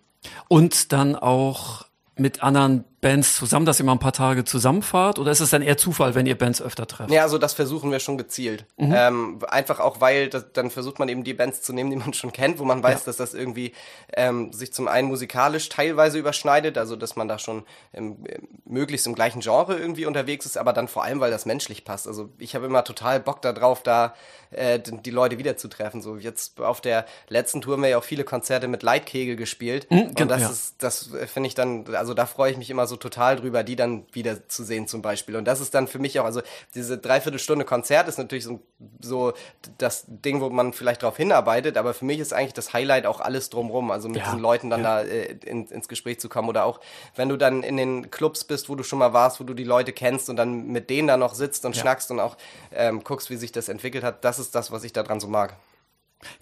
Und 0.48 0.92
dann 0.92 1.16
auch 1.16 1.86
mit 2.20 2.44
anderen 2.44 2.84
Bands 3.00 3.36
zusammen, 3.36 3.68
dass 3.68 3.80
ihr 3.80 3.86
mal 3.86 3.92
ein 3.92 4.00
paar 4.00 4.14
Tage 4.14 4.44
zusammenfahrt? 4.44 5.20
Oder 5.20 5.32
ist 5.32 5.40
es 5.40 5.52
dann 5.52 5.62
eher 5.62 5.78
Zufall, 5.78 6.16
wenn 6.16 6.26
ihr 6.26 6.36
Bands 6.38 6.62
öfter 6.62 6.88
trefft? 6.88 7.12
Ja, 7.12 7.22
also 7.22 7.38
das 7.38 7.54
versuchen 7.54 7.92
wir 7.92 8.00
schon 8.00 8.18
gezielt. 8.18 8.66
Mhm. 8.78 8.94
Ähm, 8.96 9.40
einfach 9.48 9.80
auch, 9.80 10.02
weil 10.02 10.30
das, 10.30 10.52
dann 10.52 10.72
versucht 10.72 10.98
man 10.98 11.08
eben 11.08 11.24
die 11.24 11.36
Bands 11.36 11.62
zu 11.62 11.74
nehmen, 11.74 11.92
die 11.92 11.96
man 11.96 12.14
schon 12.14 12.32
kennt, 12.32 12.58
wo 12.58 12.66
man 12.66 12.82
weiß, 12.82 13.02
ja. 13.02 13.06
dass 13.06 13.18
das 13.18 13.36
irgendwie 13.36 13.74
ähm, 14.14 14.52
sich 14.52 14.74
zum 14.74 14.88
einen 14.88 15.10
musikalisch 15.10 15.70
teilweise 15.70 16.18
überschneidet, 16.18 16.78
also 16.80 16.96
dass 16.96 17.16
man 17.16 17.28
da 17.28 17.38
schon 17.38 17.66
im, 17.94 18.24
möglichst 18.66 19.06
im 19.06 19.14
gleichen 19.14 19.42
Genre 19.42 19.78
irgendwie 19.78 20.08
unterwegs 20.08 20.48
ist, 20.48 20.58
aber 20.58 20.74
dann 20.74 20.88
vor 20.88 21.04
allem, 21.04 21.20
weil 21.20 21.30
das 21.30 21.46
menschlich 21.46 21.86
passt. 21.86 22.08
Also 22.08 22.30
ich 22.40 22.56
habe 22.56 22.66
immer 22.66 22.84
total 22.84 23.20
Bock 23.20 23.44
darauf, 23.44 23.84
da 23.84 24.16
äh, 24.52 24.80
die 24.80 25.12
Leute 25.12 25.38
wiederzutreffen. 25.38 26.02
So 26.02 26.18
jetzt 26.18 26.60
auf 26.60 26.82
der 26.82 27.06
letzten 27.30 27.62
Tour 27.62 27.74
haben 27.74 27.84
wir 27.84 27.90
ja 27.90 27.98
auch 28.00 28.04
viele 28.04 28.24
Konzerte 28.24 28.68
mit 28.68 28.82
Leitkegel 28.82 29.36
gespielt. 29.36 29.86
Mhm, 29.92 30.14
und 30.20 30.28
das 30.32 30.42
ja. 30.42 30.50
ist, 30.50 30.76
das 30.80 31.10
finde 31.32 31.48
ich 31.48 31.56
dann, 31.56 31.86
also 31.96 32.07
da 32.14 32.26
freue 32.26 32.52
ich 32.52 32.58
mich 32.58 32.70
immer 32.70 32.88
so 32.88 32.96
total 32.96 33.36
drüber, 33.38 33.64
die 33.64 33.76
dann 33.76 34.06
wieder 34.14 34.48
zu 34.48 34.64
sehen 34.64 34.88
zum 34.88 35.02
Beispiel. 35.02 35.36
Und 35.36 35.46
das 35.46 35.60
ist 35.62 35.74
dann 35.74 35.88
für 35.88 36.00
mich 36.00 36.20
auch, 36.20 36.26
also 36.26 36.42
diese 36.76 36.98
Dreiviertelstunde 36.98 37.66
Konzert 37.66 38.08
ist 38.08 38.18
natürlich 38.18 38.44
so 38.44 38.62
so 39.02 39.34
das 39.80 40.06
Ding, 40.08 40.40
wo 40.40 40.50
man 40.52 40.72
vielleicht 40.74 41.02
darauf 41.02 41.18
hinarbeitet, 41.18 41.78
aber 41.78 41.94
für 41.96 42.06
mich 42.06 42.20
ist 42.20 42.32
eigentlich 42.34 42.54
das 42.54 42.74
Highlight 42.74 43.06
auch 43.08 43.20
alles 43.20 43.50
drumrum, 43.50 43.90
also 43.90 44.08
mit 44.08 44.18
Ja, 44.18 44.26
diesen 44.26 44.40
Leuten 44.40 44.70
dann 44.70 44.82
ja. 44.84 45.02
da 45.04 45.08
äh, 45.10 45.36
in, 45.46 45.66
ins 45.68 45.88
Gespräch 45.88 46.20
zu 46.20 46.30
kommen 46.30 46.48
oder 46.48 46.66
auch 46.66 46.80
wenn 47.16 47.28
du 47.30 47.38
dann 47.38 47.64
in 47.64 47.76
den 47.78 48.12
Clubs 48.12 48.44
bist, 48.44 48.70
wo 48.70 48.76
du 48.76 48.84
schon 48.84 49.00
mal 49.00 49.14
warst, 49.14 49.40
wo 49.40 49.44
du 49.44 49.54
die 49.56 49.64
Leute 49.64 49.94
kennst 49.94 50.30
und 50.30 50.36
dann 50.36 50.68
mit 50.68 50.90
denen 50.92 51.08
da 51.08 51.18
noch 51.18 51.34
sitzt 51.34 51.66
und 51.66 51.76
Ja. 51.76 51.82
schnackst 51.82 52.12
und 52.12 52.20
auch 52.20 52.38
ähm, 52.72 53.04
guckst, 53.04 53.30
wie 53.32 53.36
sich 53.36 53.52
das 53.52 53.68
entwickelt 53.68 54.04
hat, 54.04 54.24
das 54.24 54.38
ist 54.38 54.54
das, 54.54 54.72
was 54.72 54.84
ich 54.84 54.94
daran 54.94 55.20
so 55.20 55.28
mag. 55.28 55.56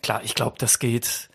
Klar, 0.03 0.21
ich 0.23 0.35
glaube, 0.35 0.57
das 0.57 0.79
geht, 0.79 1.29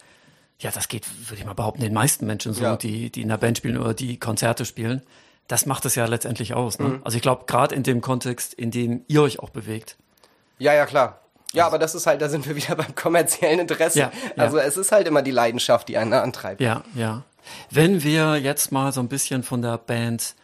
ja, 0.61 0.71
das 0.71 0.89
geht, 0.89 1.07
würde 1.29 1.41
ich 1.41 1.47
mal 1.47 1.55
behaupten, 1.55 1.81
den 1.81 1.93
meisten 1.95 2.27
Menschen 2.27 2.53
so, 2.53 2.63
Ja. 2.63 2.77
die, 2.77 3.11
die 3.11 3.23
in 3.23 3.31
einer 3.31 3.39
Band 3.39 3.59
spielen 3.59 3.79
oder 3.79 3.95
die 3.95 4.19
Konzerte 4.19 4.65
spielen. 4.65 5.03
Das 5.49 5.67
macht 5.67 5.85
es 5.87 5.95
ja 5.97 6.05
letztendlich 6.07 6.55
aus. 6.55 6.79
Ne? 6.79 6.89
Mhm. 6.89 7.01
Also 7.03 7.17
ich 7.17 7.23
glaube, 7.23 7.45
gerade 7.47 7.75
in 7.75 7.83
dem 7.83 8.01
Kontext, 8.03 8.55
in 8.55 8.71
dem 8.71 9.05
ihr 9.09 9.23
euch 9.23 9.41
auch 9.41 9.51
bewegt. 9.51 9.97
Ja, 10.59 10.75
ja, 10.75 10.87
klar. 10.87 11.21
Ja, 11.53 11.67
aber 11.67 11.79
das 11.81 11.95
ist 11.97 12.07
halt, 12.07 12.23
da 12.23 12.29
sind 12.29 12.47
wir 12.47 12.55
wieder 12.55 12.77
beim 12.77 12.95
kommerziellen 12.95 13.59
Interesse. 13.61 13.99
Ja, 13.99 14.13
ja. 14.37 14.45
Also 14.45 14.59
es 14.59 14.77
ist 14.77 14.93
halt 14.93 15.09
immer 15.09 15.23
die 15.23 15.33
Leidenschaft, 15.33 15.89
die 15.89 15.97
einen 15.97 16.13
antreibt. 16.13 16.61
Ja, 16.61 16.85
ja. 16.95 17.25
Wenn 17.71 18.03
wir 18.05 18.37
jetzt 18.37 18.71
mal 18.71 18.93
so 18.93 19.01
ein 19.01 19.09
bisschen 19.09 19.43
von 19.43 19.63
der 19.63 19.79
Band 19.79 20.35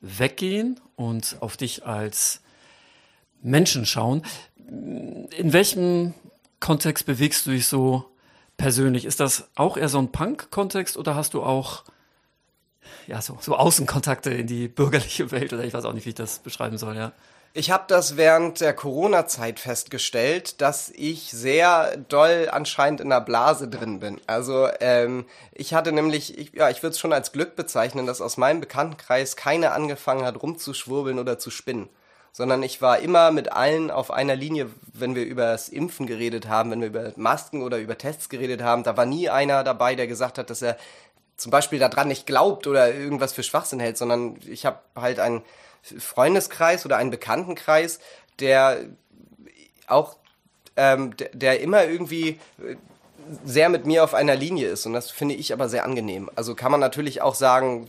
weggehen 0.00 0.78
und 0.96 1.36
auf 1.40 1.56
dich 1.56 1.86
als 1.86 2.40
Menschen 3.42 3.86
schauen, 3.86 4.22
in 4.68 5.52
welchem 5.52 6.14
Kontext 6.60 7.06
bewegst 7.06 7.46
du 7.46 7.50
dich 7.50 7.66
so 7.66 8.04
persönlich? 8.62 9.04
Ist 9.04 9.18
das 9.18 9.48
auch 9.56 9.76
eher 9.76 9.88
so 9.88 9.98
ein 9.98 10.12
Punk-Kontext 10.12 10.96
oder 10.96 11.16
hast 11.16 11.34
du 11.34 11.42
auch 11.42 11.82
ja, 13.08 13.20
so, 13.20 13.36
so 13.40 13.56
Außenkontakte 13.56 14.30
in 14.30 14.46
die 14.46 14.68
bürgerliche 14.68 15.32
Welt 15.32 15.52
oder 15.52 15.64
ich 15.64 15.74
weiß 15.74 15.84
auch 15.84 15.92
nicht, 15.92 16.06
wie 16.06 16.10
ich 16.10 16.14
das 16.14 16.38
beschreiben 16.38 16.78
soll, 16.78 16.96
ja. 16.96 17.12
Ich 17.54 17.70
habe 17.70 17.84
das 17.88 18.16
während 18.16 18.60
der 18.60 18.72
Corona-Zeit 18.72 19.58
festgestellt, 19.58 20.62
dass 20.62 20.90
ich 20.94 21.32
sehr 21.32 21.96
doll 21.96 22.48
anscheinend 22.50 23.00
in 23.00 23.12
einer 23.12 23.20
Blase 23.20 23.68
drin 23.68 24.00
bin. 24.00 24.20
Also 24.26 24.68
ähm, 24.80 25.26
ich 25.52 25.74
hatte 25.74 25.92
nämlich, 25.92 26.38
ich, 26.38 26.52
ja, 26.54 26.70
ich 26.70 26.82
würde 26.82 26.92
es 26.92 27.00
schon 27.00 27.12
als 27.12 27.32
Glück 27.32 27.56
bezeichnen, 27.56 28.06
dass 28.06 28.22
aus 28.22 28.38
meinem 28.38 28.60
Bekanntenkreis 28.60 29.36
keiner 29.36 29.72
angefangen 29.72 30.24
hat, 30.24 30.40
rumzuschwurbeln 30.40 31.18
oder 31.18 31.38
zu 31.38 31.50
spinnen. 31.50 31.90
Sondern 32.32 32.62
ich 32.62 32.80
war 32.80 32.98
immer 32.98 33.30
mit 33.30 33.52
allen 33.52 33.90
auf 33.90 34.10
einer 34.10 34.34
Linie, 34.34 34.70
wenn 34.94 35.14
wir 35.14 35.24
über 35.24 35.52
das 35.52 35.68
Impfen 35.68 36.06
geredet 36.06 36.48
haben, 36.48 36.70
wenn 36.70 36.80
wir 36.80 36.88
über 36.88 37.12
Masken 37.16 37.62
oder 37.62 37.78
über 37.78 37.98
Tests 37.98 38.30
geredet 38.30 38.62
haben. 38.62 38.84
Da 38.84 38.96
war 38.96 39.04
nie 39.04 39.28
einer 39.28 39.64
dabei, 39.64 39.94
der 39.94 40.06
gesagt 40.06 40.38
hat, 40.38 40.48
dass 40.48 40.62
er 40.62 40.78
zum 41.36 41.50
Beispiel 41.50 41.78
daran 41.78 42.08
nicht 42.08 42.26
glaubt 42.26 42.66
oder 42.66 42.94
irgendwas 42.94 43.32
für 43.32 43.42
Schwachsinn 43.42 43.80
hält, 43.80 43.98
sondern 43.98 44.36
ich 44.46 44.64
habe 44.64 44.78
halt 44.94 45.18
einen 45.18 45.42
Freundeskreis 45.82 46.86
oder 46.86 46.96
einen 46.96 47.10
Bekanntenkreis, 47.10 47.98
der 48.38 48.78
auch, 49.86 50.16
ähm, 50.76 51.16
der, 51.16 51.30
der 51.30 51.60
immer 51.60 51.84
irgendwie 51.84 52.38
äh, 52.58 52.76
sehr 53.44 53.68
mit 53.68 53.86
mir 53.86 54.04
auf 54.04 54.14
einer 54.14 54.36
Linie 54.36 54.68
ist 54.68 54.86
und 54.86 54.92
das 54.92 55.10
finde 55.10 55.34
ich 55.34 55.52
aber 55.52 55.68
sehr 55.68 55.84
angenehm. 55.84 56.30
Also 56.34 56.54
kann 56.54 56.70
man 56.70 56.80
natürlich 56.80 57.22
auch 57.22 57.34
sagen, 57.34 57.88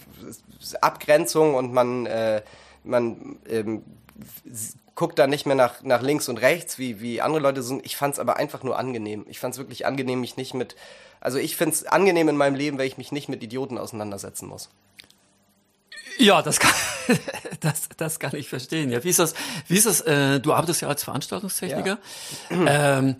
Abgrenzung 0.82 1.56
und 1.56 1.74
man, 1.74 2.06
äh, 2.06 2.42
man 2.84 3.40
ähm, 3.50 3.84
guckt 4.96 5.18
da 5.18 5.28
nicht 5.28 5.46
mehr 5.46 5.56
nach, 5.56 5.82
nach 5.82 6.02
links 6.02 6.30
und 6.30 6.38
rechts, 6.38 6.78
wie, 6.78 7.02
wie 7.02 7.22
andere 7.22 7.42
Leute 7.42 7.64
sind. 7.64 7.86
Ich 7.86 7.98
fand 7.98 8.14
es 8.14 8.20
aber 8.20 8.38
einfach 8.38 8.64
nur 8.64 8.78
angenehm. 8.78 9.26
Ich 9.28 9.40
fand 9.40 9.56
es 9.56 9.58
wirklich 9.58 9.86
angenehm, 9.86 10.22
mich 10.22 10.38
nicht 10.38 10.54
mit, 10.54 10.76
also 11.20 11.38
ich 11.38 11.58
finde 11.58 11.76
es 11.76 11.86
angenehm 11.86 12.30
in 12.30 12.38
meinem 12.38 12.56
Leben, 12.56 12.78
wenn 12.78 12.88
ich 12.88 12.98
mich 12.98 13.12
nicht 13.12 13.30
mit 13.30 13.42
Idioten 13.42 13.78
auseinandersetzen 13.78 14.48
muss. 14.48 14.70
Ja, 16.18 16.42
das 16.42 16.60
kann, 16.60 16.74
das, 17.60 17.90
das 17.98 18.20
kann 18.20 18.36
ich 18.36 18.50
verstehen. 18.50 18.92
Ja, 18.92 19.04
wie 19.04 19.10
ist 19.10 19.20
das? 19.20 19.34
Wie 19.68 19.78
ist 19.78 19.88
das? 19.88 20.02
Äh, 20.02 20.40
du 20.40 20.54
arbeitest 20.54 20.82
ja 20.82 20.88
als 20.88 21.04
Veranstaltungstechniker. 21.04 21.98
Ähm, 22.52 23.16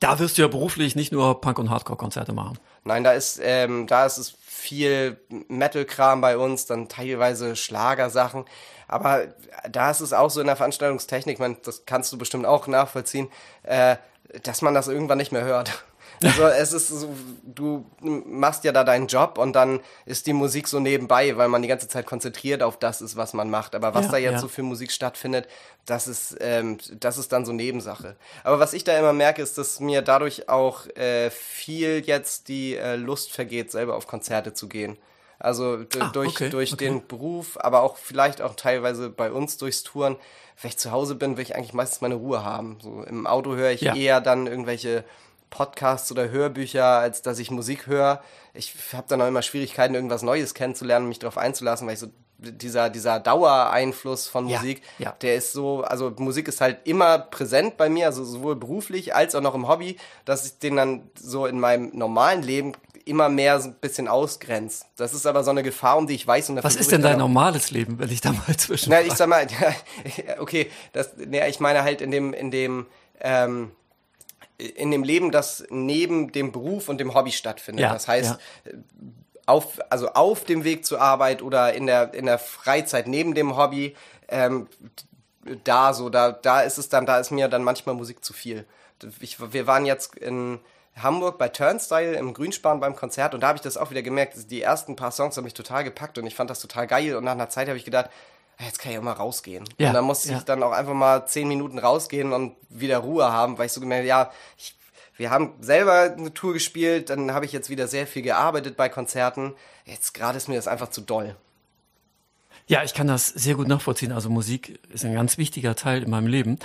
da 0.00 0.18
wirst 0.18 0.36
du 0.36 0.42
ja 0.42 0.48
beruflich 0.48 0.96
nicht 0.96 1.12
nur 1.12 1.40
Punk- 1.40 1.58
und 1.58 1.70
Hardcore-Konzerte 1.70 2.32
machen. 2.32 2.58
Nein, 2.84 3.04
da 3.04 3.12
ist, 3.12 3.40
ähm, 3.42 3.86
da 3.86 4.04
ist 4.04 4.18
es 4.18 4.34
viel 4.46 5.18
Metal-Kram 5.48 6.20
bei 6.20 6.36
uns, 6.36 6.66
dann 6.66 6.88
teilweise 6.88 7.56
Schlagersachen. 7.56 8.44
Aber 8.88 9.26
da 9.68 9.90
ist 9.90 10.00
es 10.00 10.12
auch 10.12 10.30
so 10.30 10.40
in 10.40 10.46
der 10.46 10.56
Veranstaltungstechnik, 10.56 11.38
man, 11.38 11.56
das 11.64 11.86
kannst 11.86 12.12
du 12.12 12.18
bestimmt 12.18 12.46
auch 12.46 12.66
nachvollziehen, 12.66 13.28
äh, 13.62 13.96
dass 14.42 14.62
man 14.62 14.74
das 14.74 14.88
irgendwann 14.88 15.18
nicht 15.18 15.32
mehr 15.32 15.44
hört. 15.44 15.84
Also 16.22 16.44
es 16.46 16.72
ist 16.72 16.88
so, 16.88 17.14
du 17.44 17.84
machst 18.00 18.64
ja 18.64 18.72
da 18.72 18.84
deinen 18.84 19.08
Job 19.08 19.36
und 19.36 19.52
dann 19.52 19.80
ist 20.06 20.26
die 20.26 20.32
Musik 20.32 20.68
so 20.68 20.80
nebenbei, 20.80 21.36
weil 21.36 21.48
man 21.48 21.60
die 21.60 21.68
ganze 21.68 21.88
Zeit 21.88 22.06
konzentriert 22.06 22.62
auf 22.62 22.78
das 22.78 23.02
ist, 23.02 23.16
was 23.16 23.34
man 23.34 23.50
macht. 23.50 23.74
Aber 23.74 23.94
was 23.94 24.06
Ja, 24.06 24.12
da 24.12 24.18
jetzt 24.18 24.32
ja. 24.34 24.38
so 24.38 24.48
für 24.48 24.62
Musik 24.62 24.92
stattfindet, 24.92 25.48
das 25.86 26.06
ist, 26.06 26.36
ähm, 26.40 26.78
das 27.00 27.18
ist 27.18 27.32
dann 27.32 27.44
so 27.44 27.52
Nebensache. 27.52 28.16
Aber 28.44 28.58
was 28.58 28.72
ich 28.72 28.84
da 28.84 28.96
immer 28.96 29.12
merke, 29.12 29.42
ist, 29.42 29.58
dass 29.58 29.80
mir 29.80 30.02
dadurch 30.02 30.48
auch 30.48 30.86
äh, 30.96 31.30
viel 31.30 32.02
jetzt 32.06 32.48
die 32.48 32.76
äh, 32.76 32.96
Lust 32.96 33.32
vergeht, 33.32 33.70
selber 33.70 33.96
auf 33.96 34.06
Konzerte 34.06 34.54
zu 34.54 34.68
gehen. 34.68 34.96
Also 35.38 35.78
Ah, 35.98 36.10
durch, 36.12 36.30
okay, 36.36 36.50
durch 36.50 36.72
okay. 36.72 36.84
den 36.86 37.06
Beruf, 37.06 37.58
aber 37.60 37.82
auch 37.82 37.96
vielleicht 37.96 38.40
auch 38.40 38.54
teilweise 38.54 39.10
bei 39.10 39.30
uns 39.32 39.56
durchs 39.56 39.82
Touren. 39.82 40.16
Wenn 40.60 40.68
ich 40.70 40.78
zu 40.78 40.92
Hause 40.92 41.14
bin, 41.16 41.36
will 41.36 41.42
ich 41.42 41.56
eigentlich 41.56 41.74
meistens 41.74 42.00
meine 42.00 42.14
Ruhe 42.14 42.44
haben. 42.44 42.78
So 42.80 43.02
im 43.02 43.26
Auto 43.26 43.54
höre 43.56 43.70
ich 43.70 43.80
Ja. 43.80 43.94
eher 43.94 44.20
dann 44.20 44.46
irgendwelche 44.46 45.04
Podcasts 45.50 46.10
oder 46.10 46.30
Hörbücher, 46.30 46.84
als 46.84 47.22
dass 47.22 47.38
ich 47.38 47.50
Musik 47.50 47.86
höre. 47.86 48.22
Ich 48.54 48.74
habe 48.92 49.06
dann 49.08 49.20
auch 49.22 49.28
immer 49.28 49.42
Schwierigkeiten, 49.42 49.94
irgendwas 49.94 50.22
Neues 50.22 50.54
kennenzulernen, 50.54 51.08
mich 51.08 51.18
darauf 51.18 51.38
einzulassen, 51.38 51.86
weil 51.86 51.94
ich 51.94 52.00
so 52.00 52.08
dieser, 52.38 52.90
dieser 52.90 53.20
Dauereinfluss 53.20 54.26
von 54.28 54.48
Ja, 54.48 54.58
Musik, 54.58 54.82
ja. 54.98 55.14
der 55.22 55.36
ist 55.36 55.52
so, 55.52 55.82
also 55.82 56.12
Musik 56.18 56.48
ist 56.48 56.60
halt 56.60 56.78
immer 56.84 57.18
präsent 57.18 57.76
bei 57.76 57.88
mir, 57.88 58.06
also 58.06 58.24
sowohl 58.24 58.56
beruflich 58.56 59.14
als 59.14 59.34
auch 59.34 59.40
noch 59.40 59.54
im 59.54 59.68
Hobby, 59.68 59.96
dass 60.24 60.44
ich 60.46 60.58
den 60.58 60.76
dann 60.76 61.10
so 61.18 61.46
in 61.46 61.60
meinem 61.60 61.90
normalen 61.96 62.42
Leben 62.42 62.72
immer 63.04 63.28
mehr 63.28 63.60
so 63.60 63.68
ein 63.68 63.74
bisschen 63.74 64.08
ausgrenzt. 64.08 64.86
Das 64.96 65.12
ist 65.12 65.26
aber 65.26 65.44
so 65.44 65.50
eine 65.50 65.62
Gefahr, 65.62 65.98
um 65.98 66.06
die 66.06 66.14
ich 66.14 66.26
weiß. 66.26 66.50
Und 66.50 66.64
Was 66.64 66.76
ist 66.76 66.90
denn 66.90 67.02
dein 67.02 67.18
normales 67.18 67.70
Leben, 67.70 67.98
wenn 67.98 68.10
ich 68.10 68.20
da 68.20 68.32
mal 68.32 68.56
zwischen. 68.58 68.90
na, 68.90 69.00
ich 69.00 69.12
sag 69.12 69.28
mal, 69.28 69.46
okay, 70.38 70.70
das, 70.92 71.16
ne, 71.16 71.48
ich 71.48 71.60
meine 71.60 71.82
halt 71.82 72.00
in 72.00 72.10
dem, 72.10 72.32
in 72.32 72.50
dem, 72.50 72.86
ähm, 73.20 73.72
in 74.56 74.90
dem 74.90 75.02
Leben, 75.02 75.30
das 75.30 75.64
neben 75.70 76.32
dem 76.32 76.52
Beruf 76.52 76.88
und 76.88 76.98
dem 76.98 77.14
Hobby 77.14 77.32
stattfindet. 77.32 77.82
Ja, 77.82 77.92
das 77.92 78.08
heißt, 78.08 78.38
ja. 78.66 78.72
auf, 79.46 79.78
also 79.90 80.08
auf 80.10 80.44
dem 80.44 80.64
Weg 80.64 80.86
zur 80.86 81.00
Arbeit 81.00 81.42
oder 81.42 81.74
in 81.74 81.86
der, 81.86 82.14
in 82.14 82.26
der 82.26 82.38
Freizeit 82.38 83.06
neben 83.06 83.34
dem 83.34 83.56
Hobby, 83.56 83.96
ähm, 84.28 84.68
da 85.64 85.92
so, 85.92 86.08
da, 86.08 86.32
da 86.32 86.62
ist 86.62 86.78
es 86.78 86.88
dann, 86.88 87.04
da 87.04 87.18
ist 87.18 87.30
mir 87.30 87.48
dann 87.48 87.64
manchmal 87.64 87.94
Musik 87.94 88.24
zu 88.24 88.32
viel. 88.32 88.64
Ich, 89.20 89.38
wir 89.52 89.66
waren 89.66 89.84
jetzt 89.84 90.16
in 90.16 90.60
Hamburg 90.96 91.38
bei 91.38 91.48
Turnstyle 91.48 92.16
im 92.16 92.34
Grünspan 92.34 92.80
beim 92.80 92.94
Konzert 92.94 93.34
und 93.34 93.40
da 93.40 93.48
habe 93.48 93.56
ich 93.56 93.62
das 93.62 93.76
auch 93.76 93.90
wieder 93.90 94.02
gemerkt. 94.02 94.50
Die 94.50 94.62
ersten 94.62 94.96
paar 94.96 95.10
Songs 95.10 95.36
haben 95.36 95.44
mich 95.44 95.54
total 95.54 95.84
gepackt 95.84 96.18
und 96.18 96.26
ich 96.26 96.34
fand 96.34 96.50
das 96.50 96.60
total 96.60 96.86
geil 96.86 97.16
und 97.16 97.24
nach 97.24 97.32
einer 97.32 97.48
Zeit 97.48 97.68
habe 97.68 97.76
ich 97.76 97.84
gedacht, 97.84 98.10
ah, 98.58 98.64
jetzt 98.64 98.78
kann 98.78 98.92
ich 98.92 98.98
auch 98.98 99.02
mal 99.02 99.12
rausgehen. 99.12 99.64
Ja, 99.78 99.88
und 99.88 99.94
dann 99.94 100.04
musste 100.04 100.30
ja. 100.30 100.38
ich 100.38 100.44
dann 100.44 100.62
auch 100.62 100.72
einfach 100.72 100.94
mal 100.94 101.26
zehn 101.26 101.48
Minuten 101.48 101.78
rausgehen 101.78 102.32
und 102.32 102.56
wieder 102.68 102.98
Ruhe 102.98 103.30
haben, 103.30 103.58
weil 103.58 103.66
ich 103.66 103.72
so 103.72 103.80
gemerkt 103.80 104.08
habe, 104.08 104.08
ja, 104.08 104.32
ich, 104.56 104.76
wir 105.16 105.30
haben 105.30 105.54
selber 105.60 106.14
eine 106.16 106.32
Tour 106.32 106.52
gespielt, 106.52 107.10
dann 107.10 107.32
habe 107.32 107.44
ich 107.44 107.52
jetzt 107.52 107.70
wieder 107.70 107.88
sehr 107.88 108.06
viel 108.06 108.22
gearbeitet 108.22 108.76
bei 108.76 108.88
Konzerten. 108.88 109.54
Jetzt 109.84 110.14
gerade 110.14 110.36
ist 110.36 110.48
mir 110.48 110.56
das 110.56 110.68
einfach 110.68 110.90
zu 110.90 111.00
doll. 111.00 111.36
Ja, 112.66 112.82
ich 112.82 112.94
kann 112.94 113.06
das 113.06 113.28
sehr 113.28 113.56
gut 113.56 113.68
nachvollziehen. 113.68 114.12
Also 114.12 114.30
Musik 114.30 114.80
ist 114.88 115.04
ein 115.04 115.14
ganz 115.14 115.36
wichtiger 115.38 115.76
Teil 115.76 116.02
in 116.02 116.10
meinem 116.10 116.26
Leben. 116.26 116.58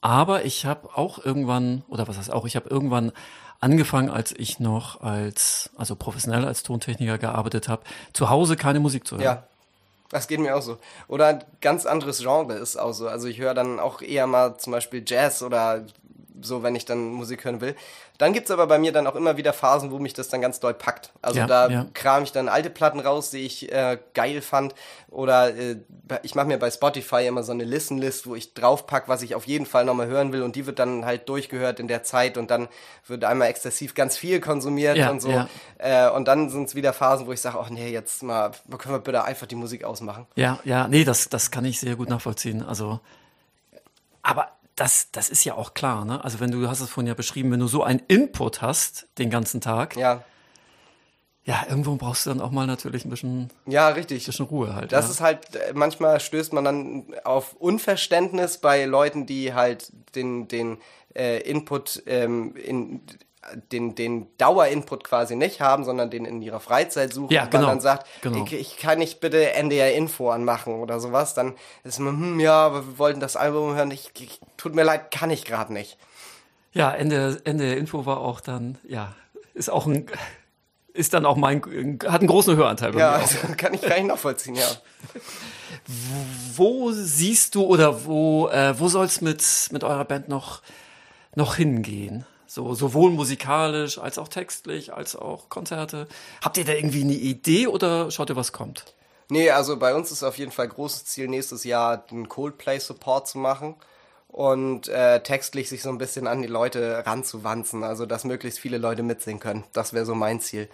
Aber 0.00 0.44
ich 0.44 0.64
habe 0.64 0.88
auch 0.96 1.24
irgendwann, 1.24 1.82
oder 1.88 2.08
was 2.08 2.16
heißt 2.16 2.32
auch, 2.32 2.46
ich 2.46 2.56
habe 2.56 2.68
irgendwann 2.68 3.12
angefangen, 3.60 4.10
als 4.10 4.32
ich 4.32 4.58
noch 4.58 5.02
als, 5.02 5.70
also 5.76 5.94
professionell 5.94 6.44
als 6.44 6.62
Tontechniker 6.62 7.18
gearbeitet 7.18 7.68
habe, 7.68 7.82
zu 8.12 8.30
Hause 8.30 8.56
keine 8.56 8.80
Musik 8.80 9.06
zu 9.06 9.16
hören. 9.16 9.24
Ja. 9.24 9.42
Das 10.10 10.26
geht 10.26 10.40
mir 10.40 10.56
auch 10.56 10.62
so. 10.62 10.78
Oder 11.06 11.28
ein 11.28 11.44
ganz 11.60 11.86
anderes 11.86 12.18
Genre 12.18 12.54
ist 12.54 12.76
auch 12.76 12.92
so. 12.92 13.06
Also 13.06 13.28
ich 13.28 13.38
höre 13.38 13.54
dann 13.54 13.78
auch 13.78 14.02
eher 14.02 14.26
mal 14.26 14.58
zum 14.58 14.72
Beispiel 14.72 15.04
Jazz 15.06 15.40
oder 15.40 15.86
so, 16.40 16.62
wenn 16.62 16.74
ich 16.74 16.84
dann 16.84 17.12
Musik 17.12 17.44
hören 17.44 17.60
will. 17.60 17.74
Dann 18.18 18.32
gibt's 18.32 18.50
aber 18.50 18.66
bei 18.66 18.78
mir 18.78 18.92
dann 18.92 19.06
auch 19.06 19.14
immer 19.14 19.36
wieder 19.36 19.52
Phasen, 19.52 19.90
wo 19.90 19.98
mich 19.98 20.12
das 20.12 20.28
dann 20.28 20.40
ganz 20.40 20.60
doll 20.60 20.74
packt. 20.74 21.12
Also 21.22 21.40
Ja, 21.40 21.46
da 21.46 21.68
ja. 21.68 21.86
kram 21.94 22.22
ich 22.22 22.32
dann 22.32 22.48
alte 22.48 22.68
Platten 22.70 23.00
raus, 23.00 23.30
die 23.30 23.38
ich 23.38 23.72
äh, 23.72 23.98
geil 24.14 24.42
fand. 24.42 24.74
Oder 25.08 25.54
äh, 25.56 25.76
ich 26.22 26.34
mache 26.34 26.46
mir 26.46 26.58
bei 26.58 26.70
Spotify 26.70 27.26
immer 27.26 27.42
so 27.42 27.52
eine 27.52 27.64
Listen-List, 27.64 28.26
wo 28.26 28.34
ich 28.34 28.54
draufpack, 28.54 29.08
was 29.08 29.22
ich 29.22 29.34
auf 29.34 29.46
jeden 29.46 29.64
Fall 29.66 29.84
nochmal 29.84 30.06
hören 30.06 30.32
will. 30.32 30.42
Und 30.42 30.54
die 30.54 30.66
wird 30.66 30.78
dann 30.78 31.04
halt 31.06 31.28
durchgehört 31.28 31.80
in 31.80 31.88
der 31.88 32.02
Zeit. 32.02 32.36
Und 32.36 32.50
dann 32.50 32.68
wird 33.06 33.24
einmal 33.24 33.48
exzessiv 33.48 33.94
ganz 33.94 34.16
viel 34.16 34.40
konsumiert 34.40 34.98
Ja, 34.98 35.10
und 35.10 35.22
so. 35.22 35.46
Äh, 35.78 36.10
und 36.10 36.28
dann 36.28 36.50
sind's 36.50 36.74
wieder 36.74 36.92
Phasen, 36.92 37.26
wo 37.26 37.32
ich 37.32 37.40
sage, 37.40 37.58
ach 37.58 37.70
nee, 37.70 37.90
jetzt 37.90 38.22
mal, 38.22 38.52
können 38.78 38.94
wir 38.94 39.00
bitte 39.00 39.24
einfach 39.24 39.46
die 39.46 39.56
Musik 39.56 39.84
ausmachen. 39.84 40.26
Ja, 40.36 40.58
ja, 40.64 40.88
nee, 40.88 41.04
das, 41.04 41.28
das 41.28 41.50
kann 41.50 41.64
ich 41.64 41.80
sehr 41.80 41.96
gut 41.96 42.10
nachvollziehen. 42.10 42.62
Also, 42.62 43.00
aber 44.22 44.48
das, 44.80 45.10
das 45.12 45.28
ist 45.28 45.44
ja 45.44 45.54
auch 45.54 45.74
klar, 45.74 46.04
ne? 46.06 46.24
Also 46.24 46.40
wenn 46.40 46.50
du, 46.50 46.66
hast 46.68 46.80
es 46.80 46.88
vorhin 46.88 47.08
ja 47.08 47.14
beschrieben, 47.14 47.52
wenn 47.52 47.60
du 47.60 47.66
so 47.66 47.82
einen 47.82 48.00
Input 48.08 48.62
hast 48.62 49.08
den 49.18 49.28
ganzen 49.28 49.60
Tag, 49.60 49.94
Ja, 49.96 50.24
Ja, 51.44 51.64
irgendwo 51.68 51.96
brauchst 51.96 52.24
du 52.26 52.30
dann 52.30 52.40
auch 52.40 52.50
mal 52.50 52.66
natürlich 52.66 53.04
ein 53.04 53.10
bisschen, 53.10 53.50
Ja, 53.66 53.88
richtig. 53.88 54.24
bisschen 54.24 54.46
Ruhe 54.46 54.74
halt. 54.74 54.92
Das 54.92 55.06
ja. 55.06 55.10
ist 55.10 55.20
halt, 55.20 55.54
äh, 55.56 55.72
manchmal 55.74 56.18
stößt 56.20 56.52
man 56.52 56.64
dann 56.64 57.06
auf 57.24 57.54
Unverständnis 57.54 58.58
bei 58.58 58.84
Leuten, 58.84 59.26
die 59.26 59.52
halt 59.52 59.90
den, 60.14 60.48
den 60.48 60.78
äh, 61.14 61.40
Input 61.42 61.96
in, 62.54 63.02
den, 63.72 63.94
den 63.94 64.26
Dauerinput 64.36 65.04
quasi 65.04 65.34
nicht 65.34 65.60
haben, 65.60 65.84
sondern 65.84 66.10
den 66.10 66.24
in 66.24 66.42
ihrer 66.42 66.60
Freizeit 66.60 67.12
suchen. 67.12 67.32
Ja, 67.32 67.44
und 67.44 67.52
man 67.52 67.60
genau, 67.60 67.72
dann 67.72 67.80
sagt, 67.80 68.06
genau. 68.20 68.44
ich, 68.44 68.52
ich 68.52 68.76
kann 68.76 68.98
nicht 68.98 69.20
bitte 69.20 69.54
NDR 69.54 69.94
Info 69.94 70.30
anmachen 70.30 70.74
oder 70.74 71.00
sowas, 71.00 71.34
dann 71.34 71.54
ist 71.82 71.98
man, 71.98 72.20
hm, 72.20 72.40
ja, 72.40 72.66
aber 72.66 72.86
wir 72.86 72.98
wollten 72.98 73.20
das 73.20 73.36
Album 73.36 73.74
hören, 73.74 73.90
ich, 73.90 74.12
ich 74.18 74.40
tut 74.56 74.74
mir 74.74 74.84
leid, 74.84 75.10
kann 75.10 75.30
ich 75.30 75.44
gerade 75.44 75.72
nicht. 75.72 75.96
Ja, 76.72 76.92
Ende, 76.92 77.40
Ende 77.44 77.64
der 77.64 77.78
Info 77.78 78.06
war 78.06 78.20
auch 78.20 78.40
dann, 78.40 78.78
ja, 78.86 79.14
ist 79.54 79.70
auch 79.70 79.86
ein, 79.86 80.06
ist 80.92 81.14
dann 81.14 81.24
auch 81.24 81.36
mein, 81.36 81.62
hat 82.06 82.20
einen 82.20 82.28
großen 82.28 82.56
Höranteil 82.56 82.96
Ja, 82.96 83.12
also, 83.12 83.38
kann 83.56 83.74
ich 83.74 83.82
gar 83.82 83.96
nicht 83.96 84.06
nachvollziehen, 84.06 84.54
ja. 84.54 84.66
Wo 86.54 86.92
siehst 86.92 87.54
du 87.54 87.64
oder 87.64 88.04
wo, 88.04 88.48
äh, 88.48 88.78
wo 88.78 88.88
soll's 88.88 89.22
mit, 89.22 89.42
mit 89.72 89.82
eurer 89.82 90.04
Band 90.04 90.28
noch, 90.28 90.60
noch 91.34 91.56
hingehen? 91.56 92.26
So, 92.52 92.74
sowohl 92.74 93.12
musikalisch 93.12 93.98
als 93.98 94.18
auch 94.18 94.26
textlich, 94.26 94.92
als 94.92 95.14
auch 95.14 95.48
Konzerte. 95.50 96.08
Habt 96.42 96.56
ihr 96.56 96.64
da 96.64 96.72
irgendwie 96.72 97.02
eine 97.02 97.12
Idee 97.12 97.68
oder 97.68 98.10
schaut 98.10 98.28
ihr, 98.28 98.34
was 98.34 98.50
kommt? 98.50 98.86
Nee, 99.28 99.50
also 99.50 99.76
bei 99.76 99.94
uns 99.94 100.10
ist 100.10 100.24
auf 100.24 100.36
jeden 100.36 100.50
Fall 100.50 100.66
großes 100.66 101.04
Ziel, 101.04 101.28
nächstes 101.28 101.62
Jahr 101.62 101.98
den 101.98 102.28
Coldplay-Support 102.28 103.28
zu 103.28 103.38
machen 103.38 103.76
und 104.26 104.88
äh, 104.88 105.22
textlich 105.22 105.68
sich 105.68 105.80
so 105.80 105.90
ein 105.90 105.98
bisschen 105.98 106.26
an 106.26 106.42
die 106.42 106.48
Leute 106.48 107.04
ranzuwanzen, 107.06 107.84
also 107.84 108.04
dass 108.04 108.24
möglichst 108.24 108.58
viele 108.58 108.78
Leute 108.78 109.04
mitsingen 109.04 109.38
können. 109.38 109.62
Das 109.72 109.92
wäre 109.92 110.04
so 110.04 110.16
mein 110.16 110.40
Ziel. 110.40 110.68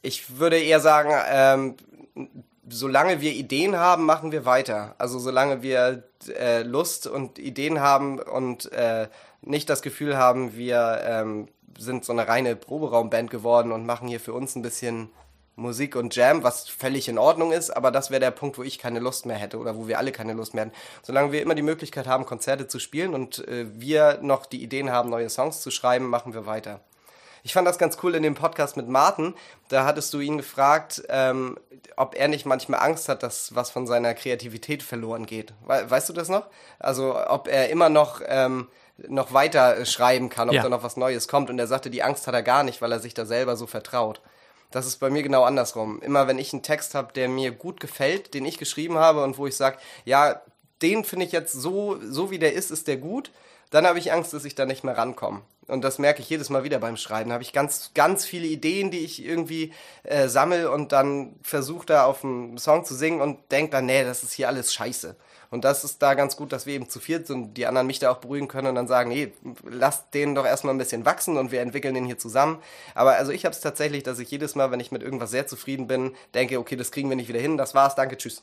Ich 0.00 0.38
würde 0.38 0.58
eher 0.58 0.80
sagen, 0.80 1.12
ähm, 1.28 1.76
solange 2.66 3.20
wir 3.20 3.32
Ideen 3.32 3.76
haben, 3.76 4.06
machen 4.06 4.32
wir 4.32 4.46
weiter. 4.46 4.94
Also 4.96 5.18
solange 5.18 5.60
wir 5.60 6.04
äh, 6.28 6.62
Lust 6.62 7.06
und 7.06 7.38
Ideen 7.38 7.80
haben 7.80 8.18
und 8.18 8.72
äh, 8.72 9.08
nicht 9.42 9.68
das 9.70 9.82
Gefühl 9.82 10.16
haben, 10.16 10.56
wir 10.56 11.00
ähm, 11.04 11.48
sind 11.78 12.04
so 12.04 12.12
eine 12.12 12.28
reine 12.28 12.56
Proberaumband 12.56 13.30
geworden 13.30 13.72
und 13.72 13.86
machen 13.86 14.08
hier 14.08 14.20
für 14.20 14.32
uns 14.32 14.56
ein 14.56 14.62
bisschen 14.62 15.10
Musik 15.58 15.96
und 15.96 16.14
Jam, 16.14 16.44
was 16.44 16.68
völlig 16.68 17.08
in 17.08 17.18
Ordnung 17.18 17.50
ist, 17.50 17.70
aber 17.70 17.90
das 17.90 18.10
wäre 18.10 18.20
der 18.20 18.30
Punkt, 18.30 18.58
wo 18.58 18.62
ich 18.62 18.78
keine 18.78 19.00
Lust 19.00 19.26
mehr 19.26 19.36
hätte 19.36 19.58
oder 19.58 19.76
wo 19.76 19.88
wir 19.88 19.98
alle 19.98 20.12
keine 20.12 20.32
Lust 20.32 20.54
mehr 20.54 20.66
hätten. 20.66 20.76
Solange 21.02 21.32
wir 21.32 21.42
immer 21.42 21.56
die 21.56 21.62
Möglichkeit 21.62 22.06
haben, 22.06 22.26
Konzerte 22.26 22.68
zu 22.68 22.78
spielen 22.78 23.12
und 23.12 23.46
äh, 23.48 23.66
wir 23.74 24.20
noch 24.22 24.46
die 24.46 24.62
Ideen 24.62 24.90
haben, 24.90 25.10
neue 25.10 25.28
Songs 25.28 25.60
zu 25.60 25.70
schreiben, 25.70 26.06
machen 26.06 26.32
wir 26.32 26.46
weiter. 26.46 26.80
Ich 27.42 27.52
fand 27.52 27.66
das 27.66 27.78
ganz 27.78 27.98
cool 28.02 28.14
in 28.14 28.22
dem 28.22 28.34
Podcast 28.34 28.76
mit 28.76 28.88
Martin. 28.88 29.34
Da 29.68 29.84
hattest 29.84 30.12
du 30.14 30.20
ihn 30.20 30.36
gefragt, 30.36 31.02
ähm, 31.08 31.58
ob 31.96 32.14
er 32.14 32.28
nicht 32.28 32.46
manchmal 32.46 32.80
Angst 32.80 33.08
hat, 33.08 33.22
dass 33.22 33.54
was 33.54 33.70
von 33.70 33.86
seiner 33.86 34.14
Kreativität 34.14 34.82
verloren 34.82 35.26
geht. 35.26 35.54
We 35.66 35.88
weißt 35.88 36.08
du 36.08 36.12
das 36.12 36.28
noch? 36.28 36.46
Also 36.78 37.16
ob 37.28 37.48
er 37.48 37.70
immer 37.70 37.88
noch 37.88 38.20
ähm, 38.26 38.68
noch 39.06 39.32
weiter 39.32 39.84
schreiben 39.86 40.28
kann, 40.28 40.48
ob 40.48 40.54
Ja. 40.56 40.62
da 40.62 40.68
noch 40.68 40.82
was 40.82 40.96
Neues 40.96 41.28
kommt. 41.28 41.50
Und 41.50 41.58
er 41.58 41.66
sagte, 41.66 41.90
die 41.90 42.02
Angst 42.02 42.26
hat 42.26 42.34
er 42.34 42.42
gar 42.42 42.62
nicht, 42.64 42.82
weil 42.82 42.90
er 42.92 42.98
sich 43.00 43.14
da 43.14 43.24
selber 43.26 43.56
so 43.56 43.66
vertraut. 43.66 44.20
Das 44.70 44.86
ist 44.86 44.96
bei 44.98 45.08
mir 45.08 45.22
genau 45.22 45.44
andersrum. 45.44 46.02
Immer 46.02 46.26
wenn 46.26 46.38
ich 46.38 46.52
einen 46.52 46.62
Text 46.62 46.94
habe, 46.94 47.12
der 47.12 47.28
mir 47.28 47.52
gut 47.52 47.80
gefällt, 47.80 48.34
den 48.34 48.44
ich 48.44 48.58
geschrieben 48.58 48.98
habe 48.98 49.22
und 49.22 49.38
wo 49.38 49.46
ich 49.46 49.56
sage, 49.56 49.78
ja, 50.04 50.42
den 50.82 51.04
finde 51.04 51.26
ich 51.26 51.32
jetzt 51.32 51.52
so, 51.52 51.98
so 52.02 52.30
wie 52.30 52.38
der 52.38 52.52
ist, 52.52 52.70
ist 52.70 52.86
der 52.88 52.96
gut, 52.98 53.30
dann 53.70 53.86
habe 53.86 53.98
ich 53.98 54.12
Angst, 54.12 54.32
dass 54.34 54.44
ich 54.44 54.54
da 54.54 54.66
nicht 54.66 54.84
mehr 54.84 54.96
rankomme. 54.96 55.42
Und 55.68 55.82
das 55.82 55.98
merke 55.98 56.22
ich 56.22 56.30
jedes 56.30 56.50
Mal 56.50 56.64
wieder 56.64 56.78
beim 56.78 56.96
Schreiben. 56.96 57.28
Da 57.28 57.34
habe 57.34 57.44
ich 57.44 57.52
ganz, 57.52 57.92
ganz 57.94 58.24
viele 58.24 58.46
Ideen, 58.46 58.90
die 58.90 58.98
ich 58.98 59.24
irgendwie 59.24 59.72
äh, 60.02 60.28
sammle 60.28 60.70
und 60.70 60.92
dann 60.92 61.36
versuche 61.42 61.86
da 61.86 62.04
auf 62.04 62.24
einen 62.24 62.58
Song 62.58 62.84
zu 62.84 62.94
singen 62.94 63.20
und 63.20 63.38
denke 63.52 63.72
dann, 63.72 63.86
nee, 63.86 64.02
das 64.02 64.22
ist 64.22 64.32
hier 64.32 64.48
alles 64.48 64.72
scheiße. 64.72 65.14
Und 65.50 65.64
das 65.64 65.84
ist 65.84 66.02
da 66.02 66.14
ganz 66.14 66.36
gut, 66.36 66.52
dass 66.52 66.66
wir 66.66 66.74
eben 66.74 66.90
zu 66.90 67.00
viert 67.00 67.26
sind 67.26 67.42
und 67.42 67.54
die 67.54 67.66
anderen 67.66 67.86
mich 67.86 67.98
da 67.98 68.10
auch 68.10 68.18
beruhigen 68.18 68.48
können 68.48 68.68
und 68.68 68.74
dann 68.74 68.88
sagen, 68.88 69.08
nee, 69.10 69.32
lasst 69.64 70.12
den 70.12 70.34
doch 70.34 70.44
erstmal 70.44 70.74
ein 70.74 70.78
bisschen 70.78 71.06
wachsen 71.06 71.38
und 71.38 71.52
wir 71.52 71.62
entwickeln 71.62 71.94
den 71.94 72.04
hier 72.04 72.18
zusammen. 72.18 72.58
Aber 72.94 73.12
also 73.12 73.32
ich 73.32 73.44
habe 73.44 73.54
es 73.54 73.60
tatsächlich, 73.60 74.02
dass 74.02 74.18
ich 74.18 74.30
jedes 74.30 74.54
Mal, 74.54 74.70
wenn 74.70 74.80
ich 74.80 74.92
mit 74.92 75.02
irgendwas 75.02 75.30
sehr 75.30 75.46
zufrieden 75.46 75.86
bin, 75.86 76.14
denke, 76.34 76.58
okay, 76.58 76.76
das 76.76 76.90
kriegen 76.90 77.08
wir 77.08 77.16
nicht 77.16 77.28
wieder 77.28 77.40
hin, 77.40 77.56
das 77.56 77.74
war's, 77.74 77.94
danke, 77.94 78.18
tschüss. 78.18 78.42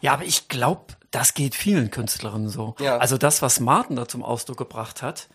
Ja, 0.00 0.12
aber 0.12 0.24
ich 0.24 0.48
glaube, 0.48 0.94
das 1.10 1.34
geht 1.34 1.56
vielen 1.56 1.90
Künstlerinnen 1.90 2.48
so. 2.48 2.76
Ja. 2.78 2.98
Also 2.98 3.18
das, 3.18 3.42
was 3.42 3.58
Martin 3.58 3.96
da 3.96 4.06
zum 4.06 4.22
Ausdruck 4.22 4.58
gebracht 4.58 5.02
hat, 5.02 5.28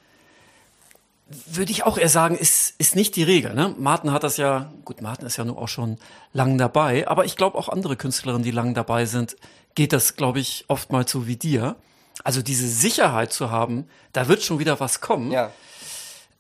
würde 1.30 1.72
ich 1.72 1.84
auch 1.84 1.98
eher 1.98 2.10
sagen, 2.10 2.36
ist, 2.38 2.74
ist 2.78 2.96
nicht 2.96 3.16
die 3.16 3.24
Regel. 3.24 3.54
Ne? 3.54 3.76
Martin 3.78 4.12
hat 4.12 4.24
das 4.24 4.38
ja, 4.38 4.72
gut, 4.86 5.02
Martin 5.02 5.28
ist 5.28 5.38
ja 5.38 5.44
nur 5.46 5.58
auch 5.58 5.68
schon 5.68 5.98
lang 6.34 6.58
dabei, 6.58 7.08
aber 7.08 7.26
ich 7.26 7.36
glaube 7.36 7.58
auch 7.58 7.70
andere 7.70 7.98
Künstlerinnen, 7.98 8.44
die 8.44 8.52
lang 8.52 8.74
dabei 8.74 9.06
sind, 9.06 9.36
geht 9.76 9.94
das, 9.94 10.16
glaube 10.16 10.40
ich, 10.40 10.66
oftmals 10.70 11.12
so 11.12 11.28
wie 11.28 11.36
dir. 11.36 11.76
Also 12.24 12.42
diese 12.42 12.68
Sicherheit 12.68 13.32
zu 13.32 13.52
haben, 13.52 13.88
da 14.14 14.28
wird 14.28 14.42
schon 14.42 14.60
wieder 14.60 14.80
was 14.80 15.02
kommen. 15.02 15.32
Ja. 15.32 15.52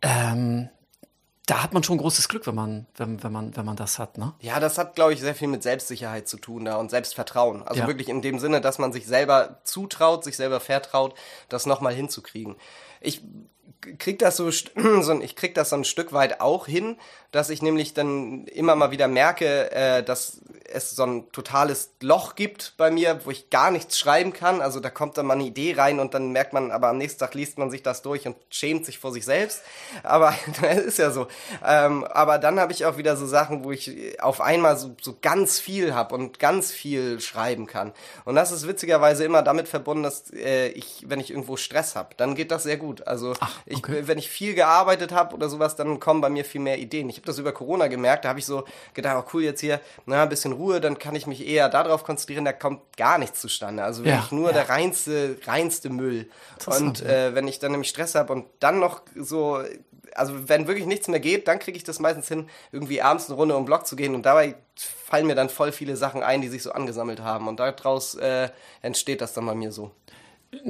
Ähm, 0.01 0.69
da 1.45 1.63
hat 1.63 1.73
man 1.73 1.81
schon 1.83 1.97
großes 1.97 2.27
Glück, 2.27 2.45
wenn 2.45 2.55
man, 2.55 2.87
wenn, 2.95 3.23
wenn 3.23 3.31
man, 3.31 3.55
wenn 3.55 3.65
man 3.65 3.77
das 3.77 3.99
hat, 3.99 4.17
ne? 4.17 4.33
Ja, 4.41 4.59
das 4.59 4.77
hat, 4.77 4.95
glaube 4.95 5.13
ich, 5.13 5.21
sehr 5.21 5.33
viel 5.35 5.47
mit 5.47 5.63
Selbstsicherheit 5.63 6.27
zu 6.27 6.37
tun 6.37 6.65
da 6.65 6.75
und 6.75 6.91
Selbstvertrauen. 6.91 7.63
Also 7.63 7.81
Ja. 7.81 7.87
wirklich 7.87 8.09
in 8.09 8.21
dem 8.21 8.37
Sinne, 8.39 8.59
dass 8.59 8.79
man 8.79 8.91
sich 8.91 9.05
selber 9.07 9.61
zutraut, 9.63 10.23
sich 10.25 10.35
selber 10.35 10.59
vertraut, 10.59 11.13
das 11.47 11.65
nochmal 11.65 11.93
hinzukriegen. 11.93 12.55
Ich 12.99 13.21
krieg 13.99 14.19
das 14.19 14.37
so, 14.37 14.49
so 14.51 15.21
ich 15.21 15.35
krieg 15.35 15.55
das 15.55 15.69
so 15.69 15.75
ein 15.75 15.83
Stück 15.83 16.13
weit 16.13 16.41
auch 16.41 16.67
hin, 16.67 16.97
dass 17.31 17.49
ich 17.49 17.61
nämlich 17.61 17.93
dann 17.93 18.45
immer 18.47 18.75
mal 18.75 18.91
wieder 18.91 19.07
merke, 19.07 19.71
äh, 19.71 20.03
dass 20.03 20.41
es 20.69 20.91
so 20.91 21.03
ein 21.03 21.31
totales 21.31 21.91
Loch 22.01 22.35
gibt 22.35 22.73
bei 22.77 22.91
mir, 22.91 23.21
wo 23.25 23.31
ich 23.31 23.49
gar 23.49 23.71
nichts 23.71 23.97
schreiben 23.97 24.33
kann. 24.33 24.61
Also 24.61 24.79
da 24.79 24.89
kommt 24.89 25.17
dann 25.17 25.25
mal 25.25 25.35
eine 25.35 25.45
Idee 25.45 25.73
rein 25.75 25.99
und 25.99 26.13
dann 26.13 26.31
merkt 26.31 26.53
man, 26.53 26.71
aber 26.71 26.89
am 26.89 26.97
nächsten 26.97 27.19
Tag 27.19 27.33
liest 27.35 27.57
man 27.57 27.71
sich 27.71 27.83
das 27.83 28.01
durch 28.01 28.27
und 28.27 28.35
schämt 28.49 28.85
sich 28.85 28.99
vor 28.99 29.11
sich 29.11 29.25
selbst. 29.25 29.61
Aber 30.03 30.33
das 30.61 30.77
ist 30.79 30.99
ja 30.99 31.11
so. 31.11 31.27
Ähm, 31.65 32.03
aber 32.05 32.37
dann 32.37 32.59
habe 32.59 32.71
ich 32.71 32.85
auch 32.85 32.97
wieder 32.97 33.15
so 33.17 33.25
Sachen, 33.25 33.63
wo 33.63 33.71
ich 33.71 34.21
auf 34.21 34.41
einmal 34.41 34.77
so, 34.77 34.95
so 35.01 35.17
ganz 35.21 35.59
viel 35.59 35.93
habe 35.93 36.15
und 36.15 36.39
ganz 36.39 36.71
viel 36.71 37.19
schreiben 37.19 37.67
kann. 37.67 37.93
Und 38.25 38.35
das 38.35 38.51
ist 38.51 38.67
witzigerweise 38.67 39.23
immer 39.23 39.41
damit 39.41 39.67
verbunden, 39.67 40.03
dass 40.03 40.31
äh, 40.33 40.69
ich, 40.69 41.05
wenn 41.07 41.19
ich 41.19 41.31
irgendwo 41.31 41.57
Stress 41.57 41.95
habe, 41.95 42.15
dann 42.17 42.35
geht 42.35 42.51
das 42.51 42.63
sehr 42.63 42.77
gut. 42.77 43.07
Also 43.07 43.33
ich, 43.65 43.77
okay. 43.77 44.03
wenn 44.05 44.17
ich 44.17 44.29
viel 44.29 44.53
gearbeitet 44.53 45.11
habe 45.11 45.35
oder 45.35 45.49
sowas, 45.49 45.75
dann 45.75 45.99
kommen 45.99 46.21
bei 46.21 46.29
mir 46.29 46.45
viel 46.45 46.61
mehr 46.61 46.79
Ideen. 46.79 47.09
Ich 47.09 47.17
habe 47.17 47.25
das 47.25 47.37
über 47.37 47.51
Corona 47.51 47.87
gemerkt, 47.87 48.25
da 48.25 48.29
habe 48.29 48.39
ich 48.39 48.45
so 48.45 48.63
gedacht, 48.93 49.23
oh 49.25 49.29
cool, 49.33 49.43
jetzt 49.43 49.61
hier, 49.61 49.79
na, 50.05 50.23
ein 50.23 50.29
bisschen 50.29 50.53
Ruhe, 50.53 50.81
dann 50.81 50.97
kann 50.99 51.15
ich 51.15 51.27
mich 51.27 51.45
eher 51.47 51.69
darauf 51.69 52.03
konzentrieren, 52.03 52.45
da 52.45 52.53
kommt 52.53 52.97
gar 52.97 53.17
nichts 53.17 53.41
zustande. 53.41 53.83
Also 53.83 54.03
Ja, 54.03 54.13
wirklich 54.13 54.31
nur 54.31 54.47
ja. 54.47 54.53
der 54.53 54.69
reinste, 54.69 55.37
reinste 55.45 55.89
Müll. 55.89 56.29
Und 56.65 57.01
äh, 57.01 57.35
wenn 57.35 57.47
ich 57.47 57.59
dann 57.59 57.71
nämlich 57.71 57.89
Stress 57.89 58.15
habe 58.15 58.33
und 58.33 58.45
dann 58.59 58.79
noch 58.79 59.01
so, 59.15 59.61
also 60.15 60.49
wenn 60.49 60.67
wirklich 60.67 60.87
nichts 60.87 61.07
mehr 61.07 61.19
geht, 61.19 61.47
dann 61.47 61.59
kriege 61.59 61.77
ich 61.77 61.83
das 61.83 61.99
meistens 61.99 62.27
hin, 62.27 62.49
irgendwie 62.71 63.01
abends 63.01 63.27
eine 63.27 63.35
Runde 63.35 63.55
um 63.55 63.63
den 63.63 63.65
Block 63.67 63.85
zu 63.85 63.95
gehen 63.95 64.15
und 64.15 64.25
dabei 64.25 64.55
fallen 64.75 65.27
mir 65.27 65.35
dann 65.35 65.49
voll 65.49 65.71
viele 65.71 65.95
Sachen 65.95 66.23
ein, 66.23 66.41
die 66.41 66.49
sich 66.49 66.63
so 66.63 66.71
angesammelt 66.71 67.21
haben 67.21 67.47
und 67.47 67.59
daraus 67.59 68.15
äh, 68.15 68.49
entsteht 68.81 69.21
das 69.21 69.33
dann 69.33 69.45
bei 69.45 69.55
mir 69.55 69.71
so. 69.71 69.91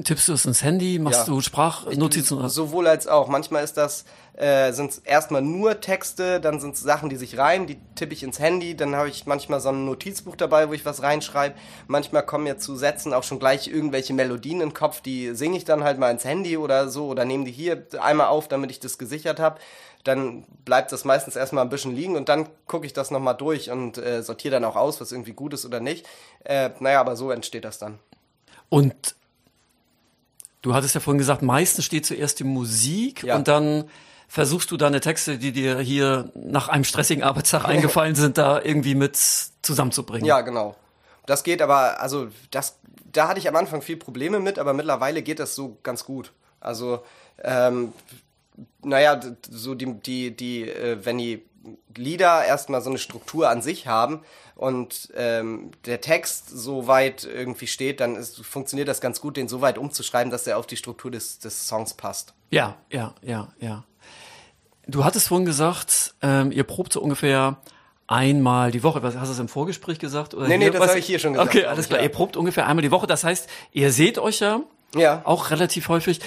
Tippst 0.03 0.27
du 0.27 0.33
es 0.33 0.43
ins 0.45 0.63
Handy, 0.63 0.97
machst 0.97 1.19
Ja. 1.27 1.33
du 1.33 1.39
Sprachnotizen? 1.39 2.39
oder- 2.39 2.49
Sowohl 2.49 2.87
als 2.87 3.05
auch. 3.07 3.27
Manchmal 3.27 3.63
ist 3.63 3.77
das, 3.77 4.05
äh, 4.33 4.71
sind 4.73 4.89
es 4.91 4.97
erstmal 4.99 5.43
nur 5.43 5.79
Texte, 5.81 6.41
dann 6.41 6.59
sind 6.59 6.73
es 6.73 6.81
Sachen, 6.81 7.09
die 7.09 7.15
sich 7.15 7.37
reimen, 7.37 7.67
die 7.67 7.77
tippe 7.93 8.13
ich 8.13 8.23
ins 8.23 8.39
Handy, 8.39 8.75
dann 8.75 8.95
habe 8.95 9.07
ich 9.09 9.27
manchmal 9.27 9.59
so 9.59 9.69
ein 9.69 9.85
Notizbuch 9.85 10.35
dabei, 10.35 10.67
wo 10.67 10.73
ich 10.73 10.83
was 10.83 11.03
reinschreibe. 11.03 11.55
Manchmal 11.85 12.25
kommen 12.25 12.45
mir 12.45 12.57
zu 12.57 12.75
Sätzen 12.75 13.13
auch 13.13 13.21
schon 13.23 13.37
gleich 13.37 13.67
irgendwelche 13.67 14.13
Melodien 14.15 14.61
in 14.61 14.69
den 14.69 14.73
Kopf, 14.73 15.01
die 15.01 15.35
singe 15.35 15.57
ich 15.57 15.63
dann 15.65 15.83
halt 15.83 15.99
mal 15.99 16.09
ins 16.09 16.25
Handy 16.25 16.57
oder 16.57 16.89
so 16.89 17.05
oder 17.07 17.23
nehme 17.23 17.45
die 17.45 17.51
hier 17.51 17.85
einmal 18.01 18.27
auf, 18.27 18.47
damit 18.47 18.71
ich 18.71 18.79
das 18.79 18.97
gesichert 18.97 19.39
habe. 19.39 19.59
Dann 20.03 20.43
bleibt 20.65 20.91
das 20.91 21.05
meistens 21.05 21.35
erstmal 21.35 21.63
ein 21.63 21.69
bisschen 21.69 21.95
liegen 21.95 22.15
und 22.15 22.29
dann 22.29 22.49
gucke 22.65 22.87
ich 22.87 22.93
das 22.93 23.11
nochmal 23.11 23.35
durch 23.37 23.69
und 23.69 23.99
äh, 23.99 24.23
sortiere 24.23 24.53
dann 24.53 24.65
auch 24.65 24.75
aus, 24.75 24.99
was 25.01 25.11
irgendwie 25.11 25.33
gut 25.33 25.53
ist 25.53 25.65
oder 25.67 25.79
nicht. 25.81 26.05
Äh, 26.45 26.71
naja, 26.79 26.99
aber 26.99 27.15
so 27.15 27.29
entsteht 27.29 27.63
das 27.63 27.77
dann. 27.77 27.99
Und 28.69 29.15
du 30.61 30.73
hattest 30.73 30.95
ja 30.95 31.01
vorhin 31.01 31.17
gesagt, 31.19 31.41
meistens 31.41 31.85
steht 31.85 32.05
zuerst 32.05 32.39
die 32.39 32.43
Musik 32.43 33.23
Ja. 33.23 33.35
und 33.35 33.47
dann 33.47 33.85
versuchst 34.27 34.71
du 34.71 34.77
deine 34.77 34.99
Texte, 34.99 35.37
die 35.37 35.51
dir 35.51 35.79
hier 35.79 36.31
nach 36.35 36.67
einem 36.67 36.83
stressigen 36.83 37.23
Arbeitstag 37.23 37.65
eingefallen 37.67 38.15
sind, 38.15 38.37
da 38.37 38.61
irgendwie 38.61 38.95
mit 38.95 39.17
zusammenzubringen. 39.61 40.25
Ja, 40.25 40.41
genau. 40.41 40.75
Das 41.25 41.43
geht 41.43 41.61
aber, 41.61 42.01
also 42.01 42.27
das, 42.51 42.79
da 43.11 43.27
hatte 43.27 43.39
ich 43.39 43.47
am 43.47 43.55
Anfang 43.55 43.81
viel 43.81 43.97
Probleme 43.97 44.39
mit, 44.39 44.59
aber 44.59 44.73
mittlerweile 44.73 45.21
geht 45.21 45.39
das 45.39 45.55
so 45.55 45.77
ganz 45.83 46.03
gut. 46.05 46.31
Also, 46.59 47.03
ähm, 47.43 47.93
naja, 48.83 49.19
so 49.49 49.75
die, 49.75 49.93
die, 50.01 50.35
die, 50.35 50.63
äh, 50.69 50.97
wenn 51.03 51.17
die 51.17 51.43
Lieder 51.95 52.45
erstmal 52.45 52.81
so 52.81 52.89
eine 52.89 52.99
Struktur 52.99 53.49
an 53.49 53.61
sich 53.61 53.87
haben 53.87 54.21
und 54.55 55.11
ähm, 55.15 55.71
der 55.85 56.01
Text 56.01 56.49
so 56.49 56.87
weit 56.87 57.23
irgendwie 57.25 57.67
steht, 57.67 57.99
dann 57.99 58.15
ist, 58.15 58.43
funktioniert 58.45 58.87
das 58.87 59.01
ganz 59.01 59.21
gut, 59.21 59.37
den 59.37 59.47
so 59.47 59.61
weit 59.61 59.77
umzuschreiben, 59.77 60.31
dass 60.31 60.47
er 60.47 60.57
auf 60.57 60.65
die 60.65 60.77
Struktur 60.77 61.11
des, 61.11 61.39
des 61.39 61.67
Songs 61.67 61.93
passt. 61.93 62.33
Ja, 62.49 62.75
ja, 62.89 63.13
ja, 63.21 63.49
ja. 63.59 63.83
Du 64.87 65.03
hattest 65.03 65.27
vorhin 65.27 65.45
gesagt, 65.45 66.15
ähm, 66.21 66.51
ihr 66.51 66.63
probt 66.63 66.93
so 66.93 67.01
ungefähr 67.01 67.57
einmal 68.07 68.71
die 68.71 68.83
Woche. 68.83 69.03
Was 69.03 69.15
hast 69.15 69.27
du 69.27 69.33
es 69.33 69.39
im 69.39 69.49
Vorgespräch 69.49 69.99
gesagt? 69.99 70.33
Oder 70.33 70.47
nee, 70.47 70.57
nee, 70.57 70.69
das 70.69 70.87
habe 70.87 70.99
ich 70.99 71.05
hier 71.05 71.19
schon 71.19 71.33
gesagt. 71.33 71.49
Okay, 71.49 71.65
alles 71.65 71.87
klar. 71.87 71.99
Ja. 71.99 72.05
Ihr 72.05 72.11
probt 72.11 72.37
ungefähr 72.37 72.65
einmal 72.65 72.81
die 72.81 72.91
Woche. 72.91 73.05
Das 73.05 73.23
heißt, 73.23 73.49
ihr 73.73 73.91
seht 73.91 74.17
euch 74.17 74.39
ja, 74.39 74.61
ja. 74.95 75.21
auch 75.25 75.51
relativ 75.51 75.89
häufig. 75.89 76.21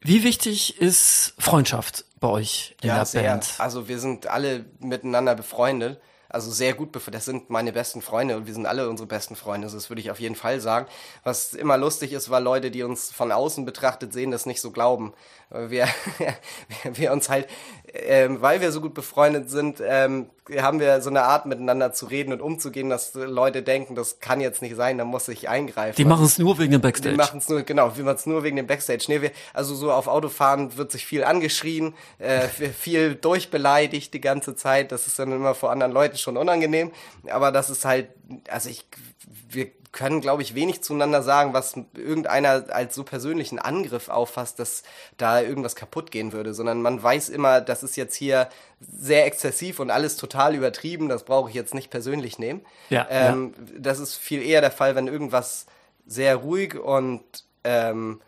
Wie 0.00 0.22
wichtig 0.22 0.80
ist 0.80 1.34
Freundschaft 1.38 2.04
bei 2.20 2.28
euch 2.28 2.76
in 2.82 2.88
ja, 2.88 2.96
der 2.96 3.06
sehr. 3.06 3.22
Band? 3.22 3.54
Also 3.58 3.88
wir 3.88 3.98
sind 3.98 4.26
alle 4.26 4.64
miteinander 4.80 5.34
befreundet. 5.34 6.00
Also 6.30 6.50
sehr 6.50 6.74
gut 6.74 6.92
befreundet. 6.92 7.20
Das 7.20 7.24
sind 7.24 7.48
meine 7.48 7.72
besten 7.72 8.02
Freunde 8.02 8.36
und 8.36 8.46
wir 8.46 8.52
sind 8.52 8.66
alle 8.66 8.88
unsere 8.90 9.06
besten 9.06 9.34
Freunde. 9.34 9.66
Das 9.66 9.88
würde 9.88 10.02
ich 10.02 10.10
auf 10.10 10.20
jeden 10.20 10.34
Fall 10.34 10.60
sagen. 10.60 10.86
Was 11.24 11.54
immer 11.54 11.78
lustig 11.78 12.12
ist, 12.12 12.28
weil 12.28 12.42
Leute, 12.42 12.70
die 12.70 12.82
uns 12.82 13.10
von 13.10 13.32
außen 13.32 13.64
betrachtet 13.64 14.12
sehen, 14.12 14.30
das 14.30 14.44
nicht 14.44 14.60
so 14.60 14.70
glauben. 14.70 15.14
Wir, 15.50 15.88
wir 16.92 17.12
uns 17.12 17.30
halt, 17.30 17.48
ähm, 17.94 18.42
weil 18.42 18.60
wir 18.60 18.72
so 18.72 18.82
gut 18.82 18.92
befreundet 18.92 19.48
sind, 19.48 19.82
ähm, 19.82 20.28
haben 20.56 20.80
wir 20.80 21.00
so 21.00 21.10
eine 21.10 21.22
Art 21.22 21.46
miteinander 21.46 21.92
zu 21.92 22.06
reden 22.06 22.32
und 22.32 22.40
umzugehen, 22.40 22.88
dass 22.90 23.14
Leute 23.14 23.62
denken, 23.62 23.94
das 23.94 24.20
kann 24.20 24.40
jetzt 24.40 24.62
nicht 24.62 24.76
sein, 24.76 24.98
da 24.98 25.04
muss 25.04 25.28
ich 25.28 25.48
eingreifen. 25.48 25.96
Die 25.96 26.04
machen 26.04 26.24
es 26.24 26.38
nur 26.38 26.58
wegen 26.58 26.72
dem 26.72 26.80
Backstage. 26.80 27.10
Die 27.10 27.16
machen 27.16 27.38
es 27.38 27.48
nur, 27.48 27.62
genau, 27.62 27.96
wir 27.96 28.04
machen 28.04 28.16
es 28.16 28.26
nur 28.26 28.42
wegen 28.42 28.56
dem 28.56 28.66
Backstage. 28.66 29.04
Nee, 29.08 29.22
wir, 29.22 29.30
also 29.52 29.74
so 29.74 29.92
auf 29.92 30.08
Autofahren 30.08 30.76
wird 30.76 30.92
sich 30.92 31.06
viel 31.06 31.24
angeschrien, 31.24 31.94
äh, 32.18 32.48
viel 32.48 33.14
durchbeleidigt 33.14 34.12
die 34.14 34.20
ganze 34.20 34.54
Zeit. 34.54 34.92
Das 34.92 35.06
ist 35.06 35.18
dann 35.18 35.32
immer 35.32 35.54
vor 35.54 35.70
anderen 35.70 35.92
Leuten 35.92 36.16
schon 36.16 36.36
unangenehm. 36.36 36.92
Aber 37.30 37.52
das 37.52 37.70
ist 37.70 37.84
halt, 37.84 38.08
also 38.48 38.68
ich, 38.68 38.86
wir 39.50 39.70
können, 39.92 40.20
glaube 40.20 40.42
ich, 40.42 40.54
wenig 40.54 40.82
zueinander 40.82 41.22
sagen, 41.22 41.52
was 41.52 41.74
irgendeiner 41.94 42.64
als 42.70 42.94
so 42.94 43.04
persönlichen 43.04 43.58
Angriff 43.58 44.08
auffasst, 44.08 44.58
dass 44.58 44.82
da 45.16 45.40
irgendwas 45.40 45.76
kaputt 45.76 46.10
gehen 46.10 46.32
würde, 46.32 46.54
sondern 46.54 46.82
man 46.82 47.02
weiß 47.02 47.28
immer, 47.30 47.60
das 47.60 47.82
ist 47.82 47.96
jetzt 47.96 48.14
hier 48.14 48.48
sehr 48.80 49.26
exzessiv 49.26 49.80
und 49.80 49.90
alles 49.90 50.16
total 50.16 50.54
übertrieben, 50.54 51.08
das 51.08 51.24
brauche 51.24 51.48
ich 51.48 51.54
jetzt 51.54 51.74
nicht 51.74 51.90
persönlich 51.90 52.38
nehmen. 52.38 52.64
Ja, 52.90 53.06
ähm, 53.10 53.54
ja. 53.56 53.78
Das 53.78 53.98
ist 53.98 54.16
viel 54.16 54.42
eher 54.42 54.60
der 54.60 54.70
Fall, 54.70 54.94
wenn 54.94 55.08
irgendwas 55.08 55.66
sehr 56.06 56.36
ruhig 56.36 56.78
und 56.78 57.22
ähm, 57.64 58.20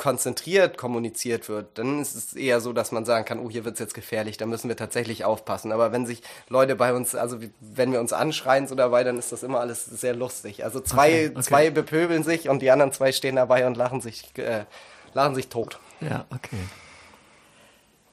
konzentriert 0.00 0.78
kommuniziert 0.78 1.50
wird, 1.50 1.76
dann 1.76 2.00
ist 2.00 2.14
es 2.14 2.32
eher 2.32 2.62
so, 2.62 2.72
dass 2.72 2.90
man 2.90 3.04
sagen 3.04 3.26
kann, 3.26 3.38
oh, 3.38 3.50
hier 3.50 3.66
wird 3.66 3.74
es 3.74 3.80
jetzt 3.80 3.92
gefährlich, 3.92 4.38
da 4.38 4.46
müssen 4.46 4.68
wir 4.68 4.76
tatsächlich 4.76 5.26
aufpassen. 5.26 5.72
Aber 5.72 5.92
wenn 5.92 6.06
sich 6.06 6.22
Leute 6.48 6.74
bei 6.74 6.94
uns, 6.94 7.14
also 7.14 7.38
wenn 7.60 7.92
wir 7.92 8.00
uns 8.00 8.14
anschreien 8.14 8.66
so 8.66 8.74
dabei, 8.74 9.04
dann 9.04 9.18
ist 9.18 9.30
das 9.30 9.42
immer 9.42 9.60
alles 9.60 9.84
sehr 9.84 10.14
lustig. 10.14 10.64
Also 10.64 10.80
zwei, 10.80 11.26
okay, 11.26 11.30
okay. 11.34 11.42
zwei 11.42 11.70
bepöbeln 11.70 12.22
sich 12.22 12.48
und 12.48 12.62
die 12.62 12.70
anderen 12.70 12.92
zwei 12.92 13.12
stehen 13.12 13.36
dabei 13.36 13.66
und 13.66 13.76
lachen 13.76 14.00
sich, 14.00 14.24
äh, 14.38 14.64
lachen 15.12 15.34
sich 15.34 15.48
tot. 15.48 15.78
Ja, 16.00 16.24
okay. 16.30 16.56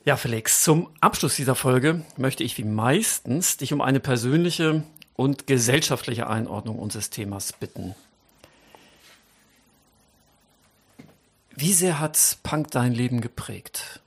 Ja, 0.04 0.18
Felix, 0.18 0.64
zum 0.64 0.90
Abschluss 1.00 1.38
dieser 1.38 1.56
Folge 1.56 2.02
möchte 2.18 2.44
ich 2.44 2.58
wie 2.58 2.66
meistens 2.66 3.56
dich 3.56 3.72
um 3.72 3.80
eine 3.80 4.02
persönliche 4.02 4.84
und 5.16 5.48
gesellschaftliche 5.48 6.28
Einordnung 6.28 6.80
unseres 6.80 7.12
Themas 7.12 7.54
bitten. 7.54 7.96
Wie 11.60 11.74
sehr 11.74 12.00
hat 12.00 12.38
Punk 12.44 12.70
dein 12.70 12.94
Leben 12.94 13.20
geprägt? 13.20 14.00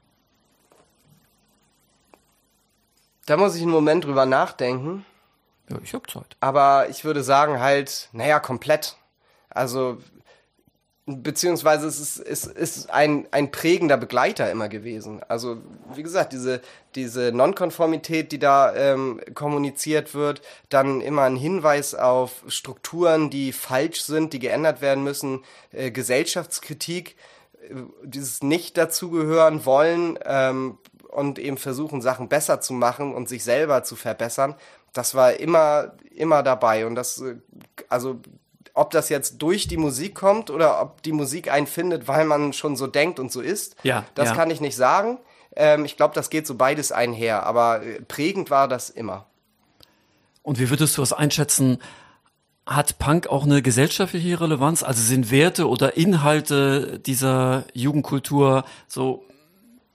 Da 3.26 3.36
muss 3.36 3.56
ich 3.56 3.62
einen 3.62 3.72
Moment 3.72 4.04
drüber 4.04 4.24
nachdenken. 4.24 5.04
Ja, 5.68 5.78
ich 5.82 5.92
hab 5.92 6.08
Zeit. 6.08 6.36
Aber 6.38 6.88
ich 6.90 7.04
würde 7.04 7.24
sagen 7.24 7.58
halt, 7.58 8.08
naja, 8.12 8.38
komplett. 8.38 8.96
Also, 9.48 9.98
beziehungsweise 11.06 11.88
es 11.88 11.98
ist, 11.98 12.18
es 12.20 12.46
ist 12.46 12.90
ein, 12.90 13.26
ein 13.32 13.50
prägender 13.50 13.96
Begleiter 13.96 14.48
immer 14.52 14.68
gewesen. 14.68 15.20
Also, 15.26 15.56
wie 15.92 16.04
gesagt, 16.04 16.32
diese, 16.32 16.60
diese 16.94 17.32
Nonkonformität, 17.32 18.30
die 18.30 18.38
da 18.38 18.72
ähm, 18.76 19.20
kommuniziert 19.34 20.14
wird, 20.14 20.40
dann 20.68 21.00
immer 21.00 21.22
ein 21.22 21.34
Hinweis 21.34 21.96
auf 21.96 22.44
Strukturen, 22.46 23.28
die 23.28 23.52
falsch 23.52 24.02
sind, 24.02 24.34
die 24.34 24.38
geändert 24.38 24.80
werden 24.82 25.02
müssen, 25.02 25.42
äh, 25.72 25.90
Gesellschaftskritik 25.90 27.16
dieses 28.02 28.42
nicht 28.42 28.76
dazugehören 28.76 29.64
wollen 29.64 30.18
ähm, 30.24 30.78
und 31.08 31.38
eben 31.38 31.56
versuchen, 31.56 32.02
Sachen 32.02 32.28
besser 32.28 32.60
zu 32.60 32.72
machen 32.72 33.14
und 33.14 33.28
sich 33.28 33.44
selber 33.44 33.82
zu 33.82 33.96
verbessern, 33.96 34.54
das 34.92 35.14
war 35.14 35.34
immer, 35.34 35.92
immer 36.14 36.42
dabei. 36.42 36.86
Und 36.86 36.94
das, 36.94 37.20
äh, 37.20 37.36
also, 37.88 38.20
ob 38.74 38.90
das 38.90 39.08
jetzt 39.08 39.38
durch 39.38 39.68
die 39.68 39.76
Musik 39.76 40.14
kommt 40.14 40.50
oder 40.50 40.80
ob 40.80 41.02
die 41.02 41.12
Musik 41.12 41.50
einen 41.50 41.66
findet, 41.66 42.08
weil 42.08 42.24
man 42.24 42.52
schon 42.52 42.76
so 42.76 42.86
denkt 42.86 43.18
und 43.18 43.32
so 43.32 43.40
ist, 43.40 43.76
ja, 43.82 44.04
das 44.14 44.30
ja. 44.30 44.34
kann 44.34 44.50
ich 44.50 44.60
nicht 44.60 44.76
sagen. 44.76 45.18
Ähm, 45.56 45.84
ich 45.84 45.96
glaube, 45.96 46.14
das 46.14 46.30
geht 46.30 46.46
so 46.46 46.54
beides 46.54 46.92
einher, 46.92 47.44
aber 47.44 47.82
äh, 47.82 48.00
prägend 48.02 48.50
war 48.50 48.68
das 48.68 48.90
immer. 48.90 49.26
Und 50.42 50.58
wie 50.58 50.70
würdest 50.70 50.96
du 50.96 51.02
es 51.02 51.12
einschätzen? 51.12 51.80
Hat 52.70 52.98
Punk 52.98 53.26
auch 53.26 53.44
eine 53.44 53.62
gesellschaftliche 53.62 54.40
Relevanz? 54.40 54.84
Also 54.84 55.02
sind 55.02 55.30
Werte 55.32 55.68
oder 55.68 55.96
Inhalte 55.96 57.00
dieser 57.00 57.64
Jugendkultur 57.74 58.64
so, 58.86 59.24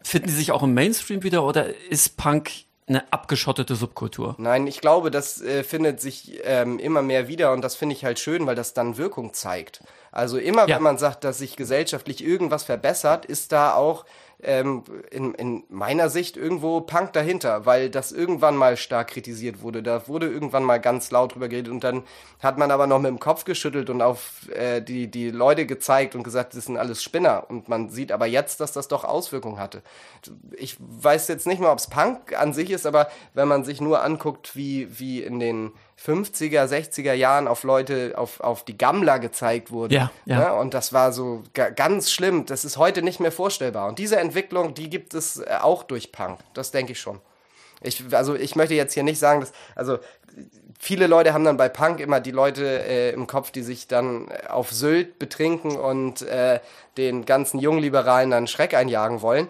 finden 0.04 0.28
die 0.28 0.34
sich 0.34 0.52
auch 0.52 0.62
im 0.62 0.74
Mainstream 0.74 1.24
wieder 1.24 1.46
oder 1.46 1.68
ist 1.90 2.18
Punk 2.18 2.52
eine 2.88 3.12
abgeschottete 3.12 3.76
Subkultur? 3.76 4.36
Nein, 4.38 4.68
ich 4.68 4.82
glaube, 4.82 5.10
das 5.10 5.42
äh, 5.42 5.64
findet 5.64 6.02
sich 6.02 6.40
ähm, 6.44 6.78
immer 6.78 7.02
mehr 7.02 7.28
wieder 7.30 7.54
und 7.54 7.62
das 7.62 7.76
finde 7.76 7.96
ich 7.96 8.04
halt 8.04 8.20
schön, 8.20 8.46
weil 8.46 8.56
das 8.56 8.74
dann 8.74 8.98
Wirkung 8.98 9.34
zeigt. 9.34 9.82
Also 10.12 10.38
immer, 10.38 10.68
ja. 10.68 10.76
wenn 10.76 10.84
man 10.84 10.98
sagt, 10.98 11.24
dass 11.24 11.40
sich 11.40 11.56
gesellschaftlich 11.56 12.24
irgendwas 12.24 12.66
verbessert, 12.66 13.26
ist 13.26 13.54
da 13.54 13.74
auch 13.74 14.06
ähm, 14.44 14.84
in, 15.12 15.34
in 15.36 15.64
meiner 15.70 16.10
Sicht 16.10 16.38
irgendwo 16.38 16.82
Punk 16.82 17.14
dahinter, 17.14 17.66
weil 17.66 17.90
das 17.90 18.12
irgendwann 18.12 18.56
mal 18.56 18.78
stark 18.78 19.10
kritisiert 19.10 19.62
wurde. 19.62 19.82
Da 19.82 20.08
wurde 20.08 20.28
irgendwann 20.28 20.64
mal 20.64 20.80
ganz 20.80 21.12
laut 21.12 21.36
drüber 21.36 21.48
geredet 21.48 21.72
und 21.72 21.84
dann 21.84 22.04
hat 22.42 22.58
man 22.58 22.72
aber 22.72 22.88
noch 22.88 23.00
mit 23.00 23.10
dem 23.10 23.20
Kopf 23.20 23.46
geschüttelt 23.46 23.90
und 23.90 24.02
auf 24.02 24.50
äh, 24.50 24.82
die, 24.82 25.10
die 25.10 25.30
Leute 25.30 25.66
gezeigt 25.66 26.16
und 26.16 26.24
gesagt, 26.24 26.56
das 26.56 26.66
sind 26.66 26.78
alles 26.78 27.02
Spinner. 27.02 27.46
Und 27.50 27.70
man 27.70 27.90
sieht 27.90 28.12
aber 28.12 28.26
jetzt, 28.26 28.60
dass 28.60 28.72
das 28.72 28.88
doch 28.88 29.04
Auswirkungen 29.04 29.60
hatte. 29.60 29.82
Ich 30.58 30.78
weiß 30.80 31.28
jetzt 31.28 31.48
nicht 31.48 31.62
mal, 31.62 31.72
ob 31.72 31.80
es 31.80 31.88
Punk 31.88 32.38
an 32.40 32.54
sich 32.54 32.70
ist, 32.70 32.86
aber 32.86 33.08
wenn 33.34 33.48
man 33.48 33.64
sich 33.64 33.82
nur 33.82 34.04
anguckt, 34.04 34.56
wie, 34.56 35.00
wie 35.00 35.24
in 35.24 35.40
den 35.40 35.72
50er, 36.04 36.66
60er 36.68 37.14
Jahren 37.14 37.48
auf 37.48 37.64
Leute, 37.64 38.14
auf, 38.18 38.40
auf 38.40 38.64
die 38.66 38.78
Gammler 38.78 39.20
gezeigt 39.20 39.72
wurden. 39.72 39.94
Ja, 39.94 40.12
ja. 40.26 40.40
Ne? 40.40 40.54
Und 40.54 40.74
das 40.74 40.94
war 40.94 41.12
so 41.12 41.44
ganz 41.54 42.12
schlimm. 42.12 42.46
Das 42.46 42.66
ist 42.66 42.78
heute 42.78 43.02
nicht 43.02 43.20
mehr 43.20 43.32
vorstellbar. 43.32 43.88
Und 43.88 43.98
diese 43.98 44.18
Entwicklung, 44.18 44.74
die 44.74 44.90
gibt 44.90 45.14
es 45.14 45.38
äh, 45.38 45.58
auch 45.62 45.84
durch 45.84 46.12
Punk. 46.12 46.40
Das 46.54 46.72
denke 46.72 46.92
ich 46.92 47.00
schon. 47.00 47.22
Ich, 47.82 48.04
also 48.12 48.36
ich 48.36 48.56
möchte 48.56 48.74
jetzt 48.74 48.94
hier 48.94 49.04
nicht 49.04 49.20
sagen, 49.20 49.42
dass, 49.42 49.54
also 49.76 50.00
viele 50.80 51.08
Leute 51.08 51.34
haben 51.34 51.46
dann 51.46 51.58
bei 51.58 51.70
Punk 51.70 52.00
immer 52.00 52.20
die 52.20 52.32
Leute 52.32 52.66
äh, 52.86 53.12
im 53.12 53.28
Kopf, 53.28 53.52
die 53.52 53.62
sich 53.62 53.88
dann 53.88 54.28
äh, 54.28 54.48
auf 54.48 54.72
Sylt 54.72 55.18
betrinken 55.20 55.78
und 55.78 56.22
äh, 56.24 56.60
den 56.98 57.26
ganzen 57.26 57.60
Jungliberalen 57.60 58.32
dann 58.32 58.48
Schreck 58.48 58.74
einjagen 58.74 59.22
wollen. 59.22 59.48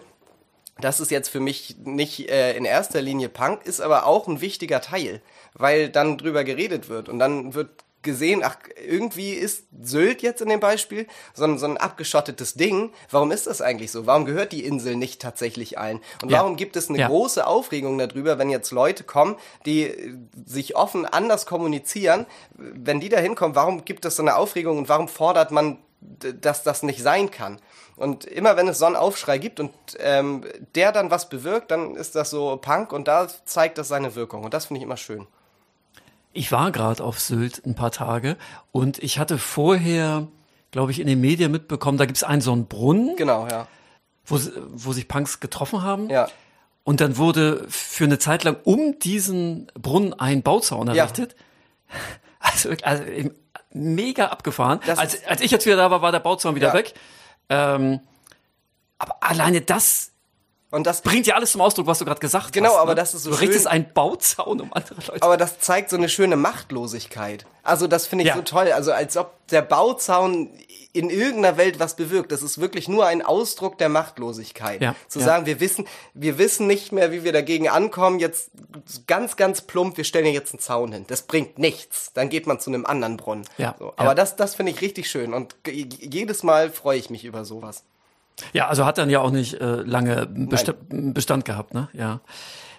Das 0.78 1.00
ist 1.00 1.10
jetzt 1.10 1.30
für 1.30 1.40
mich 1.40 1.76
nicht 1.84 2.28
äh, 2.30 2.54
in 2.54 2.66
erster 2.66 3.00
Linie 3.00 3.30
Punk, 3.30 3.64
ist 3.64 3.80
aber 3.80 4.06
auch 4.06 4.28
ein 4.28 4.40
wichtiger 4.40 4.80
Teil 4.80 5.22
weil 5.58 5.88
dann 5.88 6.18
drüber 6.18 6.44
geredet 6.44 6.88
wird 6.88 7.08
und 7.08 7.18
dann 7.18 7.54
wird 7.54 7.84
gesehen, 8.06 8.42
ach, 8.42 8.56
irgendwie 8.88 9.32
ist 9.32 9.64
Sylt 9.82 10.22
jetzt 10.22 10.40
in 10.40 10.48
dem 10.48 10.60
Beispiel 10.60 11.06
so 11.34 11.44
ein, 11.44 11.58
so 11.58 11.66
ein 11.66 11.76
abgeschottetes 11.76 12.54
Ding. 12.54 12.92
Warum 13.10 13.32
ist 13.32 13.46
das 13.46 13.60
eigentlich 13.60 13.90
so? 13.90 14.06
Warum 14.06 14.24
gehört 14.24 14.52
die 14.52 14.64
Insel 14.64 14.96
nicht 14.96 15.20
tatsächlich 15.20 15.76
allen? 15.78 16.00
Und 16.22 16.30
ja. 16.30 16.38
warum 16.38 16.56
gibt 16.56 16.76
es 16.76 16.88
eine 16.88 16.98
ja. 16.98 17.08
große 17.08 17.46
Aufregung 17.46 17.98
darüber, 17.98 18.38
wenn 18.38 18.48
jetzt 18.48 18.70
Leute 18.70 19.04
kommen, 19.04 19.36
die 19.66 20.16
sich 20.46 20.76
offen 20.76 21.04
anders 21.04 21.44
kommunizieren? 21.44 22.24
Wenn 22.54 23.00
die 23.00 23.10
da 23.10 23.18
hinkommen, 23.18 23.56
warum 23.56 23.84
gibt 23.84 24.06
es 24.06 24.16
so 24.16 24.22
eine 24.22 24.36
Aufregung 24.36 24.78
und 24.78 24.88
warum 24.88 25.08
fordert 25.08 25.50
man, 25.50 25.78
dass 26.00 26.62
das 26.62 26.82
nicht 26.82 27.02
sein 27.02 27.30
kann? 27.30 27.60
Und 27.96 28.24
immer 28.24 28.56
wenn 28.56 28.68
es 28.68 28.78
so 28.78 28.84
einen 28.84 28.96
Aufschrei 28.96 29.38
gibt 29.38 29.58
und 29.58 29.72
ähm, 29.98 30.44
der 30.74 30.92
dann 30.92 31.10
was 31.10 31.28
bewirkt, 31.28 31.70
dann 31.70 31.96
ist 31.96 32.14
das 32.14 32.30
so 32.30 32.56
Punk 32.58 32.92
und 32.92 33.08
da 33.08 33.26
zeigt 33.46 33.78
das 33.78 33.88
seine 33.88 34.14
Wirkung. 34.14 34.44
Und 34.44 34.54
das 34.54 34.66
finde 34.66 34.78
ich 34.78 34.84
immer 34.84 34.98
schön. 34.98 35.26
Ich 36.36 36.52
war 36.52 36.70
gerade 36.70 37.02
auf 37.02 37.18
Sylt 37.18 37.64
ein 37.64 37.74
paar 37.74 37.90
Tage 37.90 38.36
und 38.70 39.02
ich 39.02 39.18
hatte 39.18 39.38
vorher, 39.38 40.26
glaube 40.70 40.92
ich, 40.92 41.00
in 41.00 41.06
den 41.06 41.20
Medien 41.20 41.50
mitbekommen, 41.50 41.98
da 41.98 42.04
gibt 42.04 42.18
es 42.18 42.24
einen 42.24 42.42
so 42.42 42.52
einen 42.52 42.66
Brunnen. 42.66 43.16
Genau, 43.16 43.48
ja. 43.48 43.66
Wo, 44.24 44.38
wo 44.72 44.92
sich 44.92 45.08
Punks 45.08 45.40
getroffen 45.40 45.82
haben. 45.82 46.10
Ja. 46.10 46.28
Und 46.84 47.00
dann 47.00 47.16
wurde 47.16 47.64
für 47.68 48.04
eine 48.04 48.18
Zeit 48.18 48.44
lang 48.44 48.56
um 48.64 48.98
diesen 48.98 49.68
Brunnen 49.74 50.14
ein 50.14 50.42
Bauzaun 50.42 50.88
errichtet. 50.88 51.34
Ja. 51.88 51.96
Also, 52.38 52.70
also 52.84 53.02
mega 53.72 54.26
abgefahren. 54.26 54.78
als, 54.86 55.24
als 55.26 55.40
ich 55.40 55.50
jetzt 55.50 55.66
wieder 55.66 55.76
da 55.76 55.90
war, 55.90 56.00
war 56.00 56.12
der 56.12 56.20
Bauzaun 56.20 56.54
wieder 56.54 56.68
ja. 56.68 56.74
weg. 56.74 56.94
Ähm, 57.48 57.98
aber 58.98 59.16
alleine 59.20 59.62
das 59.62 60.12
Und 60.76 60.86
das 60.86 61.00
bringt 61.00 61.26
ja 61.26 61.34
alles 61.36 61.52
zum 61.52 61.60
Ausdruck, 61.62 61.86
was 61.86 61.98
du 61.98 62.04
gerade 62.04 62.20
gesagt 62.20 62.52
genau, 62.52 62.66
hast. 62.68 62.72
Genau, 62.74 62.82
aber 62.82 62.90
ne? 62.92 62.96
das 62.96 63.14
ist 63.14 63.22
so 63.22 63.30
Du 63.30 63.36
schön. 63.36 63.46
richtest 63.48 63.66
einen 63.66 63.92
Bauzaun 63.94 64.60
um 64.60 64.72
andere 64.74 65.00
Leute. 65.06 65.22
Aber 65.22 65.36
das 65.36 65.58
zeigt 65.58 65.88
so 65.90 65.96
eine 65.96 66.08
schöne 66.08 66.36
Machtlosigkeit. 66.36 67.46
Also 67.62 67.86
das 67.86 68.06
finde 68.06 68.24
ich 68.24 68.28
Ja. 68.28 68.36
so 68.36 68.42
toll. 68.42 68.70
Also 68.72 68.92
als 68.92 69.16
ob 69.16 69.32
der 69.48 69.62
Bauzaun 69.62 70.50
in 70.92 71.10
irgendeiner 71.10 71.56
Welt 71.58 71.78
was 71.78 71.94
bewirkt. 71.96 72.32
Das 72.32 72.42
ist 72.42 72.58
wirklich 72.58 72.88
nur 72.88 73.06
ein 73.06 73.20
Ausdruck 73.20 73.76
der 73.78 73.88
Machtlosigkeit. 73.90 74.80
Ja, 74.80 74.94
Zu 75.08 75.18
ja. 75.18 75.24
sagen, 75.26 75.44
wir 75.46 75.60
wissen, 75.60 75.86
wir 76.14 76.38
wissen 76.38 76.66
nicht 76.66 76.90
mehr, 76.90 77.12
wie 77.12 77.22
wir 77.22 77.32
dagegen 77.32 77.68
ankommen. 77.68 78.18
Jetzt 78.18 78.50
ganz, 79.06 79.36
ganz 79.36 79.60
plump, 79.60 79.98
wir 79.98 80.04
stellen 80.04 80.24
hier 80.24 80.32
jetzt 80.34 80.52
einen 80.54 80.60
Zaun 80.60 80.92
hin. 80.92 81.04
Das 81.08 81.22
bringt 81.22 81.58
nichts. 81.58 82.12
Dann 82.14 82.30
geht 82.30 82.46
man 82.46 82.60
zu 82.60 82.70
einem 82.70 82.86
anderen 82.86 83.18
Brunnen. 83.18 83.44
Ja, 83.58 83.74
So. 83.78 83.92
Aber 83.96 84.14
das, 84.14 84.36
das 84.36 84.54
finde 84.54 84.72
ich 84.72 84.80
richtig 84.80 85.10
schön. 85.10 85.34
Und 85.34 85.54
jedes 85.66 86.42
Mal 86.42 86.70
freue 86.70 86.98
ich 86.98 87.10
mich 87.10 87.24
über 87.24 87.44
sowas. 87.44 87.82
Ja, 88.52 88.68
also 88.68 88.84
hat 88.84 88.98
dann 88.98 89.10
ja 89.10 89.20
auch 89.20 89.30
nicht 89.30 89.54
äh, 89.54 89.76
lange 89.82 90.26
Best 90.26 90.72
Bestand 90.88 91.44
gehabt, 91.44 91.74
ne? 91.74 91.88
Ja. 91.92 92.20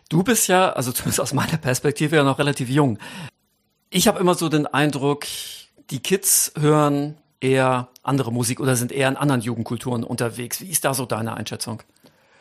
Du 0.10 0.24
bist 0.24 0.48
ja, 0.48 0.72
also 0.72 0.92
zumindest 0.94 1.20
aus 1.20 1.34
meiner 1.34 1.58
Perspektive 1.58 2.16
ja 2.16 2.24
noch 2.24 2.40
relativ 2.40 2.70
jung. 2.70 3.00
Ich 3.90 4.08
habe 4.08 4.20
immer 4.20 4.36
so 4.36 4.50
den 4.50 4.68
Eindruck, 4.68 5.26
die 5.90 6.00
Kids 6.00 6.52
hören 6.60 7.18
eher 7.40 7.88
andere 8.04 8.32
Musik 8.32 8.60
oder 8.60 8.76
sind 8.76 8.92
eher 8.92 9.08
in 9.08 9.18
anderen 9.18 9.42
Jugendkulturen 9.42 10.04
unterwegs. 10.04 10.62
Wie 10.62 10.70
ist 10.70 10.86
da 10.86 10.94
so 10.94 11.06
deine 11.06 11.36
Einschätzung? 11.36 11.84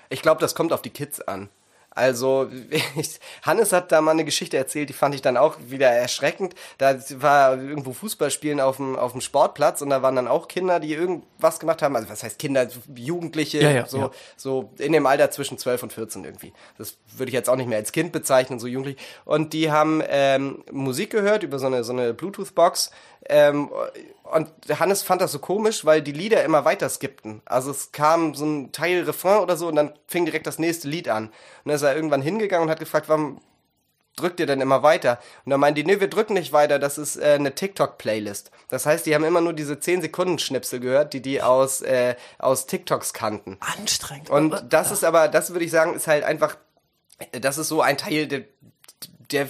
Ich 0.09 0.23
glaube, 0.23 0.41
das 0.41 0.55
kommt 0.55 0.73
auf 0.73 0.83
die 0.83 0.91
Kids 0.91 1.21
an. 1.21 1.49
Also, 1.97 2.49
ich, 2.97 3.19
Hannes 3.43 3.73
hat 3.73 3.91
da 3.91 4.01
mal 4.01 4.13
eine 4.13 4.25
Geschichte 4.25 4.57
erzählt, 4.57 4.91
die 4.91 4.93
fand 4.93 5.15
ich 5.15 5.23
dann 5.23 5.37
auch 5.37 5.57
wieder 5.67 5.89
erschreckend. 5.89 6.55
Da 6.79 6.97
war 7.15 7.57
irgendwo 7.57 7.93
Fußballspielen 7.95 8.61
auf 8.61 8.77
dem, 8.77 8.97
auf 8.97 9.13
dem 9.13 9.23
Sportplatz 9.23 9.81
und 9.81 9.91
da 9.91 10.03
waren 10.03 10.15
dann 10.15 10.29
auch 10.29 10.47
Kinder, 10.47 10.79
die 10.79 10.93
irgendwas 10.93 11.59
gemacht 11.59 11.81
haben. 11.83 11.97
Also, 11.97 12.11
was 12.11 12.23
heißt 12.23 12.39
Kinder? 12.39 12.69
Jugendliche, 12.95 13.63
Ja, 13.63 13.71
ja, 13.71 13.87
so, 13.87 13.99
ja. 13.99 14.11
so 14.37 14.71
in 14.79 14.93
dem 14.93 15.07
Alter 15.07 15.31
zwischen 15.31 15.57
12 15.57 15.85
und 15.85 15.93
14 15.95 16.25
irgendwie. 16.25 16.53
Das 16.77 16.99
würde 17.17 17.31
ich 17.31 17.35
jetzt 17.35 17.49
auch 17.49 17.57
nicht 17.57 17.69
mehr 17.69 17.79
als 17.79 17.93
Kind 17.93 18.13
bezeichnen, 18.13 18.59
so 18.61 18.67
jugendlich. 18.67 18.99
Und 19.25 19.55
die 19.55 19.73
haben 19.73 20.03
ähm, 20.07 20.63
Musik 20.71 21.11
gehört 21.11 21.43
über 21.43 21.59
so 21.59 21.67
eine, 21.67 21.83
so 21.83 21.93
eine 21.93 22.13
Bluetooth-Box. 22.13 22.91
Ähm, 23.29 23.71
und 24.27 24.51
Hannes 24.81 25.03
fand 25.03 25.21
das 25.21 25.33
so 25.33 25.39
komisch, 25.39 25.85
weil 25.85 26.03
die 26.03 26.13
Lieder 26.13 26.45
immer 26.45 26.65
weiter 26.65 26.89
skippten. 26.89 27.43
Also 27.45 27.71
es 27.71 27.93
kam 27.93 28.35
so 28.35 28.45
ein 28.45 28.73
Teil 28.73 29.05
Refrain 29.05 29.41
oder 29.41 29.57
so 29.57 29.69
und 29.69 29.77
dann 29.77 29.93
fing 30.07 30.25
direkt 30.25 30.47
das 30.47 30.59
nächste 30.59 30.89
Lied 30.89 31.09
an. 31.09 31.27
Und 31.27 31.33
dann 31.65 31.75
ist 31.75 31.83
er 31.83 31.95
irgendwann 31.95 32.23
hingegangen 32.23 32.65
und 32.65 32.71
hat 32.71 32.81
gefragt, 32.81 33.09
warum 33.09 33.41
drückt 34.17 34.41
ihr 34.41 34.47
denn 34.47 34.61
immer 34.61 34.83
weiter? 34.83 35.19
Und 35.45 35.51
dann 35.51 35.61
meinen 35.61 35.75
die, 35.75 35.85
nee, 35.85 36.01
wir 36.01 36.09
drücken 36.09 36.35
nicht 36.35 36.53
weiter, 36.53 36.79
das 36.79 36.99
ist 36.99 37.17
äh, 37.17 37.35
eine 37.39 37.55
TikTok-Playlist. 37.55 38.51
Das 38.69 38.87
heißt, 38.87 39.07
die 39.07 39.15
haben 39.15 39.25
immer 39.25 39.43
nur 39.43 39.53
diese 39.53 39.75
10-Sekunden-Schnipsel 39.75 40.81
gehört, 40.81 41.13
die 41.13 41.21
die 41.21 41.43
aus, 41.43 41.83
äh, 41.83 42.17
aus 42.39 42.67
TikToks 42.67 43.13
kannten. 43.13 43.59
Anstrengend. 43.61 44.31
Und 44.31 44.65
das 44.71 44.91
ist 44.91 45.05
aber, 45.05 45.29
das 45.29 45.51
würde 45.51 45.65
ich 45.65 45.71
sagen, 45.71 45.95
ist 45.95 46.07
halt 46.07 46.25
einfach, 46.25 46.57
das 47.33 47.59
ist 47.59 47.69
so 47.69 47.83
ein 47.83 47.99
Teil, 47.99 48.27
der, 48.27 48.45
der, 49.33 49.49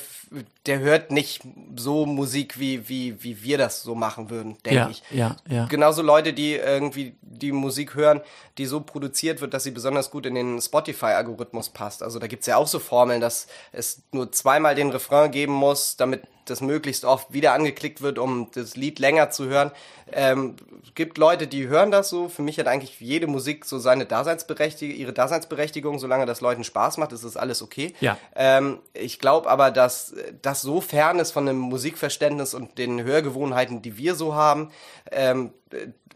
der 0.67 0.79
hört 0.81 1.11
nicht 1.11 1.43
so 1.77 2.07
Musik, 2.07 2.59
wie, 2.59 2.89
wie, 2.89 3.23
wie 3.23 3.43
wir 3.43 3.59
das 3.59 3.83
so 3.83 3.95
machen 3.95 4.31
würden, 4.31 4.57
denke 4.65 4.77
ja, 4.77 4.89
ich. 4.91 5.03
ja, 5.11 5.37
ja. 5.49 5.67
Genauso 5.67 6.03
Leute, 6.03 6.33
die 6.33 6.55
irgendwie 6.55 7.17
die 7.21 7.53
Musik 7.53 7.95
hören, 7.95 8.21
die 8.59 8.67
so 8.67 8.81
produziert 8.81 9.41
wird, 9.41 9.55
dass 9.55 9.65
sie 9.65 9.71
besonders 9.71 10.11
gut 10.11 10.27
in 10.27 10.35
den 10.35 10.61
Spotify-Algorithmus 10.61 11.71
passt. 11.71 12.03
Also 12.03 12.19
da 12.19 12.27
gibt's 12.27 12.47
ja 12.47 12.57
auch 12.57 12.69
so 12.69 12.79
Formeln, 12.79 13.21
dass 13.21 13.47
es 13.73 14.03
nur 14.13 14.33
zweimal 14.33 14.75
den 14.75 14.91
Refrain 14.91 15.31
geben 15.31 15.53
muss, 15.53 15.97
damit 15.97 16.23
das 16.51 16.61
möglichst 16.61 17.05
oft 17.05 17.33
wieder 17.33 17.53
angeklickt 17.53 18.01
wird, 18.01 18.19
um 18.19 18.51
das 18.55 18.77
Lied 18.77 18.99
länger 18.99 19.31
zu 19.31 19.47
hören. 19.47 19.71
Ähm, 20.13 20.57
gibt 20.95 21.19
Leute, 21.19 21.47
die 21.47 21.69
hören 21.69 21.91
das 21.91 22.09
so. 22.09 22.29
Für 22.29 22.43
mich 22.43 22.59
hat 22.59 22.67
eigentlich 22.67 23.01
jede 23.01 23.27
Musik 23.27 23.65
so 23.65 23.79
seine 23.79 24.07
Daseinsberechtigung, 24.07 24.97
ihre 24.97 25.13
Daseinsberechtigung. 25.13 25.99
Solange 25.99 26.27
das 26.27 26.41
Leuten 26.41 26.65
Spaß 26.65 26.99
macht, 26.99 27.13
ist 27.13 27.25
das 27.25 27.37
alles 27.37 27.63
okay. 27.63 27.95
Ja. 28.01 28.17
Ähm, 28.35 28.79
ich 28.93 29.19
glaube 29.19 29.49
aber, 29.51 29.71
dass 29.71 30.15
das 30.43 30.63
so 30.63 30.81
fern 30.81 31.19
ist 31.19 31.33
von 31.33 31.47
dem 31.47 31.59
Musikverständnis 31.59 32.55
und 32.55 32.79
den 32.79 33.03
Hörgewohnheiten, 33.03 33.83
die 33.83 33.97
wir 33.97 34.15
so 34.15 34.35
haben, 34.35 34.71
ähm, 35.11 35.53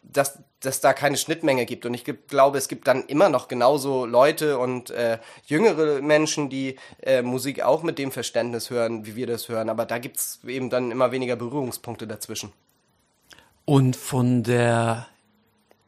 dass, 0.03 0.39
dass 0.61 0.81
da 0.81 0.93
keine 0.93 1.17
Schnittmenge 1.17 1.65
gibt. 1.65 1.87
Und 1.87 1.95
ich 1.95 2.05
glaube, 2.29 2.59
es 2.59 2.69
gibt 2.69 2.87
dann 2.87 3.05
immer 3.07 3.29
noch 3.29 3.49
genauso 3.49 4.05
Leute 4.05 4.59
und 4.59 4.91
äh, 4.91 5.19
jüngere 5.47 6.03
Menschen, 6.03 6.51
die 6.51 6.77
äh, 7.03 7.23
Musik 7.23 7.63
auch 7.63 7.83
mit 7.83 7.99
dem 7.99 8.13
Verständnis 8.13 8.71
hören, 8.71 9.07
wie 9.07 9.17
wir 9.17 9.27
das 9.27 9.49
hören. 9.49 9.71
Aber 9.71 9.87
da 9.87 9.99
gibt's 9.99 10.41
eben 10.47 10.69
dann 10.71 10.91
immer 10.91 11.13
weniger 11.13 11.37
Berührungspunkte 11.37 12.07
dazwischen. 12.07 12.53
Und 13.65 13.97
von 13.97 14.43
der 14.43 15.07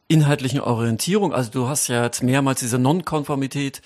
inhaltlichen 0.07 0.61
Orientierung, 0.61 1.33
also 1.33 1.51
du 1.51 1.67
hast 1.67 1.87
ja 1.87 2.03
jetzt 2.03 2.23
mehrmals 2.23 2.59
diese 2.59 2.79
Nonkonformität 2.79 3.81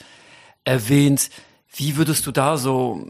erwähnt. 0.63 1.29
Wie 1.73 1.97
würdest 1.97 2.25
du 2.25 2.31
da 2.31 2.57
so 2.57 3.07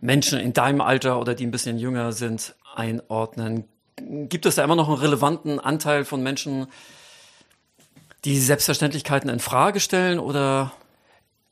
Menschen 0.00 0.38
in 0.38 0.52
deinem 0.52 0.80
Alter 0.80 1.20
oder 1.20 1.34
die 1.34 1.46
ein 1.46 1.50
bisschen 1.50 1.78
jünger 1.78 2.12
sind 2.12 2.54
einordnen? 2.74 3.64
Gibt 3.96 4.46
es 4.46 4.54
da 4.54 4.64
immer 4.64 4.76
noch 4.76 4.88
einen 4.88 4.98
relevanten 4.98 5.58
Anteil 5.58 6.04
von 6.04 6.22
Menschen, 6.22 6.68
die 8.28 8.40
Selbstverständlichkeiten 8.40 9.30
in 9.30 9.40
Frage 9.40 9.80
stellen 9.80 10.18
oder 10.18 10.72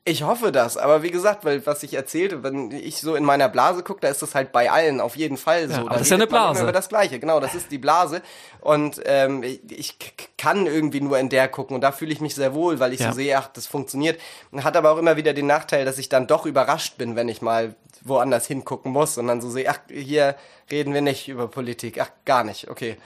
Ich 0.04 0.22
hoffe 0.22 0.52
das, 0.52 0.76
aber 0.76 1.02
wie 1.02 1.10
gesagt, 1.10 1.44
weil 1.44 1.66
was 1.66 1.82
ich 1.82 1.94
erzählte, 1.94 2.42
wenn 2.42 2.70
ich 2.70 3.00
so 3.00 3.16
in 3.16 3.24
meiner 3.24 3.48
Blase 3.48 3.82
gucke, 3.82 4.00
da 4.00 4.08
ist 4.08 4.22
das 4.22 4.34
halt 4.34 4.52
bei 4.52 4.70
allen 4.70 5.00
auf 5.00 5.16
jeden 5.16 5.36
Fall 5.36 5.68
so. 5.68 5.72
Ja, 5.72 5.78
Da 5.78 5.82
aber 5.86 5.90
das 5.94 6.02
ist 6.02 6.10
ja 6.10 6.16
eine 6.16 6.26
Blase. 6.26 6.62
Über 6.62 6.72
das 6.72 6.88
Gleiche, 6.88 7.18
genau, 7.18 7.40
das 7.40 7.54
ist 7.54 7.72
die 7.72 7.78
Blase. 7.78 8.22
Und 8.60 9.00
ähm, 9.04 9.42
ich, 9.42 9.96
kann 10.38 10.66
irgendwie 10.66 11.00
nur 11.00 11.18
in 11.18 11.28
der 11.28 11.48
gucken 11.48 11.74
und 11.74 11.80
da 11.80 11.90
fühle 11.90 12.12
ich 12.12 12.20
mich 12.20 12.34
sehr 12.36 12.54
wohl, 12.54 12.78
weil 12.78 12.92
ich 12.92 13.00
Ja. 13.00 13.10
so 13.10 13.16
sehe, 13.16 13.36
ach, 13.36 13.48
das 13.48 13.66
funktioniert. 13.66 14.20
Hat 14.56 14.76
aber 14.76 14.92
auch 14.92 14.98
immer 14.98 15.16
wieder 15.16 15.32
den 15.32 15.46
Nachteil, 15.46 15.84
dass 15.84 15.98
ich 15.98 16.08
dann 16.08 16.28
doch 16.28 16.46
überrascht 16.46 16.98
bin, 16.98 17.16
wenn 17.16 17.28
ich 17.28 17.42
mal 17.42 17.74
woanders 18.04 18.46
hingucken 18.46 18.92
muss 18.92 19.18
und 19.18 19.26
dann 19.26 19.40
so 19.40 19.50
sehe, 19.50 19.68
ach, 19.68 19.80
hier 19.90 20.36
reden 20.70 20.94
wir 20.94 21.00
nicht 21.00 21.28
über 21.28 21.48
Politik, 21.48 22.00
ach, 22.00 22.10
gar 22.24 22.44
nicht, 22.44 22.70
okay. 22.70 22.96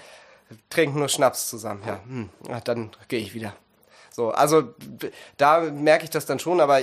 Trinken 0.69 0.99
nur 0.99 1.09
Schnaps 1.09 1.49
zusammen, 1.49 1.83
ja, 1.87 2.01
hm, 2.07 2.29
ach, 2.51 2.61
dann 2.61 2.91
gehe 3.09 3.21
ich 3.21 3.35
wieder. 3.35 3.55
So, 4.11 4.31
also 4.31 4.75
da 5.37 5.61
merke 5.61 6.05
ich 6.05 6.11
das 6.11 6.27
dann 6.27 6.39
schon, 6.39 6.61
aber 6.61 6.81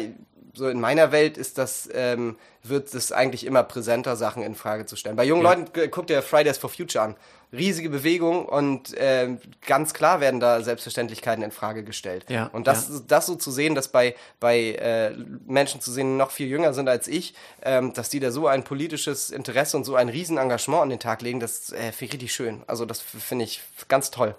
so 0.53 0.70
in 0.70 0.80
meiner 0.80 1.11
Welt 1.11 1.38
ist 1.38 1.57
das, 1.57 1.89
ähm, 1.93 2.38
wird 2.63 2.93
es 2.93 3.11
eigentlich 3.11 3.45
immer 3.45 3.63
präsenter, 3.63 4.15
Sachen 4.15 4.41
in 4.43 4.55
Frage 4.55 4.86
zu 4.86 4.95
stellen. 4.95 5.15
Bei 5.15 5.24
jungen 5.24 5.43
Ja. 5.43 5.51
Leuten 5.53 5.72
g- 5.74 5.88
guckt 5.88 6.09
ihr 6.09 6.22
Fridays 6.24 6.57
for 6.57 6.70
Future 6.70 7.03
an. 7.03 7.15
Riesige 7.54 7.89
Bewegung 7.89 8.45
und 8.45 8.93
ähm, 8.98 9.39
ganz 9.66 9.93
klar 9.93 10.20
werden 10.20 10.41
da 10.41 10.62
Selbstverständlichkeiten 10.62 11.43
in 11.43 11.52
Frage 11.52 11.84
gestellt. 11.84 12.26
Ja, 12.28 12.48
und 12.48 12.68
das, 12.68 13.06
das 13.08 13.26
so 13.26 13.36
zu 13.36 13.52
sehen, 13.52 13.74
dass 13.74 13.88
bei, 13.88 14.16
bei 14.41 14.74
äh, 14.74 15.12
Menschen 15.45 15.80
zu 15.80 15.91
sehen, 15.91 16.12
die 16.12 16.18
noch 16.18 16.32
viel 16.32 16.48
jünger 16.48 16.74
sind 16.74 16.89
als 16.89 17.08
ich, 17.08 17.34
ähm, 17.62 17.93
dass 17.93 18.10
die 18.10 18.20
da 18.20 18.32
so 18.32 18.48
ein 18.48 18.64
politisches 18.64 19.30
Interesse 19.30 19.78
und 19.78 19.86
so 19.86 19.95
ein 19.95 20.10
Riesenengagement 20.10 20.84
an 20.84 20.89
den 20.89 21.00
Tag 21.00 21.22
legen, 21.22 21.39
das 21.39 21.72
äh, 21.72 21.93
finde 21.93 22.06
ich 22.06 22.14
richtig 22.14 22.34
schön. 22.34 22.64
Also 22.68 22.86
das 22.86 23.00
finde 23.00 23.45
ich 23.45 23.62
ganz 23.88 24.12
toll. 24.12 24.36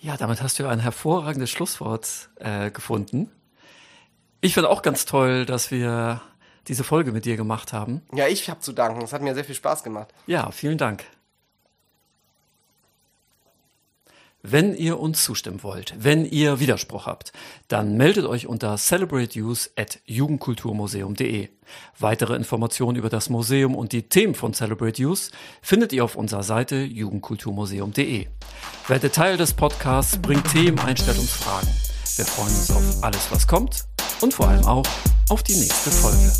Ja, 0.00 0.16
damit 0.16 0.42
hast 0.42 0.58
du 0.58 0.64
ja 0.64 0.68
ein 0.68 0.80
hervorragendes 0.80 1.48
Schlusswort 1.48 2.28
äh, 2.40 2.70
gefunden. 2.70 3.30
Ich 4.40 4.52
finde 4.52 4.68
auch 4.68 4.82
ganz 4.82 5.06
toll, 5.06 5.46
dass 5.46 5.70
wir 5.70 6.20
diese 6.68 6.84
Folge 6.84 7.12
mit 7.12 7.24
dir 7.24 7.36
gemacht 7.36 7.72
haben. 7.72 8.02
Ja, 8.12 8.26
ich 8.26 8.48
habe 8.50 8.60
zu 8.60 8.72
danken. 8.72 9.02
Es 9.02 9.12
hat 9.12 9.22
mir 9.22 9.34
sehr 9.34 9.44
viel 9.44 9.54
Spaß 9.54 9.82
gemacht. 9.82 10.08
Ja, 10.26 10.50
vielen 10.50 10.78
Dank. 10.78 11.04
Wenn 14.46 14.76
ihr 14.76 15.00
uns 15.00 15.24
zustimmen 15.24 15.62
wollt, 15.62 15.94
wenn 15.96 16.26
ihr 16.26 16.60
Widerspruch 16.60 17.06
habt, 17.06 17.32
dann 17.68 17.96
meldet 17.96 18.26
euch 18.26 18.46
unter 18.46 18.76
celebrateuse@jugendkulturmuseum.de. 18.76 21.48
Weitere 21.98 22.36
Informationen 22.36 22.98
über 22.98 23.08
das 23.08 23.30
Museum 23.30 23.74
und 23.74 23.92
die 23.92 24.02
Themen 24.02 24.34
von 24.34 24.52
Celebrate 24.52 25.00
Youth 25.00 25.30
findet 25.62 25.94
ihr 25.94 26.04
auf 26.04 26.14
unserer 26.14 26.42
Seite 26.42 26.76
jugendkulturmuseum.de. 26.76 28.26
Werdet 28.86 29.14
Teil 29.14 29.38
des 29.38 29.54
Podcasts, 29.54 30.18
bringt 30.18 30.46
Themen 30.52 30.78
ein, 30.80 30.98
stellt 30.98 31.18
uns 31.18 31.32
Fragen. 31.32 31.68
Wir 32.16 32.26
freuen 32.26 32.48
uns 32.48 32.70
auf 32.70 33.02
alles, 33.02 33.30
was 33.30 33.46
kommt 33.46 33.86
und 34.20 34.34
vor 34.34 34.48
allem 34.48 34.66
auch 34.66 34.84
auf 35.28 35.42
die 35.42 35.56
nächste 35.56 35.90
Folge. 35.90 36.32